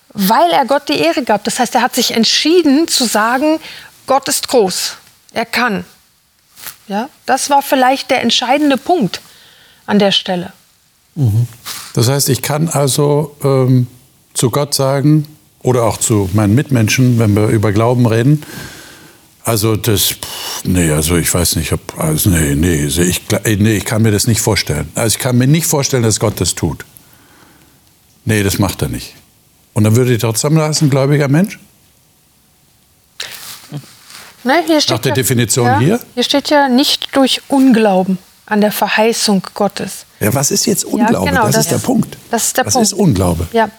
weil 0.09 0.51
er 0.51 0.65
Gott 0.65 0.89
die 0.89 0.99
Ehre 0.99 1.23
gab. 1.23 1.45
Das 1.45 1.59
heißt, 1.59 1.75
er 1.75 1.81
hat 1.81 1.95
sich 1.95 2.11
entschieden 2.11 2.89
zu 2.89 3.05
sagen, 3.05 3.61
Gott 4.05 4.27
ist 4.27 4.49
groß. 4.49 4.97
Er 5.31 5.45
kann. 5.45 5.85
Ja, 6.89 7.07
das 7.25 7.49
war 7.49 7.61
vielleicht 7.61 8.11
der 8.11 8.21
entscheidende 8.21 8.75
Punkt 8.75 9.21
an 9.85 9.97
der 9.97 10.11
Stelle. 10.11 10.51
Das 11.93 12.09
heißt, 12.09 12.29
ich 12.29 12.41
kann 12.41 12.67
also 12.67 13.35
ähm, 13.43 13.87
zu 14.33 14.49
Gott 14.49 14.73
sagen 14.73 15.25
oder 15.63 15.83
auch 15.83 15.97
zu 15.97 16.29
meinen 16.33 16.55
Mitmenschen, 16.55 17.19
wenn 17.19 17.35
wir 17.35 17.47
über 17.47 17.71
Glauben 17.71 18.05
reden, 18.05 18.43
also 19.45 19.75
das, 19.75 20.15
nee, 20.63 20.89
also 20.89 21.17
ich 21.17 21.31
weiß 21.31 21.57
nicht, 21.57 21.71
ob, 21.71 21.99
also 21.99 22.31
nee, 22.31 22.55
nee, 22.55 22.85
ich, 22.85 23.21
nee, 23.45 23.77
ich 23.77 23.85
kann 23.85 24.01
mir 24.01 24.11
das 24.11 24.25
nicht 24.25 24.41
vorstellen. 24.41 24.91
Also 24.95 25.17
ich 25.17 25.19
kann 25.19 25.37
mir 25.37 25.45
nicht 25.45 25.67
vorstellen, 25.67 26.01
dass 26.01 26.19
Gott 26.19 26.41
das 26.41 26.55
tut. 26.55 26.83
Nee, 28.25 28.41
das 28.41 28.57
macht 28.57 28.81
er 28.81 28.89
nicht. 28.89 29.13
Und 29.73 29.83
dann 29.83 29.95
würde 29.95 30.13
ich 30.13 30.19
trotzdem 30.19 30.55
das 30.55 30.81
ein 30.81 30.89
gläubiger 30.89 31.27
Mensch? 31.27 31.59
Steht 34.79 34.89
Nach 34.89 34.99
der 34.99 35.09
ja, 35.09 35.15
Definition 35.15 35.65
ja, 35.65 35.79
hier? 35.79 35.99
Hier 36.15 36.23
steht 36.23 36.49
ja 36.49 36.67
nicht 36.67 37.15
durch 37.15 37.41
Unglauben 37.47 38.17
an 38.45 38.61
der 38.61 38.71
Verheißung 38.71 39.41
Gottes. 39.53 40.05
Ja, 40.19 40.33
was 40.33 40.51
ist 40.51 40.65
jetzt 40.65 40.85
Unglaube? 40.85 41.25
Ja, 41.25 41.31
genau, 41.31 41.45
das, 41.45 41.55
das, 41.55 41.65
ist 41.65 41.71
der 41.71 41.77
Punkt. 41.79 42.17
Das 42.31 42.43
ist 42.45 42.57
der 42.57 42.65
was 42.65 42.73
Punkt. 42.73 42.87
ist 42.87 42.93
Unglaube? 42.93 43.47
Ja. 43.53 43.69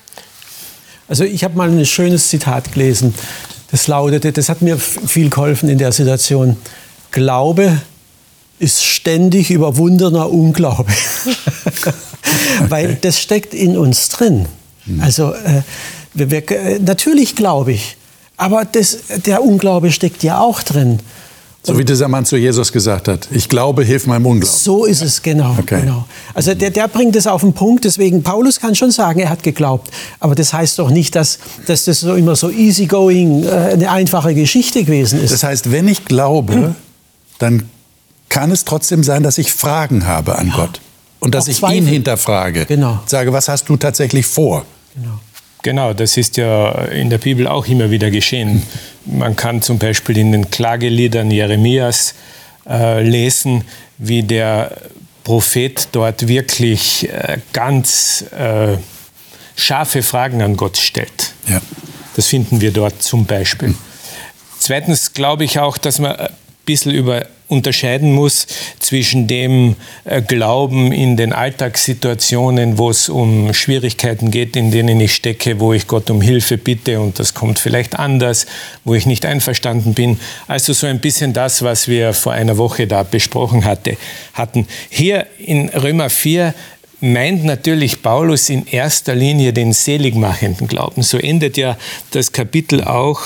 Also 1.08 1.24
ich 1.24 1.44
habe 1.44 1.56
mal 1.56 1.70
ein 1.70 1.86
schönes 1.86 2.28
Zitat 2.28 2.72
gelesen. 2.72 3.14
Das 3.70 3.86
lautete, 3.86 4.32
das 4.32 4.48
hat 4.48 4.62
mir 4.62 4.76
viel 4.78 5.30
geholfen 5.30 5.68
in 5.68 5.78
der 5.78 5.92
Situation. 5.92 6.56
Glaube 7.10 7.80
ist 8.58 8.84
ständig 8.84 9.50
überwundener 9.50 10.30
Unglaube. 10.30 10.92
Weil 12.68 12.96
das 12.96 13.20
steckt 13.20 13.54
in 13.54 13.76
uns 13.76 14.08
drin. 14.08 14.46
Also 15.00 15.32
äh, 15.34 15.62
wir, 16.14 16.30
wir, 16.30 16.50
äh, 16.50 16.78
natürlich 16.78 17.36
glaube 17.36 17.72
ich, 17.72 17.96
aber 18.36 18.64
das, 18.64 18.98
der 19.24 19.42
Unglaube 19.42 19.92
steckt 19.92 20.22
ja 20.22 20.40
auch 20.40 20.62
drin. 20.62 21.00
So 21.66 21.78
wie 21.78 21.84
dieser 21.84 22.08
Mann 22.08 22.24
zu 22.24 22.36
Jesus 22.36 22.70
gesagt 22.70 23.08
hat, 23.08 23.28
ich 23.32 23.48
glaube, 23.48 23.82
hilf 23.84 24.06
meinem 24.06 24.26
Unglauben. 24.26 24.56
So 24.58 24.84
ist 24.84 25.02
es, 25.02 25.20
genau. 25.20 25.56
Okay. 25.58 25.80
genau. 25.80 26.04
Also 26.32 26.54
der, 26.54 26.70
der 26.70 26.86
bringt 26.88 27.16
es 27.16 27.26
auf 27.26 27.40
den 27.40 27.52
Punkt, 27.52 27.84
deswegen, 27.84 28.22
Paulus 28.22 28.60
kann 28.60 28.74
schon 28.74 28.90
sagen, 28.92 29.20
er 29.20 29.30
hat 29.30 29.42
geglaubt. 29.42 29.90
Aber 30.20 30.34
das 30.34 30.52
heißt 30.52 30.78
doch 30.78 30.90
nicht, 30.90 31.14
dass, 31.16 31.38
dass 31.66 31.84
das 31.84 32.00
so 32.00 32.14
immer 32.14 32.36
so 32.36 32.50
easygoing, 32.50 33.44
äh, 33.44 33.48
eine 33.48 33.90
einfache 33.90 34.34
Geschichte 34.34 34.84
gewesen 34.84 35.20
ist. 35.20 35.32
Das 35.32 35.42
heißt, 35.42 35.72
wenn 35.72 35.88
ich 35.88 36.04
glaube, 36.04 36.74
dann 37.38 37.68
kann 38.28 38.50
es 38.50 38.64
trotzdem 38.64 39.02
sein, 39.02 39.22
dass 39.22 39.38
ich 39.38 39.52
Fragen 39.52 40.06
habe 40.06 40.36
an 40.38 40.52
Gott. 40.54 40.80
Und 41.18 41.34
dass 41.34 41.44
Auch 41.44 41.48
ich 41.48 41.56
Zweifel. 41.58 41.78
ihn 41.78 41.86
hinterfrage. 41.86 42.66
Genau. 42.66 43.00
Sage, 43.06 43.32
was 43.32 43.48
hast 43.48 43.68
du 43.68 43.76
tatsächlich 43.76 44.26
vor? 44.26 44.64
genau. 44.94 45.18
Genau, 45.66 45.94
das 45.94 46.16
ist 46.16 46.36
ja 46.36 46.84
in 46.84 47.10
der 47.10 47.18
Bibel 47.18 47.48
auch 47.48 47.66
immer 47.66 47.90
wieder 47.90 48.12
geschehen. 48.12 48.62
Man 49.04 49.34
kann 49.34 49.62
zum 49.62 49.80
Beispiel 49.80 50.16
in 50.16 50.30
den 50.30 50.48
Klageliedern 50.48 51.28
Jeremias 51.28 52.14
äh, 52.68 53.02
lesen, 53.02 53.64
wie 53.98 54.22
der 54.22 54.76
Prophet 55.24 55.88
dort 55.90 56.28
wirklich 56.28 57.08
äh, 57.08 57.38
ganz 57.52 58.26
äh, 58.30 58.76
scharfe 59.56 60.04
Fragen 60.04 60.40
an 60.40 60.56
Gott 60.56 60.76
stellt. 60.76 61.32
Ja. 61.48 61.60
Das 62.14 62.28
finden 62.28 62.60
wir 62.60 62.70
dort 62.70 63.02
zum 63.02 63.26
Beispiel. 63.26 63.74
Zweitens 64.60 65.14
glaube 65.14 65.42
ich 65.42 65.58
auch, 65.58 65.78
dass 65.78 65.98
man 65.98 66.14
ein 66.14 66.28
bisschen 66.64 66.92
über 66.92 67.26
unterscheiden 67.48 68.12
muss 68.12 68.46
zwischen 68.80 69.26
dem 69.26 69.76
äh, 70.04 70.20
Glauben 70.20 70.90
in 70.92 71.16
den 71.16 71.32
Alltagssituationen, 71.32 72.78
wo 72.78 72.90
es 72.90 73.08
um 73.08 73.54
Schwierigkeiten 73.54 74.30
geht, 74.30 74.56
in 74.56 74.70
denen 74.70 75.00
ich 75.00 75.14
stecke, 75.14 75.60
wo 75.60 75.72
ich 75.72 75.86
Gott 75.86 76.10
um 76.10 76.20
Hilfe 76.20 76.58
bitte 76.58 77.00
und 77.00 77.18
das 77.18 77.34
kommt 77.34 77.58
vielleicht 77.58 77.98
anders, 77.98 78.46
wo 78.84 78.94
ich 78.94 79.06
nicht 79.06 79.24
einverstanden 79.24 79.94
bin. 79.94 80.18
Also 80.48 80.72
so 80.72 80.86
ein 80.86 81.00
bisschen 81.00 81.32
das, 81.32 81.62
was 81.62 81.86
wir 81.86 82.12
vor 82.14 82.32
einer 82.32 82.58
Woche 82.58 82.86
da 82.86 83.04
besprochen 83.04 83.64
hatte, 83.64 83.96
hatten. 84.32 84.66
Hier 84.88 85.26
in 85.38 85.68
Römer 85.68 86.10
4 86.10 86.52
meint 87.12 87.44
natürlich 87.44 88.02
Paulus 88.02 88.48
in 88.48 88.66
erster 88.66 89.14
Linie 89.14 89.52
den 89.52 89.72
seligmachenden 89.72 90.66
Glauben. 90.66 91.02
So 91.02 91.18
endet 91.18 91.56
ja 91.56 91.76
das 92.10 92.32
Kapitel 92.32 92.82
auch, 92.82 93.20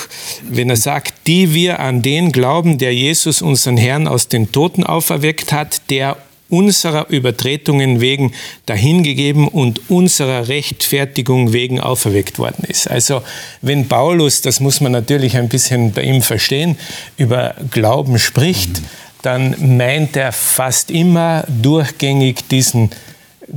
wenn 0.49 0.71
er 0.71 0.77
sagt, 0.77 1.27
die 1.27 1.55
wir 1.55 1.81
an 1.81 2.03
den 2.03 2.33
glauben, 2.33 2.79
der 2.79 2.95
Jesus, 2.95 3.43
unseren 3.43 3.77
Herrn, 3.77 4.07
aus 4.09 4.29
den 4.29 4.53
Toten 4.53 4.85
auferweckt 4.85 5.53
hat, 5.53 5.83
der 5.91 6.17
unserer 6.51 7.09
Übertretungen 7.09 8.01
wegen 8.01 8.33
dahingegeben 8.67 9.49
und 9.49 9.89
unserer 9.89 10.49
Rechtfertigung 10.49 11.53
wegen 11.53 11.81
auferweckt 11.81 12.39
worden 12.39 12.65
ist. 12.67 12.91
Also 12.91 13.23
wenn 13.63 13.89
Paulus, 13.89 14.43
das 14.43 14.61
muss 14.61 14.81
man 14.81 14.93
natürlich 14.93 15.37
ein 15.37 15.49
bisschen 15.49 15.93
bei 15.93 16.03
ihm 16.03 16.23
verstehen, 16.23 16.77
über 17.17 17.55
Glauben 17.71 18.19
spricht, 18.19 18.83
dann 19.23 19.77
meint 19.77 20.17
er 20.17 20.33
fast 20.33 20.91
immer 20.91 21.45
durchgängig 21.49 22.49
diesen 22.49 22.91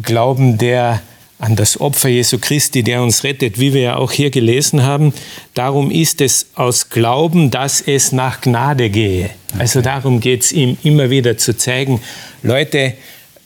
Glauben, 0.02 0.58
der 0.58 1.02
an 1.40 1.56
das 1.58 1.80
Opfer 1.82 2.08
Jesu 2.08 2.40
Christi, 2.40 2.84
der 2.84 3.02
uns 3.04 3.24
rettet, 3.24 3.60
wie 3.60 3.74
wir 3.74 3.82
ja 3.82 3.96
auch 3.98 4.12
hier 4.12 4.30
gelesen 4.30 4.84
haben. 4.84 5.14
Darum 5.54 5.92
ist 5.92 6.22
es 6.22 6.48
aus 6.56 6.90
Glauben, 6.90 7.52
dass 7.52 7.82
es 7.82 8.14
nach 8.14 8.40
Gnade 8.40 8.90
gehe. 8.90 9.30
Also 9.60 9.82
darum 9.82 10.22
geht 10.22 10.44
es 10.44 10.52
ihm 10.54 10.78
immer 10.84 11.10
wieder 11.10 11.38
zu 11.38 11.58
zeigen, 11.58 12.02
Leute, 12.44 12.94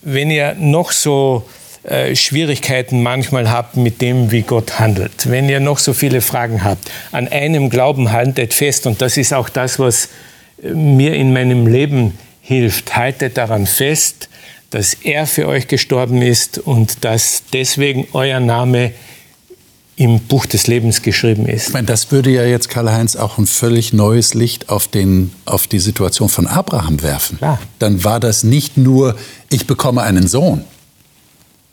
wenn 0.04 0.30
ihr 0.30 0.54
noch 0.60 0.92
so 0.92 1.44
äh, 1.84 2.16
Schwierigkeiten 2.16 3.02
manchmal 3.02 3.50
habt 3.50 3.78
mit 3.78 4.02
dem, 4.02 4.32
wie 4.32 4.44
Gott 4.44 4.80
handelt, 4.80 5.30
wenn 5.30 5.50
ihr 5.50 5.60
noch 5.60 5.80
so 5.80 5.94
viele 5.94 6.22
Fragen 6.22 6.64
habt, 6.64 6.92
an 7.12 7.28
einem 7.28 7.70
Glauben 7.70 8.12
haltet 8.12 8.54
fest 8.54 8.86
und 8.86 9.02
das 9.02 9.18
ist 9.18 9.34
auch 9.34 9.50
das, 9.50 9.80
was 9.80 10.10
äh, 10.62 10.70
mir 10.70 11.16
in 11.16 11.34
meinem 11.34 11.66
Leben 11.66 12.18
hilft. 12.42 12.96
Haltet 12.96 13.38
daran 13.38 13.66
fest, 13.66 14.30
dass 14.70 14.94
er 14.94 15.28
für 15.28 15.48
euch 15.48 15.68
gestorben 15.68 16.22
ist 16.22 16.58
und 16.58 17.04
dass 17.06 17.44
deswegen 17.54 18.08
euer 18.14 18.40
Name 18.40 18.92
im 19.96 20.20
Buch 20.20 20.46
des 20.46 20.68
Lebens 20.68 21.02
geschrieben 21.02 21.48
ist. 21.48 21.70
Ich 21.70 21.74
meine, 21.74 21.88
das 21.88 22.12
würde 22.12 22.30
ja 22.30 22.44
jetzt 22.44 22.70
Karl-Heinz 22.70 23.16
auch 23.16 23.40
ein 23.40 23.48
völlig 23.48 23.94
neues 23.94 24.36
Licht 24.36 24.70
auf, 24.70 24.88
den, 24.88 25.34
auf 25.46 25.66
die 25.66 25.80
Situation 25.80 26.30
von 26.30 26.46
Abraham 26.46 27.02
werfen. 27.02 27.40
Klar. 27.40 27.60
Dann 27.80 28.04
war 28.04 28.20
das 28.20 28.44
nicht 28.44 28.78
nur, 28.78 29.16
ich 29.50 29.66
bekomme 29.66 30.04
einen 30.04 30.28
Sohn, 30.28 30.64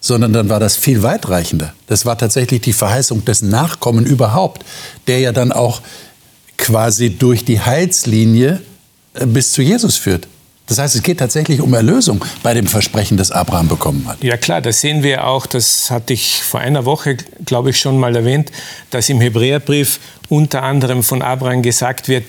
sondern 0.00 0.32
dann 0.32 0.48
war 0.48 0.58
das 0.58 0.76
viel 0.76 1.02
weitreichender. 1.02 1.74
Das 1.86 2.06
war 2.06 2.16
tatsächlich 2.16 2.62
die 2.62 2.72
Verheißung 2.72 3.26
des 3.26 3.42
Nachkommen 3.42 4.06
überhaupt, 4.06 4.64
der 5.06 5.18
ja 5.18 5.32
dann 5.32 5.52
auch 5.52 5.82
quasi 6.56 7.10
durch 7.10 7.44
die 7.44 7.60
Heilslinie 7.60 8.62
äh, 9.14 9.26
bis 9.26 9.52
zu 9.52 9.60
Jesus 9.60 9.96
führt. 9.96 10.28
Das 10.66 10.78
heißt, 10.78 10.94
es 10.94 11.02
geht 11.02 11.18
tatsächlich 11.18 11.60
um 11.60 11.74
Erlösung 11.74 12.24
bei 12.42 12.54
dem 12.54 12.66
Versprechen, 12.66 13.18
das 13.18 13.30
Abraham 13.30 13.68
bekommen 13.68 14.06
hat. 14.08 14.22
Ja 14.24 14.38
klar, 14.38 14.62
das 14.62 14.80
sehen 14.80 15.02
wir 15.02 15.26
auch, 15.26 15.46
das 15.46 15.90
hatte 15.90 16.14
ich 16.14 16.42
vor 16.42 16.60
einer 16.60 16.86
Woche, 16.86 17.16
glaube 17.44 17.70
ich, 17.70 17.78
schon 17.78 17.98
mal 17.98 18.16
erwähnt, 18.16 18.50
dass 18.90 19.08
im 19.10 19.20
Hebräerbrief 19.20 20.00
unter 20.30 20.62
anderem 20.62 21.02
von 21.02 21.20
Abraham 21.20 21.62
gesagt 21.62 22.08
wird, 22.08 22.24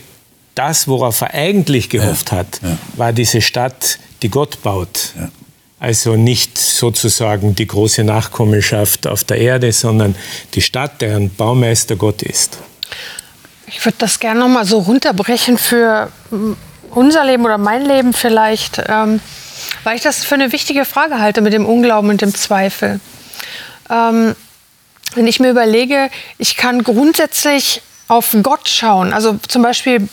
das, 0.53 0.88
worauf 0.88 1.21
er 1.21 1.33
eigentlich 1.33 1.89
gehofft 1.89 2.31
Ja, 2.31 2.38
hat, 2.39 2.59
ja. 2.61 2.77
war 2.97 3.13
diese 3.13 3.41
Stadt, 3.41 3.99
die 4.21 4.29
Gott 4.29 4.61
baut. 4.63 5.13
Ja. 5.17 5.29
Also 5.79 6.15
nicht 6.15 6.57
sozusagen 6.57 7.55
die 7.55 7.67
große 7.67 8.03
Nachkommenschaft 8.03 9.07
auf 9.07 9.23
der 9.23 9.38
Erde, 9.38 9.71
sondern 9.71 10.15
die 10.53 10.61
Stadt, 10.61 11.01
deren 11.01 11.29
Baumeister 11.33 11.95
Gott 11.95 12.21
ist. 12.21 12.57
Ich 13.67 13.83
würde 13.86 13.97
das 13.99 14.19
gerne 14.19 14.39
noch 14.41 14.47
mal 14.47 14.65
so 14.65 14.79
runterbrechen 14.79 15.57
für 15.57 16.09
unser 16.96 17.24
Leben 17.24 17.46
oder 17.46 17.58
mein 17.58 17.86
Leben 17.86 18.14
vielleicht, 18.14 18.82
ähm, 18.88 19.20
weil 19.84 19.96
ich 19.96 20.02
das 20.02 20.24
für 20.24 20.36
eine 20.36 20.52
wichtige 20.52 20.86
Frage 20.86 21.20
halte 21.20 21.41
mit 21.41 21.54
dem 21.54 21.66
Unglauben 21.66 22.10
und 22.10 22.22
dem 22.22 22.34
Zweifel. 22.34 23.00
Ähm, 23.89 24.36
wenn 25.14 25.28
ich 25.28 25.39
mir 25.39 25.52
überlege, 25.52 26.10
ich 26.38 26.58
kann 26.58 26.84
grundsätzlich 26.84 27.82
auf 28.08 28.36
Gott 28.41 28.68
schauen, 28.68 29.14
also 29.14 29.38
zum 29.48 29.62
Beispiel 29.62 30.08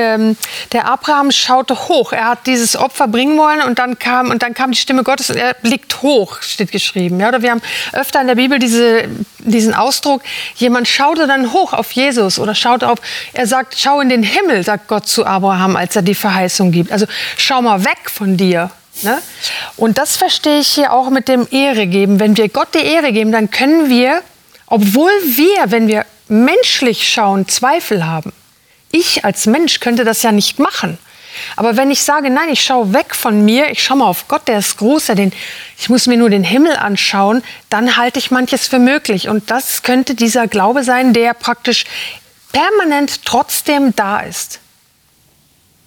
ähm, 0.00 0.36
der 0.72 0.86
Abraham 0.88 1.30
schaute 1.30 1.88
hoch. 1.88 2.12
Er 2.12 2.28
hat 2.28 2.46
dieses 2.46 2.74
Opfer 2.74 3.06
bringen 3.06 3.36
wollen 3.36 3.60
und 3.60 3.78
dann 3.78 3.98
kam 3.98 4.30
und 4.30 4.42
dann 4.42 4.54
kam 4.54 4.72
die 4.72 4.78
Stimme 4.78 5.02
Gottes 5.02 5.28
und 5.28 5.36
er 5.36 5.54
blickt 5.54 6.00
hoch, 6.02 6.40
steht 6.40 6.72
geschrieben. 6.72 7.20
Ja, 7.20 7.28
oder 7.28 7.42
wir 7.42 7.50
haben 7.50 7.60
öfter 7.92 8.20
in 8.20 8.26
der 8.26 8.34
Bibel 8.34 8.58
diese, 8.58 9.04
diesen 9.38 9.74
Ausdruck: 9.74 10.22
Jemand 10.56 10.88
schaute 10.88 11.26
dann 11.26 11.52
hoch 11.52 11.74
auf 11.74 11.92
Jesus 11.92 12.38
oder 12.38 12.54
schaut 12.54 12.82
auf. 12.82 12.98
Er 13.34 13.46
sagt: 13.46 13.76
Schau 13.78 14.00
in 14.00 14.08
den 14.08 14.22
Himmel, 14.22 14.64
sagt 14.64 14.88
Gott 14.88 15.06
zu 15.06 15.26
Abraham, 15.26 15.76
als 15.76 15.94
er 15.94 16.02
die 16.02 16.14
Verheißung 16.14 16.72
gibt. 16.72 16.90
Also 16.90 17.06
schau 17.36 17.60
mal 17.60 17.84
weg 17.84 18.10
von 18.10 18.36
dir. 18.38 18.70
Ne? 19.02 19.18
Und 19.76 19.98
das 19.98 20.16
verstehe 20.16 20.60
ich 20.60 20.68
hier 20.68 20.92
auch 20.92 21.10
mit 21.10 21.28
dem 21.28 21.46
Ehre 21.50 21.86
geben. 21.86 22.20
Wenn 22.20 22.36
wir 22.36 22.48
Gott 22.48 22.74
die 22.74 22.84
Ehre 22.84 23.12
geben, 23.12 23.32
dann 23.32 23.50
können 23.50 23.88
wir, 23.88 24.22
obwohl 24.66 25.12
wir, 25.24 25.70
wenn 25.70 25.88
wir 25.88 26.04
menschlich 26.28 27.08
schauen, 27.08 27.48
Zweifel 27.48 28.06
haben. 28.06 28.32
Ich 28.92 29.24
als 29.24 29.46
Mensch 29.46 29.80
könnte 29.80 30.04
das 30.04 30.22
ja 30.22 30.32
nicht 30.32 30.58
machen. 30.58 30.98
Aber 31.56 31.76
wenn 31.76 31.90
ich 31.90 32.02
sage, 32.02 32.30
nein, 32.30 32.48
ich 32.48 32.62
schaue 32.62 32.92
weg 32.92 33.14
von 33.14 33.44
mir, 33.44 33.70
ich 33.70 33.82
schaue 33.82 33.98
mal 33.98 34.06
auf 34.06 34.28
Gott, 34.28 34.48
der 34.48 34.58
ist 34.58 34.78
groß, 34.78 35.06
der 35.06 35.14
den, 35.14 35.32
ich 35.78 35.88
muss 35.88 36.06
mir 36.06 36.16
nur 36.16 36.30
den 36.30 36.44
Himmel 36.44 36.76
anschauen, 36.76 37.42
dann 37.68 37.96
halte 37.96 38.18
ich 38.18 38.30
manches 38.30 38.66
für 38.66 38.78
möglich. 38.78 39.28
Und 39.28 39.50
das 39.50 39.82
könnte 39.82 40.14
dieser 40.14 40.48
Glaube 40.48 40.82
sein, 40.82 41.12
der 41.12 41.34
praktisch 41.34 41.84
permanent 42.52 43.24
trotzdem 43.24 43.94
da 43.94 44.20
ist. 44.20 44.58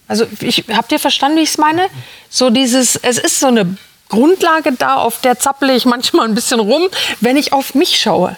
Also 0.08 0.26
ich, 0.40 0.66
habt 0.74 0.92
ihr 0.92 1.00
verstanden, 1.00 1.38
wie 1.38 1.44
ich 1.44 1.50
es 1.50 1.58
meine? 1.58 1.88
So 2.30 2.50
dieses, 2.50 2.96
es 2.96 3.18
ist 3.18 3.40
so 3.40 3.48
eine 3.48 3.78
Grundlage 4.10 4.72
da, 4.74 4.96
auf 4.96 5.22
der 5.22 5.40
zapple 5.40 5.76
ich 5.76 5.86
manchmal 5.86 6.28
ein 6.28 6.36
bisschen 6.36 6.60
rum, 6.60 6.84
wenn 7.20 7.36
ich 7.36 7.52
auf 7.52 7.74
mich 7.74 8.00
schaue. 8.00 8.38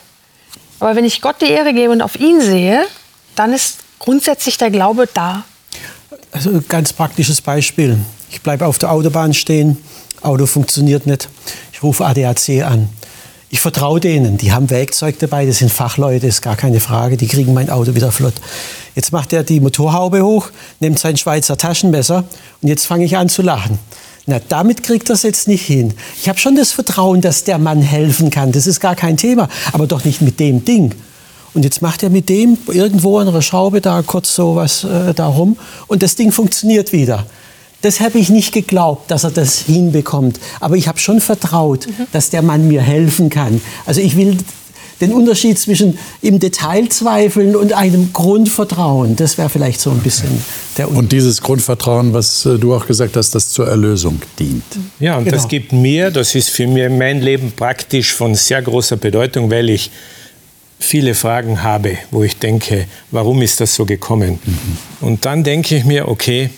Aber 0.79 0.95
wenn 0.95 1.05
ich 1.05 1.21
Gott 1.21 1.41
die 1.41 1.49
Ehre 1.49 1.73
gebe 1.73 1.91
und 1.91 2.01
auf 2.01 2.15
ihn 2.15 2.41
sehe, 2.41 2.85
dann 3.35 3.53
ist 3.53 3.79
grundsätzlich 4.05 4.57
der 4.57 4.69
Glaube 4.69 5.09
da. 5.13 5.43
Also 6.31 6.51
ein 6.51 6.65
ganz 6.69 6.93
praktisches 6.93 7.41
Beispiel. 7.41 7.97
Ich 8.29 8.41
bleibe 8.41 8.65
auf 8.67 8.77
der 8.77 8.91
Autobahn 8.91 9.33
stehen, 9.33 9.77
Auto 10.21 10.45
funktioniert 10.45 11.07
nicht. 11.07 11.27
Ich 11.73 11.81
rufe 11.83 12.05
ADAC 12.05 12.63
an. 12.63 12.89
Ich 13.49 13.61
vertraue 13.61 13.99
denen, 13.99 14.37
die 14.37 14.51
haben 14.51 14.69
Werkzeug 14.69 15.17
dabei, 15.19 15.45
das 15.45 15.59
sind 15.59 15.71
Fachleute, 15.71 16.27
ist 16.27 16.41
gar 16.41 16.55
keine 16.55 16.79
Frage, 16.79 17.17
die 17.17 17.27
kriegen 17.27 17.53
mein 17.53 17.69
Auto 17.69 17.95
wieder 17.95 18.11
flott. 18.11 18.33
Jetzt 18.95 19.11
macht 19.11 19.33
er 19.33 19.43
die 19.43 19.59
Motorhaube 19.59 20.23
hoch, 20.23 20.49
nimmt 20.79 20.99
sein 20.99 21.17
Schweizer 21.17 21.57
Taschenmesser 21.57 22.25
und 22.61 22.67
jetzt 22.67 22.85
fange 22.85 23.05
ich 23.05 23.17
an 23.17 23.29
zu 23.29 23.41
lachen. 23.41 23.79
Na, 24.27 24.39
damit 24.49 24.83
kriegt 24.83 25.09
es 25.09 25.23
jetzt 25.23 25.47
nicht 25.47 25.65
hin. 25.65 25.93
Ich 26.19 26.27
habe 26.27 26.39
schon 26.39 26.55
das 26.55 26.71
Vertrauen, 26.71 27.21
dass 27.21 27.43
der 27.43 27.57
Mann 27.59 27.81
helfen 27.81 28.29
kann, 28.29 28.51
das 28.51 28.67
ist 28.67 28.79
gar 28.79 28.95
kein 28.95 29.17
Thema, 29.17 29.47
aber 29.71 29.87
doch 29.87 30.03
nicht 30.05 30.21
mit 30.21 30.39
dem 30.39 30.65
Ding. 30.65 30.93
Und 31.55 31.63
jetzt 31.63 31.81
macht 31.81 32.03
er 32.03 32.09
mit 32.09 32.29
dem 32.29 32.57
irgendwo 32.67 33.17
an 33.17 33.27
einer 33.27 33.41
Schraube 33.41 33.81
da 33.81 34.03
kurz 34.03 34.35
so 34.35 34.55
was 34.55 34.83
äh, 34.83 35.13
da 35.13 35.27
rum 35.27 35.57
und 35.87 36.03
das 36.03 36.15
Ding 36.15 36.31
funktioniert 36.31 36.91
wieder. 36.91 37.25
das 37.81 37.99
habe 37.99 38.17
ich 38.19 38.29
nicht 38.29 38.51
geglaubt, 38.51 39.09
dass 39.09 39.23
er 39.23 39.31
das 39.31 39.59
hinbekommt. 39.59 40.39
Aber 40.59 40.75
ich 40.75 40.87
habe 40.87 40.99
schon 40.99 41.21
vertraut, 41.21 41.87
mhm. 41.87 42.07
dass 42.11 42.29
der 42.29 42.41
Mann 42.41 42.67
mir 42.67 42.81
helfen 42.81 43.29
kann. 43.29 43.61
Also 43.85 44.01
ich 44.01 44.17
will 44.17 44.37
den 45.01 45.13
Unterschied 45.13 45.59
zwischen 45.59 45.97
im 46.21 46.39
Detail 46.39 46.89
zweifeln 46.89 47.55
und 47.55 47.73
einem 47.73 48.11
Grundvertrauen, 48.13 49.15
das 49.15 49.37
wäre 49.37 49.49
vielleicht 49.49 49.81
so 49.81 49.91
ein 49.91 49.99
bisschen 49.99 50.29
der 50.77 50.87
Unterschied. 50.87 51.03
Und 51.03 51.11
dieses 51.11 51.41
Grundvertrauen, 51.41 52.13
was 52.13 52.45
äh, 52.45 52.57
du 52.57 52.73
auch 52.73 52.87
gesagt 52.87 53.17
hast, 53.17 53.35
das 53.35 53.49
zur 53.49 53.67
Erlösung 53.67 54.21
dient. 54.39 54.63
Ja, 54.99 55.17
und 55.17 55.25
genau. 55.25 55.35
das 55.35 55.47
gibt 55.47 55.73
mir, 55.73 56.11
das 56.11 56.35
ist 56.35 56.49
für 56.49 56.67
mich 56.67 56.89
mein 56.89 57.21
Leben 57.21 57.51
praktisch 57.55 58.13
von 58.13 58.35
sehr 58.35 58.61
großer 58.61 58.97
Bedeutung, 58.97 59.51
weil 59.51 59.69
ich 59.69 59.91
viele 60.85 61.15
Fragen 61.15 61.63
habe, 61.63 61.97
wo 62.11 62.23
ich 62.23 62.37
denke, 62.37 62.85
warum 63.11 63.41
ist 63.41 63.59
das 63.61 63.75
so 63.75 63.85
gekommen? 63.85 64.39
Mhm. 64.43 64.77
Und 65.01 65.25
dann 65.25 65.43
denke 65.43 65.75
ich 65.75 65.85
mir, 65.85 66.07
okay, 66.07 66.49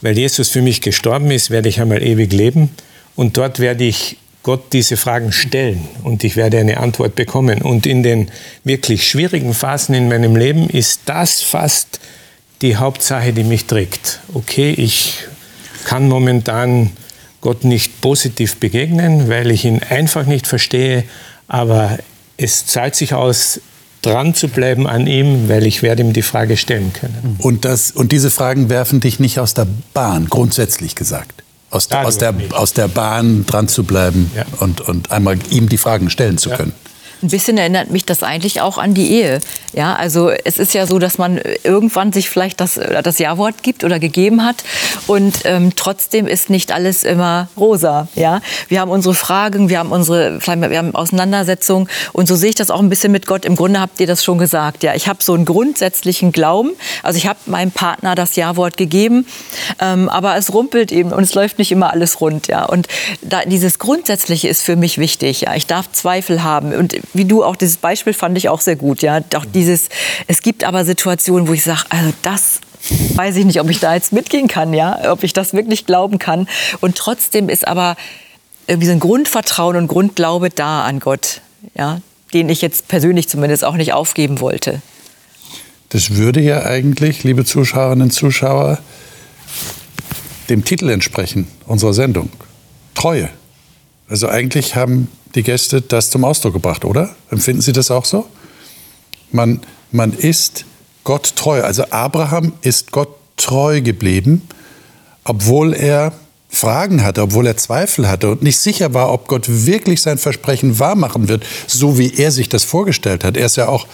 weil 0.00 0.18
Jesus 0.18 0.48
für 0.50 0.62
mich 0.62 0.80
gestorben 0.80 1.30
ist, 1.30 1.50
werde 1.50 1.68
ich 1.68 1.80
einmal 1.80 2.02
ewig 2.02 2.32
leben 2.32 2.70
und 3.16 3.36
dort 3.36 3.58
werde 3.58 3.84
ich 3.84 4.18
Gott 4.42 4.74
diese 4.74 4.98
Fragen 4.98 5.32
stellen 5.32 5.88
und 6.02 6.22
ich 6.22 6.36
werde 6.36 6.58
eine 6.58 6.76
Antwort 6.76 7.14
bekommen. 7.14 7.62
Und 7.62 7.86
in 7.86 8.02
den 8.02 8.30
wirklich 8.62 9.08
schwierigen 9.08 9.54
Phasen 9.54 9.94
in 9.94 10.08
meinem 10.08 10.36
Leben 10.36 10.68
ist 10.68 11.00
das 11.06 11.40
fast 11.40 11.98
die 12.60 12.76
Hauptsache, 12.76 13.32
die 13.32 13.44
mich 13.44 13.64
trägt. 13.64 14.20
Okay, 14.34 14.70
ich 14.76 15.24
kann 15.86 16.08
momentan 16.08 16.90
Gott 17.40 17.64
nicht 17.64 18.02
positiv 18.02 18.56
begegnen, 18.56 19.30
weil 19.30 19.50
ich 19.50 19.64
ihn 19.64 19.82
einfach 19.82 20.26
nicht 20.26 20.46
verstehe, 20.46 21.04
aber 21.48 21.98
es 22.36 22.66
zahlt 22.66 22.94
sich 22.94 23.14
aus, 23.14 23.60
dran 24.02 24.34
zu 24.34 24.48
bleiben 24.48 24.86
an 24.86 25.06
ihm, 25.06 25.48
weil 25.48 25.66
ich 25.66 25.82
werde 25.82 26.02
ihm 26.02 26.12
die 26.12 26.22
Frage 26.22 26.56
stellen 26.56 26.92
können. 26.92 27.36
Und, 27.38 27.64
das, 27.64 27.90
und 27.90 28.12
diese 28.12 28.30
Fragen 28.30 28.68
werfen 28.68 29.00
dich 29.00 29.18
nicht 29.18 29.38
aus 29.38 29.54
der 29.54 29.66
Bahn, 29.94 30.28
grundsätzlich 30.28 30.94
gesagt 30.94 31.44
aus, 31.74 31.88
der, 31.88 32.06
aus, 32.06 32.18
der, 32.18 32.34
aus 32.52 32.72
der 32.72 32.88
Bahn 32.88 33.46
dran 33.46 33.68
zu 33.68 33.84
bleiben 33.84 34.30
ja. 34.34 34.44
und, 34.60 34.80
und 34.80 35.10
einmal 35.10 35.38
ihm 35.50 35.68
die 35.68 35.78
Fragen 35.78 36.08
stellen 36.08 36.38
zu 36.38 36.50
können. 36.50 36.72
Ein 37.24 37.28
bisschen 37.28 37.56
erinnert 37.56 37.90
mich 37.90 38.04
das 38.04 38.22
eigentlich 38.22 38.60
auch 38.60 38.76
an 38.76 38.92
die 38.92 39.10
Ehe. 39.10 39.40
Ja, 39.72 39.94
also 39.94 40.28
es 40.28 40.58
ist 40.58 40.74
ja 40.74 40.86
so, 40.86 40.98
dass 40.98 41.16
man 41.16 41.40
irgendwann 41.62 42.12
sich 42.12 42.28
vielleicht 42.28 42.60
das, 42.60 42.74
das 42.74 43.18
Ja-Wort 43.18 43.62
gibt 43.62 43.82
oder 43.82 43.98
gegeben 43.98 44.44
hat 44.44 44.62
und 45.06 45.40
ähm, 45.44 45.72
trotzdem 45.74 46.26
ist 46.26 46.50
nicht 46.50 46.70
alles 46.70 47.02
immer 47.02 47.48
rosa. 47.56 48.08
Ja, 48.14 48.42
wir 48.68 48.80
haben 48.80 48.90
unsere 48.90 49.14
Fragen, 49.14 49.70
wir 49.70 49.78
haben 49.78 49.90
unsere, 49.90 50.38
wir 50.38 50.78
haben 50.78 50.94
Auseinandersetzungen 50.94 51.88
und 52.12 52.28
so 52.28 52.36
sehe 52.36 52.50
ich 52.50 52.56
das 52.56 52.70
auch 52.70 52.80
ein 52.80 52.90
bisschen 52.90 53.10
mit 53.10 53.26
Gott. 53.26 53.46
Im 53.46 53.56
Grunde 53.56 53.80
habt 53.80 53.98
ihr 54.00 54.06
das 54.06 54.22
schon 54.22 54.36
gesagt. 54.36 54.82
Ja, 54.82 54.94
ich 54.94 55.08
habe 55.08 55.22
so 55.22 55.32
einen 55.32 55.46
grundsätzlichen 55.46 56.30
Glauben. 56.30 56.72
Also 57.02 57.16
ich 57.16 57.26
habe 57.26 57.38
meinem 57.46 57.72
Partner 57.72 58.14
das 58.14 58.36
Ja-Wort 58.36 58.76
gegeben, 58.76 59.26
ähm, 59.80 60.10
aber 60.10 60.36
es 60.36 60.52
rumpelt 60.52 60.92
eben 60.92 61.10
und 61.10 61.22
es 61.22 61.32
läuft 61.32 61.58
nicht 61.58 61.72
immer 61.72 61.90
alles 61.90 62.20
rund. 62.20 62.48
Ja, 62.48 62.66
und 62.66 62.86
da, 63.22 63.46
dieses 63.46 63.78
Grundsätzliche 63.78 64.48
ist 64.48 64.60
für 64.60 64.76
mich 64.76 64.98
wichtig. 64.98 65.40
Ja, 65.40 65.54
ich 65.54 65.66
darf 65.66 65.90
Zweifel 65.92 66.42
haben 66.42 66.74
und 66.74 66.94
wie 67.14 67.24
du 67.24 67.44
auch 67.44 67.56
dieses 67.56 67.76
Beispiel 67.76 68.12
fand 68.12 68.36
ich 68.36 68.48
auch 68.48 68.60
sehr 68.60 68.76
gut. 68.76 69.02
Ja, 69.02 69.20
auch 69.34 69.44
dieses, 69.44 69.88
es 70.26 70.42
gibt 70.42 70.64
aber 70.64 70.84
Situationen, 70.84 71.48
wo 71.48 71.52
ich 71.52 71.64
sage, 71.64 71.84
also 71.88 72.12
das 72.22 72.60
weiß 73.14 73.36
ich 73.36 73.44
nicht, 73.44 73.60
ob 73.60 73.70
ich 73.70 73.80
da 73.80 73.94
jetzt 73.94 74.12
mitgehen 74.12 74.48
kann, 74.48 74.74
ja, 74.74 75.10
ob 75.12 75.24
ich 75.24 75.32
das 75.32 75.54
wirklich 75.54 75.86
glauben 75.86 76.18
kann. 76.18 76.48
Und 76.80 76.96
trotzdem 76.96 77.48
ist 77.48 77.66
aber 77.66 77.96
irgendwie 78.66 78.86
so 78.86 78.92
ein 78.92 79.00
Grundvertrauen 79.00 79.76
und 79.76 79.88
Grundglaube 79.88 80.50
da 80.50 80.84
an 80.84 81.00
Gott, 81.00 81.40
ja, 81.74 82.00
den 82.32 82.48
ich 82.48 82.62
jetzt 82.62 82.88
persönlich 82.88 83.28
zumindest 83.28 83.64
auch 83.64 83.76
nicht 83.76 83.92
aufgeben 83.92 84.40
wollte. 84.40 84.82
Das 85.90 86.16
würde 86.16 86.40
ja 86.40 86.64
eigentlich, 86.64 87.22
liebe 87.24 87.44
Zuschauerinnen 87.44 88.08
und 88.08 88.10
Zuschauer, 88.10 88.78
dem 90.48 90.64
Titel 90.64 90.90
entsprechen 90.90 91.46
unserer 91.66 91.94
Sendung. 91.94 92.28
Treue. 92.94 93.28
Also 94.08 94.28
eigentlich 94.28 94.76
haben 94.76 95.08
die 95.34 95.42
Gäste 95.42 95.80
das 95.82 96.10
zum 96.10 96.24
Ausdruck 96.24 96.54
gebracht, 96.54 96.84
oder? 96.84 97.14
Empfinden 97.30 97.62
Sie 97.62 97.72
das 97.72 97.90
auch 97.90 98.04
so? 98.04 98.26
Man, 99.30 99.60
man 99.90 100.12
ist 100.12 100.64
Gott 101.02 101.34
treu. 101.36 101.62
Also 101.62 101.84
Abraham 101.90 102.52
ist 102.62 102.92
Gott 102.92 103.08
treu 103.36 103.80
geblieben, 103.80 104.42
obwohl 105.24 105.74
er 105.74 106.12
Fragen 106.48 107.02
hatte, 107.02 107.22
obwohl 107.22 107.46
er 107.46 107.56
Zweifel 107.56 108.08
hatte 108.08 108.30
und 108.30 108.42
nicht 108.42 108.58
sicher 108.58 108.94
war, 108.94 109.12
ob 109.12 109.26
Gott 109.26 109.46
wirklich 109.48 110.00
sein 110.02 110.18
Versprechen 110.18 110.78
wahrmachen 110.78 111.28
wird, 111.28 111.44
so 111.66 111.98
wie 111.98 112.14
er 112.14 112.30
sich 112.30 112.48
das 112.48 112.62
vorgestellt 112.64 113.24
hat. 113.24 113.36
Er 113.36 113.46
ist 113.46 113.56
ja 113.56 113.68
auch, 113.68 113.86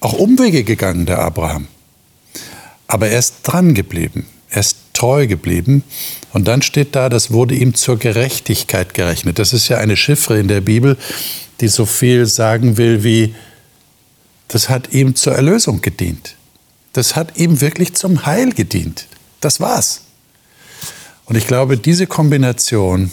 auch 0.00 0.14
Umwege 0.14 0.64
gegangen, 0.64 1.06
der 1.06 1.20
Abraham. 1.20 1.68
Aber 2.88 3.08
er 3.08 3.18
ist 3.18 3.36
dran 3.44 3.74
geblieben. 3.74 4.26
Er 4.50 4.60
ist 4.60 4.76
treu 4.98 5.26
geblieben. 5.26 5.84
Und 6.32 6.48
dann 6.48 6.60
steht 6.60 6.96
da, 6.96 7.08
das 7.08 7.30
wurde 7.30 7.54
ihm 7.54 7.74
zur 7.74 7.98
Gerechtigkeit 7.98 8.94
gerechnet. 8.94 9.38
Das 9.38 9.52
ist 9.52 9.68
ja 9.68 9.78
eine 9.78 9.96
Chiffre 9.96 10.38
in 10.38 10.48
der 10.48 10.60
Bibel, 10.60 10.96
die 11.60 11.68
so 11.68 11.86
viel 11.86 12.26
sagen 12.26 12.76
will 12.76 13.04
wie, 13.04 13.34
das 14.48 14.68
hat 14.68 14.92
ihm 14.92 15.14
zur 15.14 15.34
Erlösung 15.34 15.82
gedient. 15.82 16.34
Das 16.92 17.14
hat 17.14 17.36
ihm 17.36 17.60
wirklich 17.60 17.94
zum 17.94 18.26
Heil 18.26 18.52
gedient. 18.52 19.06
Das 19.40 19.60
war's. 19.60 20.02
Und 21.26 21.36
ich 21.36 21.46
glaube, 21.46 21.76
diese 21.76 22.06
Kombination 22.06 23.10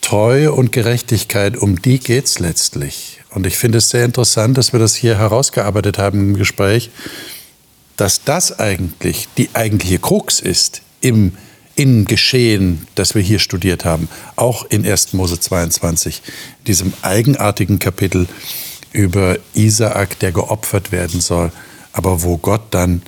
Treue 0.00 0.52
und 0.52 0.72
Gerechtigkeit, 0.72 1.56
um 1.56 1.82
die 1.82 1.98
geht's 1.98 2.38
letztlich. 2.38 3.20
Und 3.30 3.46
ich 3.46 3.58
finde 3.58 3.78
es 3.78 3.90
sehr 3.90 4.06
interessant, 4.06 4.56
dass 4.56 4.72
wir 4.72 4.80
das 4.80 4.94
hier 4.94 5.18
herausgearbeitet 5.18 5.98
haben 5.98 6.30
im 6.30 6.36
Gespräch, 6.38 6.90
dass 7.98 8.22
das 8.24 8.58
eigentlich 8.58 9.28
die 9.36 9.50
eigentliche 9.54 9.98
Krux 9.98 10.40
ist 10.40 10.82
im, 11.00 11.36
im 11.74 12.06
Geschehen, 12.06 12.86
das 12.94 13.14
wir 13.14 13.22
hier 13.22 13.40
studiert 13.40 13.84
haben, 13.84 14.08
auch 14.36 14.64
in 14.64 14.86
1. 14.86 15.12
Mose 15.12 15.38
22, 15.38 16.22
diesem 16.66 16.94
eigenartigen 17.02 17.80
Kapitel 17.80 18.28
über 18.92 19.36
Isaak, 19.52 20.18
der 20.20 20.32
geopfert 20.32 20.92
werden 20.92 21.20
soll, 21.20 21.52
aber 21.92 22.22
wo 22.22 22.38
Gott 22.38 22.62
dann 22.70 23.02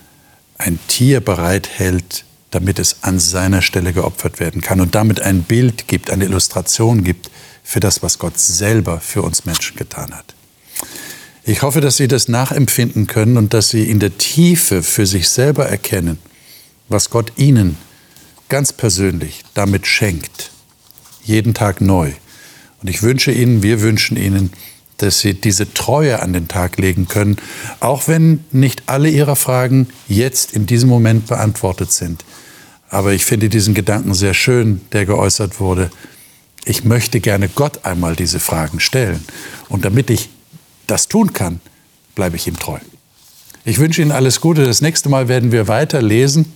ein 0.59 0.79
Tier 0.89 1.21
bereithält, 1.21 2.25
damit 2.51 2.81
es 2.81 2.97
an 3.03 3.21
seiner 3.21 3.63
Stelle 3.63 3.93
geopfert 3.93 4.41
werden 4.41 4.61
kann 4.61 4.81
und 4.81 4.97
damit 4.97 5.21
ein 5.21 5.45
Bild 5.45 5.87
gibt, 5.87 6.11
eine 6.11 6.25
Illustration 6.25 7.05
gibt 7.05 7.31
für 7.63 7.79
das, 7.79 8.03
was 8.03 8.19
Gott 8.19 8.39
selber 8.39 8.99
für 8.99 9.23
uns 9.23 9.45
Menschen 9.45 9.77
getan 9.77 10.13
hat. 10.13 10.35
Ich 11.45 11.63
hoffe, 11.63 11.81
dass 11.81 11.97
Sie 11.97 12.09
das 12.09 12.29
nachempfinden 12.29 13.07
können 13.07 13.37
und 13.37 13.55
dass 13.55 13.71
Sie 13.71 13.89
in 13.89 13.99
der 13.99 14.19
Tiefe 14.19 14.83
für 14.83 15.07
sich 15.07 15.29
selber 15.29 15.67
erkennen, 15.67 16.19
was 16.89 17.11
Gott 17.11 17.33
Ihnen 17.37 17.77
ganz 18.49 18.73
persönlich 18.73 19.43
damit 19.55 19.87
schenkt. 19.87 20.51
Jeden 21.25 21.55
Tag 21.55 21.81
neu. 21.81 22.13
Und 22.83 22.89
ich 22.89 23.03
wünsche 23.03 23.33
Ihnen, 23.33 23.63
wir 23.63 23.81
wünschen 23.81 24.17
Ihnen, 24.17 24.53
dass 24.99 25.21
Sie 25.21 25.35
diese 25.35 25.73
Treue 25.73 26.21
an 26.21 26.33
den 26.33 26.49
Tag 26.49 26.77
legen 26.77 27.09
können, 27.09 27.37
auch 27.79 28.07
wenn 28.07 28.45
nicht 28.51 28.83
alle 28.87 29.09
Ihrer 29.09 29.37
Fragen 29.37 29.89
jetzt 30.09 30.53
in 30.53 30.67
diesem 30.67 30.89
Moment 30.89 31.27
beantwortet 31.27 31.93
sind. 31.93 32.25
Aber 32.91 33.13
ich 33.13 33.25
finde 33.25 33.49
diesen 33.49 33.73
Gedanken 33.73 34.15
sehr 34.15 34.35
schön, 34.35 34.81
der 34.93 35.07
geäußert 35.07 35.61
wurde. 35.61 35.91
Ich 36.65 36.85
möchte 36.85 37.21
gerne 37.21 37.49
Gott 37.49 37.85
einmal 37.85 38.17
diese 38.17 38.41
Fragen 38.41 38.81
stellen. 38.81 39.25
Und 39.69 39.85
damit 39.85 40.11
ich 40.11 40.29
das 40.91 41.09
tun 41.09 41.33
kann, 41.33 41.61
bleibe 42.15 42.37
ich 42.37 42.47
ihm 42.47 42.59
treu. 42.59 42.79
Ich 43.65 43.79
wünsche 43.79 44.03
Ihnen 44.03 44.13
alles 44.13 44.41
Gute. 44.41 44.65
Das 44.65 44.81
nächste 44.81 45.09
Mal 45.09 45.29
werden 45.29 45.53
wir 45.53 45.69
weiter 45.69 46.03
lesen 46.03 46.53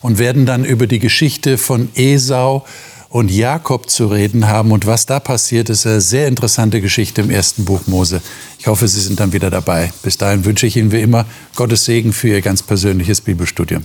und 0.00 0.18
werden 0.18 0.46
dann 0.46 0.64
über 0.64 0.86
die 0.86 0.98
Geschichte 0.98 1.56
von 1.56 1.88
Esau 1.94 2.64
und 3.08 3.30
Jakob 3.30 3.88
zu 3.88 4.08
reden 4.08 4.48
haben. 4.48 4.70
Und 4.70 4.86
was 4.86 5.06
da 5.06 5.18
passiert, 5.18 5.70
ist 5.70 5.86
eine 5.86 6.00
sehr 6.00 6.28
interessante 6.28 6.80
Geschichte 6.80 7.22
im 7.22 7.30
ersten 7.30 7.64
Buch 7.64 7.86
Mose. 7.86 8.20
Ich 8.58 8.66
hoffe, 8.66 8.86
Sie 8.86 9.00
sind 9.00 9.18
dann 9.20 9.32
wieder 9.32 9.50
dabei. 9.50 9.92
Bis 10.02 10.18
dahin 10.18 10.44
wünsche 10.44 10.66
ich 10.66 10.76
Ihnen 10.76 10.92
wie 10.92 11.00
immer 11.00 11.24
Gottes 11.54 11.84
Segen 11.84 12.12
für 12.12 12.28
Ihr 12.28 12.42
ganz 12.42 12.62
persönliches 12.62 13.20
Bibelstudium. 13.20 13.84